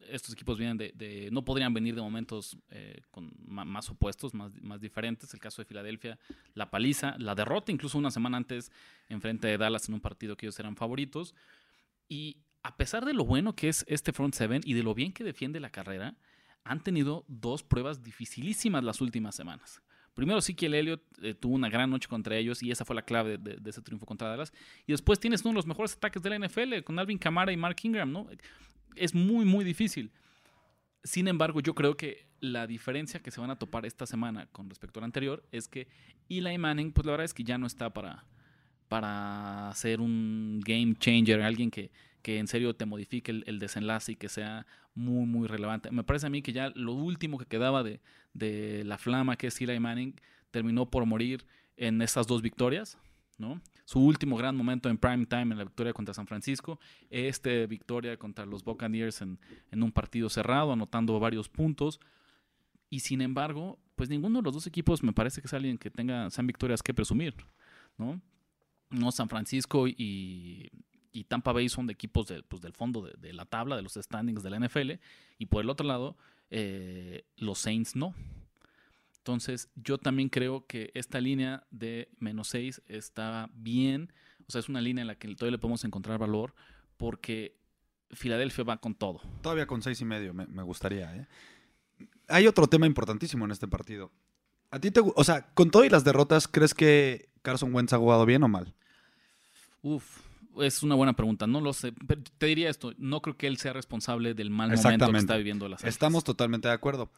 Estos 0.08 0.32
equipos 0.34 0.58
vienen 0.58 0.76
de, 0.76 1.28
no 1.32 1.44
podrían 1.44 1.74
venir 1.74 1.94
de 1.94 2.00
momentos 2.00 2.56
eh, 2.70 3.00
más 3.46 3.90
opuestos, 3.90 4.34
más, 4.34 4.80
diferentes. 4.80 5.32
El 5.34 5.40
caso 5.40 5.62
de 5.62 5.66
Filadelfia, 5.66 6.18
la 6.54 6.70
paliza, 6.70 7.16
la 7.18 7.34
derrota, 7.34 7.72
incluso 7.72 7.98
una 7.98 8.10
semana 8.10 8.36
antes, 8.36 8.70
en 9.08 9.20
frente 9.20 9.48
de 9.48 9.58
Dallas 9.58 9.88
en 9.88 9.94
un 9.94 10.00
partido 10.00 10.36
que 10.36 10.46
ellos 10.46 10.58
eran 10.60 10.76
favoritos. 10.76 11.34
Y 12.08 12.38
a 12.62 12.76
pesar 12.76 13.04
de 13.04 13.14
lo 13.14 13.24
bueno 13.24 13.54
que 13.54 13.68
es 13.68 13.84
este 13.88 14.12
front 14.12 14.34
seven 14.34 14.60
y 14.64 14.74
de 14.74 14.82
lo 14.82 14.94
bien 14.94 15.12
que 15.12 15.24
defiende 15.24 15.60
la 15.60 15.70
carrera, 15.70 16.16
han 16.64 16.82
tenido 16.82 17.24
dos 17.28 17.62
pruebas 17.62 18.02
dificilísimas 18.02 18.84
las 18.84 19.00
últimas 19.00 19.34
semanas. 19.34 19.80
Primero 20.14 20.40
sí 20.40 20.54
que 20.54 20.66
el 20.66 20.74
Elliott 20.74 21.02
eh, 21.22 21.34
tuvo 21.34 21.54
una 21.54 21.68
gran 21.68 21.90
noche 21.90 22.08
contra 22.08 22.36
ellos 22.36 22.62
y 22.62 22.70
esa 22.70 22.86
fue 22.86 22.96
la 22.96 23.02
clave 23.02 23.36
de, 23.36 23.56
de 23.56 23.70
ese 23.70 23.82
triunfo 23.82 24.06
contra 24.06 24.28
Dallas. 24.28 24.52
Y 24.86 24.92
después 24.92 25.20
tienes 25.20 25.42
uno 25.42 25.50
de 25.50 25.56
los 25.56 25.66
mejores 25.66 25.92
ataques 25.94 26.22
de 26.22 26.30
la 26.30 26.38
NFL 26.38 26.82
con 26.84 26.98
Alvin 26.98 27.18
Kamara 27.18 27.52
y 27.52 27.56
Mark 27.58 27.76
Ingram, 27.82 28.10
¿no? 28.10 28.26
Es 28.96 29.14
muy, 29.14 29.44
muy 29.44 29.64
difícil. 29.64 30.10
Sin 31.04 31.28
embargo, 31.28 31.60
yo 31.60 31.74
creo 31.74 31.96
que 31.96 32.26
la 32.40 32.66
diferencia 32.66 33.20
que 33.20 33.30
se 33.30 33.40
van 33.40 33.50
a 33.50 33.58
topar 33.58 33.86
esta 33.86 34.06
semana 34.06 34.46
con 34.52 34.68
respecto 34.68 35.00
al 35.00 35.04
anterior 35.04 35.44
es 35.52 35.68
que 35.68 35.88
Eli 36.28 36.58
Manning, 36.58 36.92
pues 36.92 37.06
la 37.06 37.12
verdad 37.12 37.24
es 37.24 37.34
que 37.34 37.44
ya 37.44 37.58
no 37.58 37.66
está 37.66 37.92
para, 37.92 38.24
para 38.88 39.70
ser 39.74 40.00
un 40.00 40.60
game 40.64 40.96
changer, 40.98 41.42
alguien 41.42 41.70
que, 41.70 41.90
que 42.22 42.38
en 42.38 42.46
serio 42.46 42.74
te 42.74 42.86
modifique 42.86 43.30
el, 43.30 43.44
el 43.46 43.58
desenlace 43.58 44.12
y 44.12 44.16
que 44.16 44.28
sea 44.28 44.66
muy, 44.94 45.26
muy 45.26 45.46
relevante. 45.46 45.90
Me 45.90 46.02
parece 46.02 46.26
a 46.26 46.30
mí 46.30 46.42
que 46.42 46.52
ya 46.52 46.70
lo 46.74 46.92
último 46.92 47.38
que 47.38 47.46
quedaba 47.46 47.82
de, 47.82 48.00
de 48.34 48.82
la 48.84 48.98
flama 48.98 49.36
que 49.36 49.48
es 49.48 49.60
Eli 49.60 49.78
Manning 49.78 50.14
terminó 50.50 50.90
por 50.90 51.06
morir 51.06 51.46
en 51.76 52.00
estas 52.02 52.26
dos 52.26 52.42
victorias, 52.42 52.98
¿no? 53.38 53.60
Su 53.84 54.00
último 54.00 54.36
gran 54.36 54.56
momento 54.56 54.88
en 54.88 54.98
prime 54.98 55.26
time 55.26 55.52
en 55.52 55.58
la 55.58 55.64
victoria 55.64 55.92
contra 55.92 56.14
San 56.14 56.26
Francisco, 56.26 56.80
este 57.10 57.66
victoria 57.66 58.16
contra 58.16 58.46
los 58.46 58.64
Buccaneers 58.64 59.22
en, 59.22 59.38
un 59.72 59.92
partido 59.92 60.28
cerrado, 60.28 60.72
anotando 60.72 61.18
varios 61.20 61.48
puntos. 61.48 62.00
Y 62.88 63.00
sin 63.00 63.20
embargo, 63.20 63.78
pues 63.94 64.08
ninguno 64.08 64.38
de 64.38 64.44
los 64.44 64.54
dos 64.54 64.66
equipos 64.66 65.02
me 65.02 65.12
parece 65.12 65.40
que 65.40 65.46
es 65.46 65.54
alguien 65.54 65.78
que 65.78 65.90
tenga, 65.90 66.30
sean 66.30 66.46
victorias 66.46 66.82
que 66.82 66.94
presumir, 66.94 67.34
¿no? 67.98 68.20
San 69.10 69.28
Francisco 69.28 69.86
y, 69.88 70.70
Tampa 71.28 71.52
Bay 71.52 71.68
son 71.68 71.86
de 71.86 71.94
equipos 71.94 72.28
de, 72.28 72.42
pues, 72.42 72.60
del 72.62 72.72
fondo 72.72 73.02
de, 73.02 73.12
de 73.18 73.32
la 73.32 73.46
tabla, 73.46 73.74
de 73.76 73.82
los 73.82 73.94
standings 73.94 74.42
de 74.42 74.50
la 74.50 74.60
NFL. 74.60 74.92
Y 75.38 75.46
por 75.46 75.62
el 75.62 75.70
otro 75.70 75.86
lado, 75.86 76.16
eh, 76.50 77.24
los 77.36 77.58
Saints 77.58 77.96
no. 77.96 78.14
Entonces, 79.26 79.70
yo 79.74 79.98
también 79.98 80.28
creo 80.28 80.68
que 80.68 80.92
esta 80.94 81.20
línea 81.20 81.66
de 81.72 82.08
menos 82.20 82.46
6 82.46 82.82
está 82.86 83.50
bien. 83.54 84.12
O 84.46 84.52
sea, 84.52 84.60
es 84.60 84.68
una 84.68 84.80
línea 84.80 85.02
en 85.02 85.08
la 85.08 85.16
que 85.16 85.26
todavía 85.34 85.56
le 85.56 85.58
podemos 85.58 85.84
encontrar 85.84 86.16
valor 86.16 86.54
porque 86.96 87.58
Filadelfia 88.12 88.62
va 88.62 88.76
con 88.76 88.94
todo. 88.94 89.20
Todavía 89.42 89.66
con 89.66 89.82
seis 89.82 90.00
y 90.00 90.04
medio, 90.04 90.32
me, 90.32 90.46
me 90.46 90.62
gustaría, 90.62 91.12
¿eh? 91.16 91.26
Hay 92.28 92.46
otro 92.46 92.68
tema 92.68 92.86
importantísimo 92.86 93.44
en 93.44 93.50
este 93.50 93.66
partido. 93.66 94.12
A 94.70 94.78
ti 94.78 94.92
te, 94.92 95.00
o 95.02 95.24
sea, 95.24 95.52
con 95.54 95.72
todo 95.72 95.84
y 95.84 95.88
las 95.88 96.04
derrotas, 96.04 96.46
¿crees 96.46 96.72
que 96.72 97.28
Carson 97.42 97.74
Wentz 97.74 97.94
ha 97.94 97.98
jugado 97.98 98.26
bien 98.26 98.44
o 98.44 98.48
mal? 98.48 98.76
Uf, 99.82 100.20
es 100.62 100.84
una 100.84 100.94
buena 100.94 101.14
pregunta. 101.14 101.48
No 101.48 101.60
lo 101.60 101.72
sé. 101.72 101.92
Pero 102.06 102.22
te 102.38 102.46
diría 102.46 102.70
esto: 102.70 102.92
no 102.96 103.20
creo 103.22 103.36
que 103.36 103.48
él 103.48 103.56
sea 103.56 103.72
responsable 103.72 104.34
del 104.34 104.50
mal 104.50 104.70
momento 104.70 105.10
que 105.10 105.18
está 105.18 105.36
viviendo 105.36 105.68
la 105.68 105.78
Estamos 105.82 106.22
totalmente 106.22 106.68
de 106.68 106.74
acuerdo. 106.74 107.10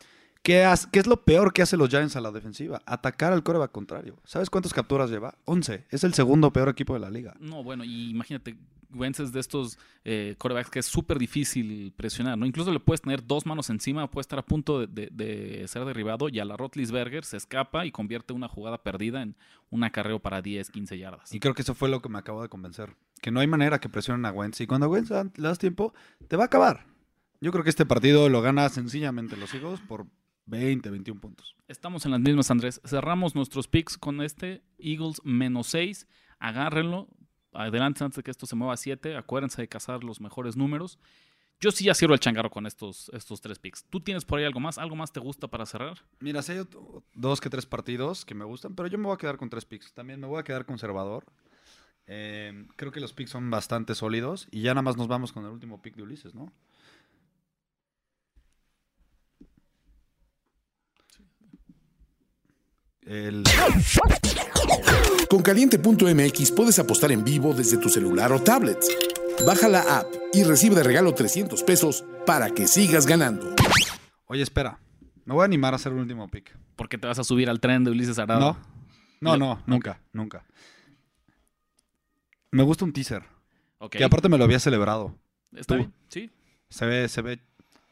¿Qué, 0.42 0.64
has- 0.64 0.86
qué 0.86 0.98
es 0.98 1.06
lo 1.06 1.24
peor 1.24 1.52
que 1.52 1.62
hacen 1.62 1.78
los 1.78 1.88
Giants 1.90 2.16
a 2.16 2.20
la 2.20 2.30
defensiva? 2.32 2.80
Atacar 2.86 3.32
al 3.32 3.42
coreback 3.42 3.70
contrario. 3.72 4.16
¿Sabes 4.24 4.48
cuántas 4.50 4.72
capturas 4.72 5.10
lleva? 5.10 5.36
11. 5.44 5.86
Es 5.90 6.04
el 6.04 6.14
segundo 6.14 6.52
peor 6.52 6.68
equipo 6.70 6.94
de 6.94 7.00
la 7.00 7.10
liga. 7.10 7.34
No, 7.40 7.62
bueno, 7.62 7.84
y 7.84 8.10
imagínate, 8.10 8.56
Wentz 8.94 9.20
es 9.20 9.32
de 9.32 9.40
estos 9.40 9.78
eh, 10.04 10.36
quarterbacks 10.38 10.70
que 10.70 10.78
es 10.78 10.86
súper 10.86 11.18
difícil 11.18 11.92
presionar, 11.94 12.38
¿no? 12.38 12.46
Incluso 12.46 12.72
le 12.72 12.80
puedes 12.80 13.02
tener 13.02 13.26
dos 13.26 13.44
manos 13.44 13.68
encima, 13.68 14.10
puede 14.10 14.22
estar 14.22 14.38
a 14.38 14.42
punto 14.46 14.80
de, 14.86 14.86
de- 14.86 15.10
de 15.12 15.68
ser 15.68 15.84
derribado 15.84 16.30
y 16.30 16.38
a 16.40 16.46
la 16.46 16.56
Rotlisberger 16.56 17.26
se 17.26 17.36
escapa 17.36 17.84
y 17.84 17.90
convierte 17.90 18.32
una 18.32 18.48
jugada 18.48 18.82
perdida 18.82 19.20
en 19.20 19.36
un 19.68 19.84
acarreo 19.84 20.20
para 20.20 20.40
10, 20.40 20.70
15 20.70 20.96
yardas. 20.96 21.34
Y 21.34 21.40
creo 21.40 21.52
que 21.52 21.60
eso 21.60 21.74
fue 21.74 21.90
lo 21.90 22.00
que 22.00 22.08
me 22.08 22.18
acabo 22.18 22.40
de 22.40 22.48
convencer. 22.48 22.96
Que 23.20 23.30
no 23.30 23.40
hay 23.40 23.46
manera 23.46 23.80
que 23.80 23.90
presionen 23.90 24.24
a 24.24 24.30
Wentz. 24.32 24.62
Y 24.62 24.66
cuando 24.66 24.86
a 24.86 24.88
Wentz 24.88 25.10
le 25.10 25.48
das 25.48 25.58
tiempo, 25.58 25.92
te 26.26 26.36
va 26.36 26.44
a 26.44 26.46
acabar. 26.46 26.86
Yo 27.42 27.52
creo 27.52 27.62
que 27.62 27.70
este 27.70 27.84
partido 27.86 28.28
lo 28.30 28.40
gana 28.40 28.68
sencillamente 28.70 29.36
los 29.36 29.52
Eagles 29.54 29.80
por 29.86 30.06
20, 30.48 30.90
21 30.90 31.20
puntos. 31.20 31.54
Estamos 31.68 32.04
en 32.04 32.12
las 32.12 32.20
mismas, 32.20 32.50
Andrés. 32.50 32.80
Cerramos 32.84 33.34
nuestros 33.34 33.68
picks 33.68 33.98
con 33.98 34.20
este 34.22 34.62
Eagles 34.78 35.20
menos 35.24 35.68
6. 35.68 36.06
Agárrenlo. 36.38 37.08
Adelante 37.52 38.04
antes 38.04 38.16
de 38.16 38.22
que 38.22 38.30
esto 38.30 38.46
se 38.46 38.56
mueva 38.56 38.74
a 38.74 38.76
7. 38.76 39.16
Acuérdense 39.16 39.60
de 39.60 39.68
cazar 39.68 40.02
los 40.04 40.20
mejores 40.20 40.56
números. 40.56 40.98
Yo 41.60 41.72
sí 41.72 41.84
ya 41.84 41.94
cierro 41.94 42.14
el 42.14 42.20
changarro 42.20 42.50
con 42.50 42.66
estos, 42.66 43.10
estos 43.12 43.40
tres 43.40 43.58
picks. 43.58 43.84
¿Tú 43.84 44.00
tienes 44.00 44.24
por 44.24 44.38
ahí 44.38 44.44
algo 44.44 44.60
más? 44.60 44.78
¿Algo 44.78 44.94
más 44.94 45.12
te 45.12 45.18
gusta 45.18 45.48
para 45.48 45.66
cerrar? 45.66 45.98
Mira, 46.20 46.40
si 46.40 46.52
hay 46.52 46.64
dos 47.14 47.40
que 47.40 47.50
tres 47.50 47.66
partidos 47.66 48.24
que 48.24 48.34
me 48.34 48.44
gustan, 48.44 48.76
pero 48.76 48.88
yo 48.88 48.96
me 48.96 49.06
voy 49.06 49.14
a 49.14 49.18
quedar 49.18 49.38
con 49.38 49.50
tres 49.50 49.64
picks. 49.64 49.92
También 49.92 50.20
me 50.20 50.28
voy 50.28 50.38
a 50.38 50.44
quedar 50.44 50.64
conservador. 50.66 51.24
Eh, 52.06 52.66
creo 52.76 52.92
que 52.92 53.00
los 53.00 53.12
picks 53.12 53.30
son 53.30 53.50
bastante 53.50 53.96
sólidos. 53.96 54.46
Y 54.52 54.62
ya 54.62 54.70
nada 54.70 54.82
más 54.82 54.96
nos 54.96 55.08
vamos 55.08 55.32
con 55.32 55.44
el 55.44 55.50
último 55.50 55.82
pick 55.82 55.96
de 55.96 56.04
Ulises, 56.04 56.34
¿no? 56.34 56.52
El... 63.08 63.42
Con 65.30 65.40
caliente.mx 65.40 66.52
puedes 66.52 66.78
apostar 66.78 67.10
en 67.10 67.24
vivo 67.24 67.54
desde 67.54 67.78
tu 67.78 67.88
celular 67.88 68.30
o 68.32 68.42
tablet. 68.42 68.78
Baja 69.46 69.66
la 69.66 69.80
app 70.00 70.06
y 70.34 70.44
recibe 70.44 70.74
de 70.74 70.82
regalo 70.82 71.14
300 71.14 71.62
pesos 71.62 72.04
para 72.26 72.50
que 72.50 72.66
sigas 72.66 73.06
ganando. 73.06 73.54
Oye, 74.26 74.42
espera. 74.42 74.78
Me 75.24 75.32
voy 75.32 75.42
a 75.42 75.44
animar 75.46 75.72
a 75.72 75.76
hacer 75.76 75.92
un 75.92 76.00
último 76.00 76.28
pick. 76.28 76.54
Porque 76.76 76.98
te 76.98 77.06
vas 77.06 77.18
a 77.18 77.24
subir 77.24 77.48
al 77.48 77.60
tren 77.60 77.82
de 77.82 77.92
Ulises 77.92 78.18
Arada. 78.18 78.40
No. 78.40 78.58
No, 79.20 79.36
no, 79.38 79.62
nunca, 79.66 80.00
nunca. 80.12 80.44
Me 82.50 82.62
gusta 82.62 82.84
un 82.84 82.92
teaser. 82.92 83.22
Ok. 83.78 83.92
Que 83.92 84.04
aparte 84.04 84.28
me 84.28 84.36
lo 84.36 84.44
había 84.44 84.58
celebrado. 84.58 85.14
Está 85.54 85.74
Tú. 85.74 85.78
bien, 85.78 85.94
sí. 86.08 86.30
Se 86.68 86.84
ve, 86.84 87.08
se 87.08 87.22
ve 87.22 87.40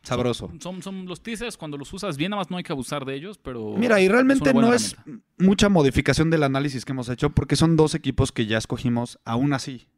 sabroso. 0.06 0.50
Son, 0.60 0.82
son 0.82 1.06
los 1.06 1.22
teasers, 1.22 1.56
cuando 1.56 1.76
los 1.76 1.92
usas 1.92 2.16
bien, 2.16 2.30
nada 2.30 2.40
más 2.40 2.50
no 2.50 2.56
hay 2.56 2.62
que 2.62 2.72
abusar 2.72 3.04
de 3.04 3.14
ellos, 3.14 3.38
pero... 3.38 3.74
Mira, 3.76 4.00
y 4.00 4.08
realmente 4.08 4.54
no 4.54 4.72
es 4.72 4.96
mucha 5.38 5.68
modificación 5.68 6.30
del 6.30 6.42
análisis 6.44 6.84
que 6.84 6.92
hemos 6.92 7.08
hecho 7.08 7.30
porque 7.30 7.56
son 7.56 7.76
dos 7.76 7.94
equipos 7.94 8.32
que 8.32 8.46
ya 8.46 8.58
escogimos 8.58 9.18
aún 9.24 9.52
así. 9.52 9.88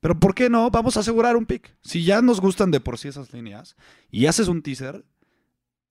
Pero 0.00 0.18
¿por 0.18 0.34
qué 0.34 0.50
no? 0.50 0.70
Vamos 0.70 0.96
a 0.96 1.00
asegurar 1.00 1.36
un 1.36 1.46
pick. 1.46 1.76
Si 1.82 2.04
ya 2.04 2.22
nos 2.22 2.40
gustan 2.40 2.70
de 2.72 2.80
por 2.80 2.98
sí 2.98 3.08
esas 3.08 3.32
líneas 3.32 3.76
y 4.10 4.26
haces 4.26 4.48
un 4.48 4.62
teaser, 4.62 5.04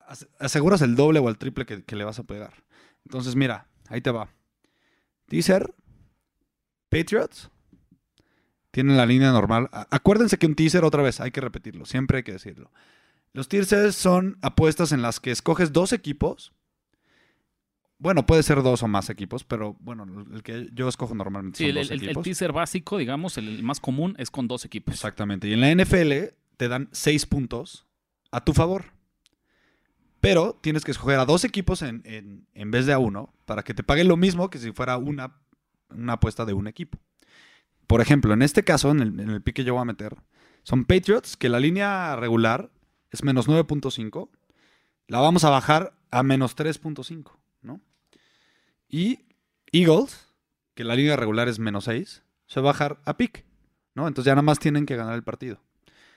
as- 0.06 0.28
aseguras 0.38 0.82
el 0.82 0.96
doble 0.96 1.18
o 1.20 1.28
el 1.30 1.38
triple 1.38 1.64
que, 1.64 1.82
que 1.82 1.96
le 1.96 2.04
vas 2.04 2.18
a 2.18 2.24
pegar. 2.24 2.52
Entonces, 3.06 3.36
mira, 3.36 3.68
ahí 3.88 4.00
te 4.02 4.10
va. 4.10 4.28
Teaser, 5.28 5.72
Patriots, 6.90 7.50
tienen 8.70 8.96
la 8.98 9.06
línea 9.06 9.32
normal. 9.32 9.70
Acuérdense 9.72 10.36
que 10.36 10.46
un 10.46 10.54
teaser, 10.56 10.84
otra 10.84 11.02
vez, 11.02 11.20
hay 11.20 11.30
que 11.30 11.40
repetirlo, 11.40 11.86
siempre 11.86 12.18
hay 12.18 12.22
que 12.22 12.32
decirlo. 12.32 12.70
Los 13.32 13.48
teasers 13.48 13.94
son 13.94 14.38
apuestas 14.42 14.92
en 14.92 15.02
las 15.02 15.20
que 15.20 15.30
escoges 15.30 15.72
dos 15.72 15.92
equipos. 15.92 16.52
Bueno, 17.98 18.26
puede 18.26 18.42
ser 18.42 18.62
dos 18.62 18.82
o 18.82 18.88
más 18.88 19.10
equipos, 19.10 19.44
pero 19.44 19.76
bueno, 19.80 20.26
el 20.32 20.42
que 20.42 20.68
yo 20.72 20.88
escojo 20.88 21.14
normalmente 21.14 21.58
Sí, 21.58 21.64
son 21.64 21.68
el, 21.70 21.74
dos 21.76 21.90
el- 21.92 22.08
el 22.08 22.16
teaser 22.22 22.52
básico, 22.52 22.98
digamos, 22.98 23.38
el, 23.38 23.48
el 23.48 23.62
más 23.62 23.78
común 23.80 24.14
es 24.18 24.30
con 24.30 24.48
dos 24.48 24.64
equipos. 24.64 24.94
Exactamente. 24.94 25.46
Y 25.48 25.52
en 25.52 25.60
la 25.60 25.70
NFL 25.70 26.34
te 26.56 26.68
dan 26.68 26.88
seis 26.92 27.26
puntos 27.26 27.86
a 28.32 28.44
tu 28.44 28.52
favor. 28.54 28.86
Pero 30.20 30.58
tienes 30.60 30.84
que 30.84 30.90
escoger 30.92 31.18
a 31.18 31.24
dos 31.24 31.44
equipos 31.44 31.82
en, 31.82 32.02
en- 32.04 32.46
en 32.54 32.70
vez 32.70 32.86
de 32.86 32.92
a 32.92 32.98
uno 32.98 33.32
para 33.44 33.62
que 33.62 33.74
te 33.74 33.82
paguen 33.82 34.08
lo 34.08 34.16
mismo 34.16 34.50
que 34.50 34.58
si 34.58 34.72
fuera 34.72 34.96
una, 34.96 35.36
una 35.90 36.14
apuesta 36.14 36.44
de 36.44 36.52
un 36.54 36.66
equipo. 36.66 36.98
Por 37.86 38.00
ejemplo, 38.00 38.32
en 38.34 38.42
este 38.42 38.64
caso, 38.64 38.90
en 38.90 39.00
el, 39.00 39.20
en 39.20 39.30
el 39.30 39.42
pick 39.42 39.56
que 39.56 39.64
yo 39.64 39.74
voy 39.74 39.82
a 39.82 39.86
meter, 39.86 40.16
son 40.64 40.84
Patriots, 40.84 41.36
que 41.36 41.48
la 41.48 41.60
línea 41.60 42.14
regular 42.16 42.70
es 43.12 43.22
menos 43.22 43.48
9.5. 43.48 44.28
La 45.06 45.20
vamos 45.20 45.44
a 45.44 45.50
bajar 45.50 45.94
a 46.10 46.22
menos 46.22 46.56
3.5, 46.56 47.32
¿no? 47.60 47.80
Y 48.88 49.26
Eagles, 49.70 50.28
que 50.74 50.84
la 50.84 50.96
línea 50.96 51.16
regular 51.16 51.48
es 51.48 51.58
menos 51.58 51.84
6, 51.84 52.22
se 52.46 52.60
va 52.60 52.70
a 52.70 52.72
bajar 52.72 53.00
a 53.04 53.16
pick, 53.16 53.44
¿no? 53.94 54.08
Entonces 54.08 54.26
ya 54.26 54.32
nada 54.34 54.42
más 54.42 54.58
tienen 54.58 54.86
que 54.86 54.96
ganar 54.96 55.14
el 55.14 55.22
partido. 55.22 55.60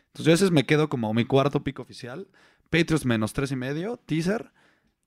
Entonces 0.08 0.26
yo 0.26 0.46
ese 0.46 0.52
me 0.52 0.66
quedo 0.66 0.89
como 0.89 1.14
mi 1.14 1.26
cuarto 1.26 1.64
pick 1.64 1.80
oficial. 1.80 2.28
Patriots 2.70 3.06
menos 3.06 3.36
3.5, 3.36 4.00
teaser, 4.06 4.52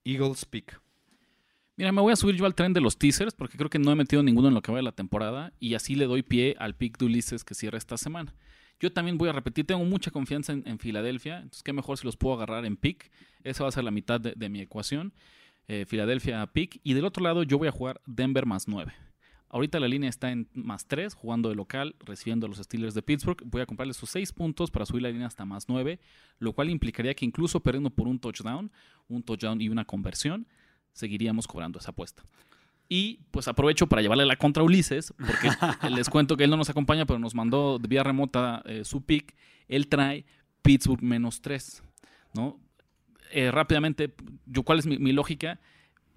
Eagles 0.05 0.45
pick. 0.45 0.81
Mira, 1.77 1.93
me 1.93 2.01
voy 2.01 2.13
a 2.13 2.17
subir 2.17 2.35
yo 2.35 2.45
al 2.45 2.55
tren 2.55 2.73
de 2.73 2.81
los 2.81 2.99
teasers 2.99 3.35
porque 3.35 3.57
creo 3.57 3.71
que 3.71 3.79
no 3.79 3.93
he 3.93 3.95
metido 3.95 4.23
ninguno 4.23 4.49
en 4.49 4.55
lo 4.55 4.63
que 4.63 4.73
va 4.73 4.79
de 4.79 4.83
la 4.83 4.93
temporada 4.93 5.53
y 5.61 5.75
así 5.75 5.95
le 5.95 6.07
doy 6.07 6.23
pie 6.23 6.57
al 6.59 6.75
pick 6.75 6.99
de 6.99 7.07
Ulises 7.07 7.45
que 7.45 7.55
cierra 7.55 7.79
esta 7.79 7.97
semana. 7.97 8.35
Yo 8.81 8.93
también 8.93 9.19
voy 9.19 9.29
a 9.29 9.33
repetir, 9.33 9.67
tengo 9.67 9.85
mucha 9.85 10.11
confianza 10.11 10.53
en, 10.53 10.79
Filadelfia, 10.79 11.39
entonces 11.39 11.63
qué 11.63 11.73
mejor 11.73 11.99
si 11.99 12.07
los 12.07 12.17
puedo 12.17 12.37
agarrar 12.37 12.65
en 12.65 12.77
pick. 12.77 13.11
Esa 13.43 13.65
va 13.65 13.69
a 13.71 13.73
ser 13.73 13.85
la 13.85 13.91
mitad 13.91 14.21
de, 14.21 14.49
mi 14.49 14.61
ecuación. 14.61 15.13
Eh, 15.67 15.85
Filadelfia 15.87 16.47
pick. 16.47 16.81
Y 16.85 16.95
del 16.95 17.05
otro 17.05 17.23
lado 17.23 17.43
yo 17.43 17.59
voy 17.59 17.69
a 17.69 17.73
jugar 17.73 18.01
Denver 18.07 18.47
más 18.47 18.69
9. 18.69 18.93
Ahorita 19.51 19.81
la 19.81 19.89
línea 19.89 20.11
está 20.11 20.31
en 20.31 20.49
más 20.53 20.87
3, 20.87 21.15
jugando 21.15 21.49
de 21.49 21.55
local, 21.55 21.97
recibiendo 22.01 22.47
a 22.47 22.49
los 22.51 22.59
Steelers 22.59 22.95
de 22.95 23.03
Pittsburgh. 23.03 23.43
Voy 23.47 23.63
a 23.63 23.67
comprarle 23.67 23.95
sus 23.95 24.11
6 24.11 24.33
puntos 24.33 24.71
para 24.71 24.85
subir 24.85 25.03
la 25.03 25.11
línea 25.11 25.27
hasta 25.27 25.47
más 25.47 25.69
9, 25.69 25.99
lo 26.39 26.53
cual 26.53 26.69
implicaría 26.69 27.15
que 27.15 27.25
incluso 27.25 27.61
perdiendo 27.61 27.89
por 27.89 28.07
un 28.07 28.19
touchdown, 28.19 28.71
un 29.09 29.23
touchdown 29.23 29.61
y 29.61 29.71
una 29.71 29.87
conversión, 29.87 30.47
seguiríamos 30.93 31.47
cobrando 31.47 31.79
esa 31.79 31.93
apuesta. 31.93 32.25
Y 32.89 33.21
pues 33.31 33.49
aprovecho 33.49 33.87
para 33.87 34.01
llevarle 34.01 34.25
la 34.25 34.37
contra 34.37 34.63
a 34.63 34.65
Ulises, 34.65 35.13
porque 35.19 35.51
les 35.91 36.09
cuento 36.09 36.37
que 36.37 36.45
él 36.45 36.51
no 36.51 36.57
nos 36.57 36.71
acompaña, 36.71 37.05
pero 37.07 37.19
nos 37.19 37.35
mandó 37.35 37.79
de 37.79 37.87
vía 37.89 38.03
remota 38.03 38.63
eh, 38.65 38.85
su 38.85 39.03
pick. 39.03 39.35
Él 39.69 39.89
trae 39.89 40.25
Pittsburgh 40.63 41.03
menos 41.03 41.43
3, 41.43 41.83
¿no? 42.35 42.59
Eh, 43.31 43.51
rápidamente, 43.51 44.15
yo, 44.47 44.63
¿cuál 44.63 44.79
es 44.79 44.87
mi, 44.87 44.97
mi 44.99 45.13
lógica? 45.13 45.61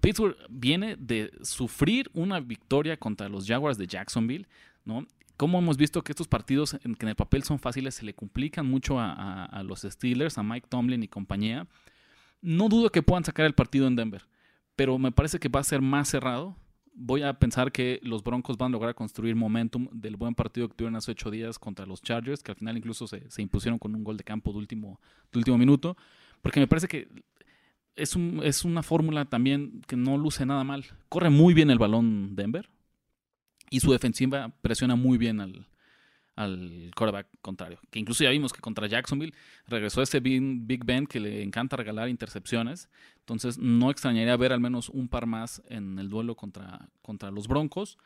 Pittsburgh 0.00 0.36
viene 0.48 0.96
de 0.96 1.30
sufrir 1.42 2.10
una 2.14 2.40
victoria 2.40 2.96
contra 2.96 3.28
los 3.28 3.46
Jaguars 3.46 3.76
de 3.76 3.86
Jacksonville, 3.86 4.46
¿no? 4.86 5.06
Como 5.36 5.58
hemos 5.58 5.76
visto 5.76 6.02
que 6.02 6.12
estos 6.12 6.28
partidos 6.28 6.78
en 6.84 6.94
que 6.94 7.04
en 7.04 7.10
el 7.10 7.16
papel 7.16 7.42
son 7.42 7.58
fáciles 7.58 7.94
se 7.96 8.04
le 8.04 8.14
complican 8.14 8.66
mucho 8.66 8.98
a, 8.98 9.12
a- 9.12 9.44
a 9.44 9.62
los 9.62 9.82
Steelers, 9.82 10.38
a 10.38 10.42
Mike 10.42 10.66
Tomlin 10.70 11.02
y 11.02 11.08
compañía. 11.08 11.66
No 12.40 12.68
dudo 12.68 12.90
que 12.90 13.02
puedan 13.02 13.24
sacar 13.24 13.44
el 13.46 13.54
partido 13.54 13.86
en 13.86 13.96
Denver, 13.96 14.24
pero 14.74 14.98
me 14.98 15.12
parece 15.12 15.38
que 15.38 15.48
va 15.48 15.60
a 15.60 15.64
ser 15.64 15.82
más 15.82 16.08
cerrado. 16.08 16.56
Voy 16.94 17.22
a 17.22 17.32
pensar 17.38 17.72
que 17.72 18.00
los 18.02 18.22
Broncos 18.22 18.58
van 18.58 18.70
a 18.70 18.72
lograr 18.72 18.94
construir 18.94 19.34
momentum 19.34 19.88
del 19.92 20.16
buen 20.16 20.34
partido 20.34 20.68
que 20.68 20.74
tuvieron 20.74 20.96
hace 20.96 21.12
ocho 21.12 21.30
días 21.30 21.58
contra 21.58 21.86
los 21.86 22.02
Chargers, 22.02 22.42
que 22.42 22.52
al 22.52 22.56
final 22.58 22.76
incluso 22.76 23.06
se, 23.06 23.30
se 23.30 23.40
impusieron 23.42 23.78
con 23.78 23.94
un 23.94 24.04
gol 24.04 24.16
de 24.18 24.24
campo 24.24 24.52
de 24.52 24.58
último, 24.58 25.00
último 25.34 25.56
minuto, 25.56 25.96
porque 26.42 26.60
me 26.60 26.66
parece 26.66 26.88
que 26.88 27.08
es, 27.96 28.14
un- 28.14 28.40
es 28.44 28.64
una 28.64 28.82
fórmula 28.82 29.24
también 29.24 29.80
que 29.86 29.96
no 29.96 30.18
luce 30.18 30.44
nada 30.44 30.64
mal. 30.64 30.84
Corre 31.08 31.30
muy 31.30 31.54
bien 31.54 31.70
el 31.70 31.78
balón 31.78 32.36
Denver 32.36 32.68
y 33.70 33.80
su 33.80 33.90
defensiva 33.92 34.50
presiona 34.60 34.94
muy 34.94 35.16
bien 35.16 35.40
al, 35.40 35.66
al 36.36 36.90
quarterback 36.96 37.28
contrario. 37.40 37.78
Que 37.90 37.98
incluso 37.98 38.24
ya 38.24 38.30
vimos 38.30 38.52
que 38.52 38.60
contra 38.60 38.86
Jacksonville 38.86 39.34
regresó 39.66 40.02
ese 40.02 40.20
Big 40.20 40.84
Ben 40.84 41.06
que 41.06 41.20
le 41.20 41.42
encanta 41.42 41.76
regalar 41.76 42.08
intercepciones. 42.08 42.88
Entonces 43.18 43.58
no 43.58 43.90
extrañaría 43.90 44.36
ver 44.36 44.52
al 44.52 44.60
menos 44.60 44.88
un 44.88 45.08
par 45.08 45.26
más 45.26 45.62
en 45.68 45.98
el 45.98 46.08
duelo 46.08 46.34
contra, 46.34 46.88
contra 47.02 47.30
los 47.30 47.48
Broncos. 47.48 47.98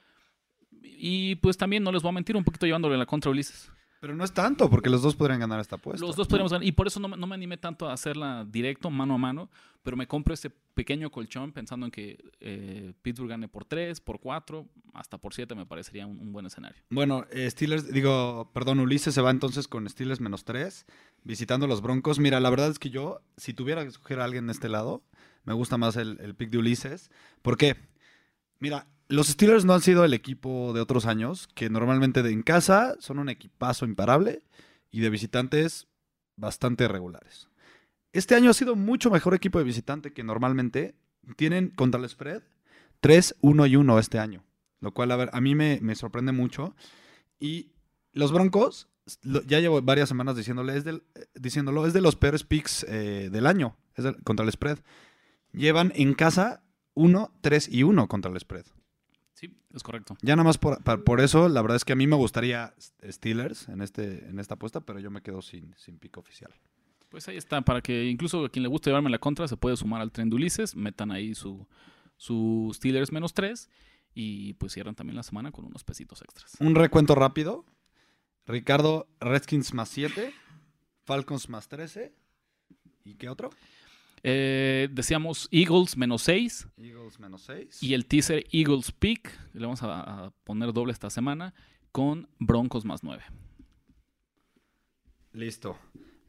Y 0.82 1.36
pues 1.36 1.56
también 1.56 1.82
no 1.82 1.92
les 1.92 2.02
voy 2.02 2.10
a 2.10 2.12
mentir, 2.12 2.36
un 2.36 2.44
poquito 2.44 2.66
llevándole 2.66 2.96
la 2.96 3.06
contra 3.06 3.30
Ulises. 3.30 3.70
Pero 4.00 4.14
no 4.14 4.24
es 4.24 4.32
tanto, 4.32 4.68
porque 4.68 4.90
los 4.90 5.02
dos 5.02 5.16
podrían 5.16 5.40
ganar 5.40 5.58
esta 5.60 5.76
apuesta. 5.76 6.06
Los 6.06 6.16
dos 6.16 6.28
podríamos 6.28 6.52
ganar. 6.52 6.66
Y 6.66 6.72
por 6.72 6.86
eso 6.86 7.00
no, 7.00 7.08
me- 7.08 7.16
no 7.16 7.26
me 7.26 7.34
animé 7.34 7.56
tanto 7.56 7.88
a 7.88 7.92
hacerla 7.92 8.44
directo, 8.44 8.90
mano 8.90 9.14
a 9.14 9.18
mano. 9.18 9.50
Pero 9.82 9.96
me 9.96 10.06
compro 10.06 10.34
ese 10.34 10.50
pequeño 10.50 11.10
colchón 11.10 11.52
pensando 11.52 11.86
en 11.86 11.92
que 11.92 12.18
eh, 12.40 12.92
Pittsburgh 13.02 13.30
gane 13.30 13.48
por 13.48 13.64
3, 13.64 14.00
por 14.00 14.18
4, 14.20 14.66
hasta 14.94 15.16
por 15.16 15.32
7 15.32 15.54
me 15.54 15.64
parecería 15.64 16.06
un, 16.06 16.18
un 16.18 16.32
buen 16.32 16.44
escenario. 16.44 16.82
Bueno, 16.90 17.24
eh, 17.30 17.48
Steelers, 17.50 17.90
digo, 17.92 18.50
perdón, 18.52 18.80
Ulises 18.80 19.14
se 19.14 19.20
va 19.22 19.30
entonces 19.30 19.68
con 19.68 19.88
Steelers 19.88 20.20
menos 20.20 20.44
3, 20.44 20.86
visitando 21.22 21.66
los 21.66 21.80
Broncos. 21.82 22.18
Mira, 22.18 22.40
la 22.40 22.50
verdad 22.50 22.68
es 22.70 22.78
que 22.80 22.90
yo, 22.90 23.20
si 23.36 23.54
tuviera 23.54 23.82
que 23.82 23.88
escoger 23.88 24.20
a 24.20 24.24
alguien 24.24 24.46
de 24.46 24.52
este 24.52 24.68
lado, 24.68 25.02
me 25.44 25.54
gusta 25.54 25.78
más 25.78 25.96
el, 25.96 26.18
el 26.20 26.34
pick 26.34 26.50
de 26.50 26.58
Ulises. 26.58 27.10
¿Por 27.42 27.56
qué? 27.56 27.76
Mira, 28.58 28.86
los 29.08 29.28
Steelers 29.28 29.64
no 29.64 29.74
han 29.74 29.82
sido 29.82 30.04
el 30.04 30.14
equipo 30.14 30.72
de 30.72 30.80
otros 30.80 31.06
años, 31.06 31.48
que 31.54 31.70
normalmente 31.70 32.22
de 32.22 32.32
en 32.32 32.42
casa 32.42 32.96
son 32.98 33.18
un 33.18 33.28
equipazo 33.28 33.84
imparable 33.84 34.42
y 34.90 35.00
de 35.00 35.10
visitantes 35.10 35.86
bastante 36.36 36.88
regulares. 36.88 37.48
Este 38.12 38.34
año 38.34 38.50
ha 38.50 38.54
sido 38.54 38.76
mucho 38.76 39.10
mejor 39.10 39.34
equipo 39.34 39.58
de 39.58 39.64
visitante 39.64 40.12
que 40.12 40.24
normalmente. 40.24 40.94
Tienen 41.36 41.70
contra 41.70 42.00
el 42.00 42.08
spread 42.08 42.42
3, 43.00 43.36
1 43.40 43.66
y 43.66 43.76
1 43.76 43.98
este 43.98 44.18
año. 44.18 44.44
Lo 44.80 44.94
cual, 44.94 45.10
a 45.10 45.40
mí 45.40 45.54
me, 45.54 45.94
sorprende 45.96 46.32
mucho. 46.32 46.74
Y 47.40 47.72
los 48.12 48.32
Broncos, 48.32 48.88
ya 49.22 49.60
llevo 49.60 49.82
varias 49.82 50.08
semanas 50.08 50.36
diciéndolo, 50.36 51.86
es 51.86 51.92
de 51.92 52.00
los 52.00 52.16
peores 52.16 52.44
picks 52.44 52.86
eh, 52.88 53.28
del 53.30 53.46
año 53.46 53.76
contra 54.24 54.46
el 54.46 54.52
spread. 54.52 54.78
Llevan 55.52 55.92
en 55.96 56.14
casa 56.14 56.62
1, 56.94 57.32
3 57.40 57.68
y 57.70 57.82
1 57.82 58.08
contra 58.08 58.30
el 58.30 58.38
spread. 58.38 58.66
Sí, 59.36 59.54
es 59.74 59.82
correcto. 59.82 60.16
Ya 60.22 60.34
nada 60.34 60.44
más 60.44 60.56
por, 60.56 60.82
por 61.04 61.20
eso, 61.20 61.50
la 61.50 61.60
verdad 61.60 61.76
es 61.76 61.84
que 61.84 61.92
a 61.92 61.96
mí 61.96 62.06
me 62.06 62.16
gustaría 62.16 62.74
Steelers 63.06 63.68
en, 63.68 63.82
este, 63.82 64.26
en 64.26 64.38
esta 64.38 64.54
apuesta, 64.54 64.80
pero 64.80 64.98
yo 64.98 65.10
me 65.10 65.20
quedo 65.20 65.42
sin, 65.42 65.74
sin 65.76 65.98
pick 65.98 66.16
oficial. 66.16 66.54
Pues 67.10 67.28
ahí 67.28 67.36
está, 67.36 67.60
para 67.60 67.82
que 67.82 68.06
incluso 68.06 68.46
a 68.46 68.48
quien 68.48 68.62
le 68.62 68.70
guste 68.70 68.88
llevarme 68.88 69.10
la 69.10 69.18
contra 69.18 69.46
se 69.46 69.58
puede 69.58 69.76
sumar 69.76 70.00
al 70.00 70.10
tren 70.10 70.30
de 70.30 70.36
Ulises, 70.36 70.74
metan 70.74 71.12
ahí 71.12 71.34
su, 71.34 71.68
su 72.16 72.72
Steelers 72.74 73.12
menos 73.12 73.34
3 73.34 73.68
y 74.14 74.54
pues 74.54 74.72
cierran 74.72 74.94
también 74.94 75.16
la 75.16 75.22
semana 75.22 75.52
con 75.52 75.66
unos 75.66 75.84
pesitos 75.84 76.22
extras. 76.22 76.56
Un 76.58 76.74
recuento 76.74 77.14
rápido. 77.14 77.66
Ricardo, 78.46 79.06
Redskins 79.20 79.74
más 79.74 79.90
7, 79.90 80.32
Falcons 81.04 81.50
más 81.50 81.68
13. 81.68 82.14
¿Y 83.04 83.16
qué 83.16 83.28
otro? 83.28 83.50
Eh, 84.28 84.88
decíamos 84.90 85.48
Eagles 85.52 85.96
menos 85.96 86.22
6 86.22 86.66
Eagles 86.78 87.20
menos 87.20 87.42
6. 87.42 87.80
y 87.80 87.94
el 87.94 88.06
teaser 88.06 88.44
Eagles 88.50 88.90
Pick, 88.90 89.30
le 89.52 89.60
vamos 89.60 89.84
a, 89.84 90.00
a 90.00 90.30
poner 90.42 90.72
doble 90.72 90.92
esta 90.92 91.10
semana, 91.10 91.54
con 91.92 92.28
Broncos 92.40 92.84
más 92.84 93.04
9. 93.04 93.22
Listo. 95.32 95.78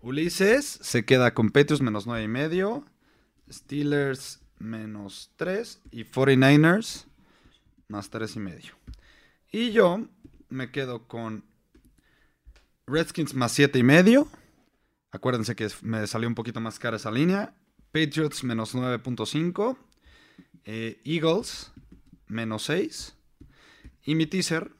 Ulises 0.01 0.65
se 0.81 1.05
queda 1.05 1.33
con 1.33 1.49
Patriots 1.49 1.81
menos 1.81 2.05
9 2.05 2.23
y 2.23 2.27
medio. 2.27 2.85
Steelers 3.51 4.41
menos 4.59 5.31
3. 5.37 5.81
Y 5.89 6.03
49ers 6.03 7.07
más 7.87 8.11
3 8.11 8.35
y 8.35 8.39
medio. 8.39 8.73
Y 9.51 9.71
yo 9.71 10.07
me 10.49 10.71
quedo 10.71 11.07
con 11.07 11.45
Redskins 12.85 13.33
más 13.33 13.53
7 13.53 13.79
y 13.79 13.83
medio. 13.83 14.27
Acuérdense 15.11 15.55
que 15.55 15.67
me 15.81 16.05
salió 16.05 16.27
un 16.27 16.35
poquito 16.35 16.59
más 16.59 16.77
cara 16.77 16.97
esa 16.97 17.09
línea. 17.09 17.55
Patriots 17.91 18.43
menos 18.43 18.75
9.5. 18.75 19.77
eh, 20.65 21.01
Eagles 21.05 21.71
menos 22.27 22.63
6. 22.63 23.15
Y 24.05 24.15
mi 24.15 24.25
teaser, 24.25 24.71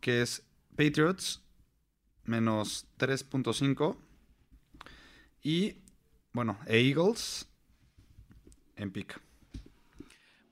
que 0.00 0.22
es 0.22 0.42
Patriots 0.76 1.42
menos 2.24 2.86
3.5. 2.98 3.96
Y, 5.42 5.76
bueno, 6.32 6.58
Eagles 6.66 7.46
en 8.76 8.90
pick. 8.90 9.20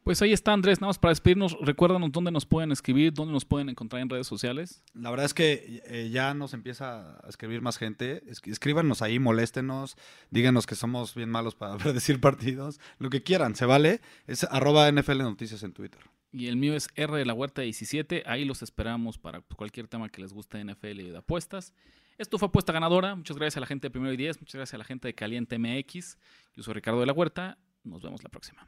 Pues 0.08 0.22
ahí 0.22 0.32
está, 0.32 0.54
Andrés. 0.54 0.80
Nada 0.80 0.88
más 0.88 0.98
para 0.98 1.10
despedirnos, 1.10 1.54
recuérdanos 1.60 2.10
dónde 2.10 2.30
nos 2.30 2.46
pueden 2.46 2.72
escribir, 2.72 3.12
dónde 3.12 3.34
nos 3.34 3.44
pueden 3.44 3.68
encontrar 3.68 4.00
en 4.00 4.08
redes 4.08 4.26
sociales. 4.26 4.82
La 4.94 5.10
verdad 5.10 5.26
es 5.26 5.34
que 5.34 5.82
eh, 5.84 6.08
ya 6.10 6.32
nos 6.32 6.54
empieza 6.54 7.18
a 7.22 7.28
escribir 7.28 7.60
más 7.60 7.76
gente. 7.76 8.22
escríbanos 8.46 9.02
ahí, 9.02 9.18
moléstenos, 9.18 9.98
díganos 10.30 10.66
que 10.66 10.76
somos 10.76 11.14
bien 11.14 11.28
malos 11.28 11.54
para 11.54 11.76
predecir 11.76 12.22
partidos. 12.22 12.80
Lo 12.98 13.10
que 13.10 13.22
quieran, 13.22 13.54
se 13.54 13.66
vale. 13.66 14.00
Es 14.26 14.44
arroba 14.44 14.90
NFL 14.90 15.18
Noticias 15.18 15.62
en 15.62 15.74
Twitter. 15.74 16.00
Y 16.32 16.46
el 16.46 16.56
mío 16.56 16.72
es 16.72 16.88
R 16.94 17.14
de 17.14 17.26
la 17.26 17.34
Huerta 17.34 17.60
17. 17.60 18.22
Ahí 18.24 18.46
los 18.46 18.62
esperamos 18.62 19.18
para 19.18 19.42
cualquier 19.42 19.88
tema 19.88 20.08
que 20.08 20.22
les 20.22 20.32
guste 20.32 20.56
de 20.56 20.72
NFL 20.72 21.00
y 21.00 21.10
de 21.10 21.18
apuestas. 21.18 21.74
Esto 22.16 22.38
fue 22.38 22.48
apuesta 22.48 22.72
ganadora. 22.72 23.14
Muchas 23.14 23.36
gracias 23.36 23.58
a 23.58 23.60
la 23.60 23.66
gente 23.66 23.88
de 23.88 23.90
Primero 23.90 24.14
y 24.14 24.16
Diez. 24.16 24.40
Muchas 24.40 24.54
gracias 24.54 24.72
a 24.72 24.78
la 24.78 24.84
gente 24.84 25.06
de 25.06 25.14
Caliente 25.14 25.58
MX. 25.58 26.16
Yo 26.56 26.62
soy 26.62 26.72
Ricardo 26.72 26.98
de 26.98 27.04
la 27.04 27.12
Huerta. 27.12 27.58
Nos 27.84 28.00
vemos 28.00 28.22
la 28.22 28.30
próxima. 28.30 28.66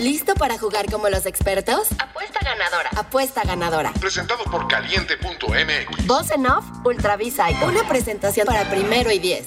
¿Listo 0.00 0.34
para 0.34 0.58
jugar 0.58 0.90
como 0.90 1.08
los 1.08 1.24
expertos? 1.24 1.86
Apuesta 2.00 2.40
ganadora. 2.42 2.90
Apuesta 2.96 3.42
ganadora. 3.44 3.92
Presentado 4.00 4.42
por 4.44 4.66
caliente.mx. 4.66 6.06
Voz 6.06 6.30
en 6.32 6.46
off, 6.46 6.64
Ultravisa. 6.84 7.46
Una 7.64 7.86
presentación 7.86 8.44
para 8.46 8.68
primero 8.68 9.12
y 9.12 9.20
diez. 9.20 9.46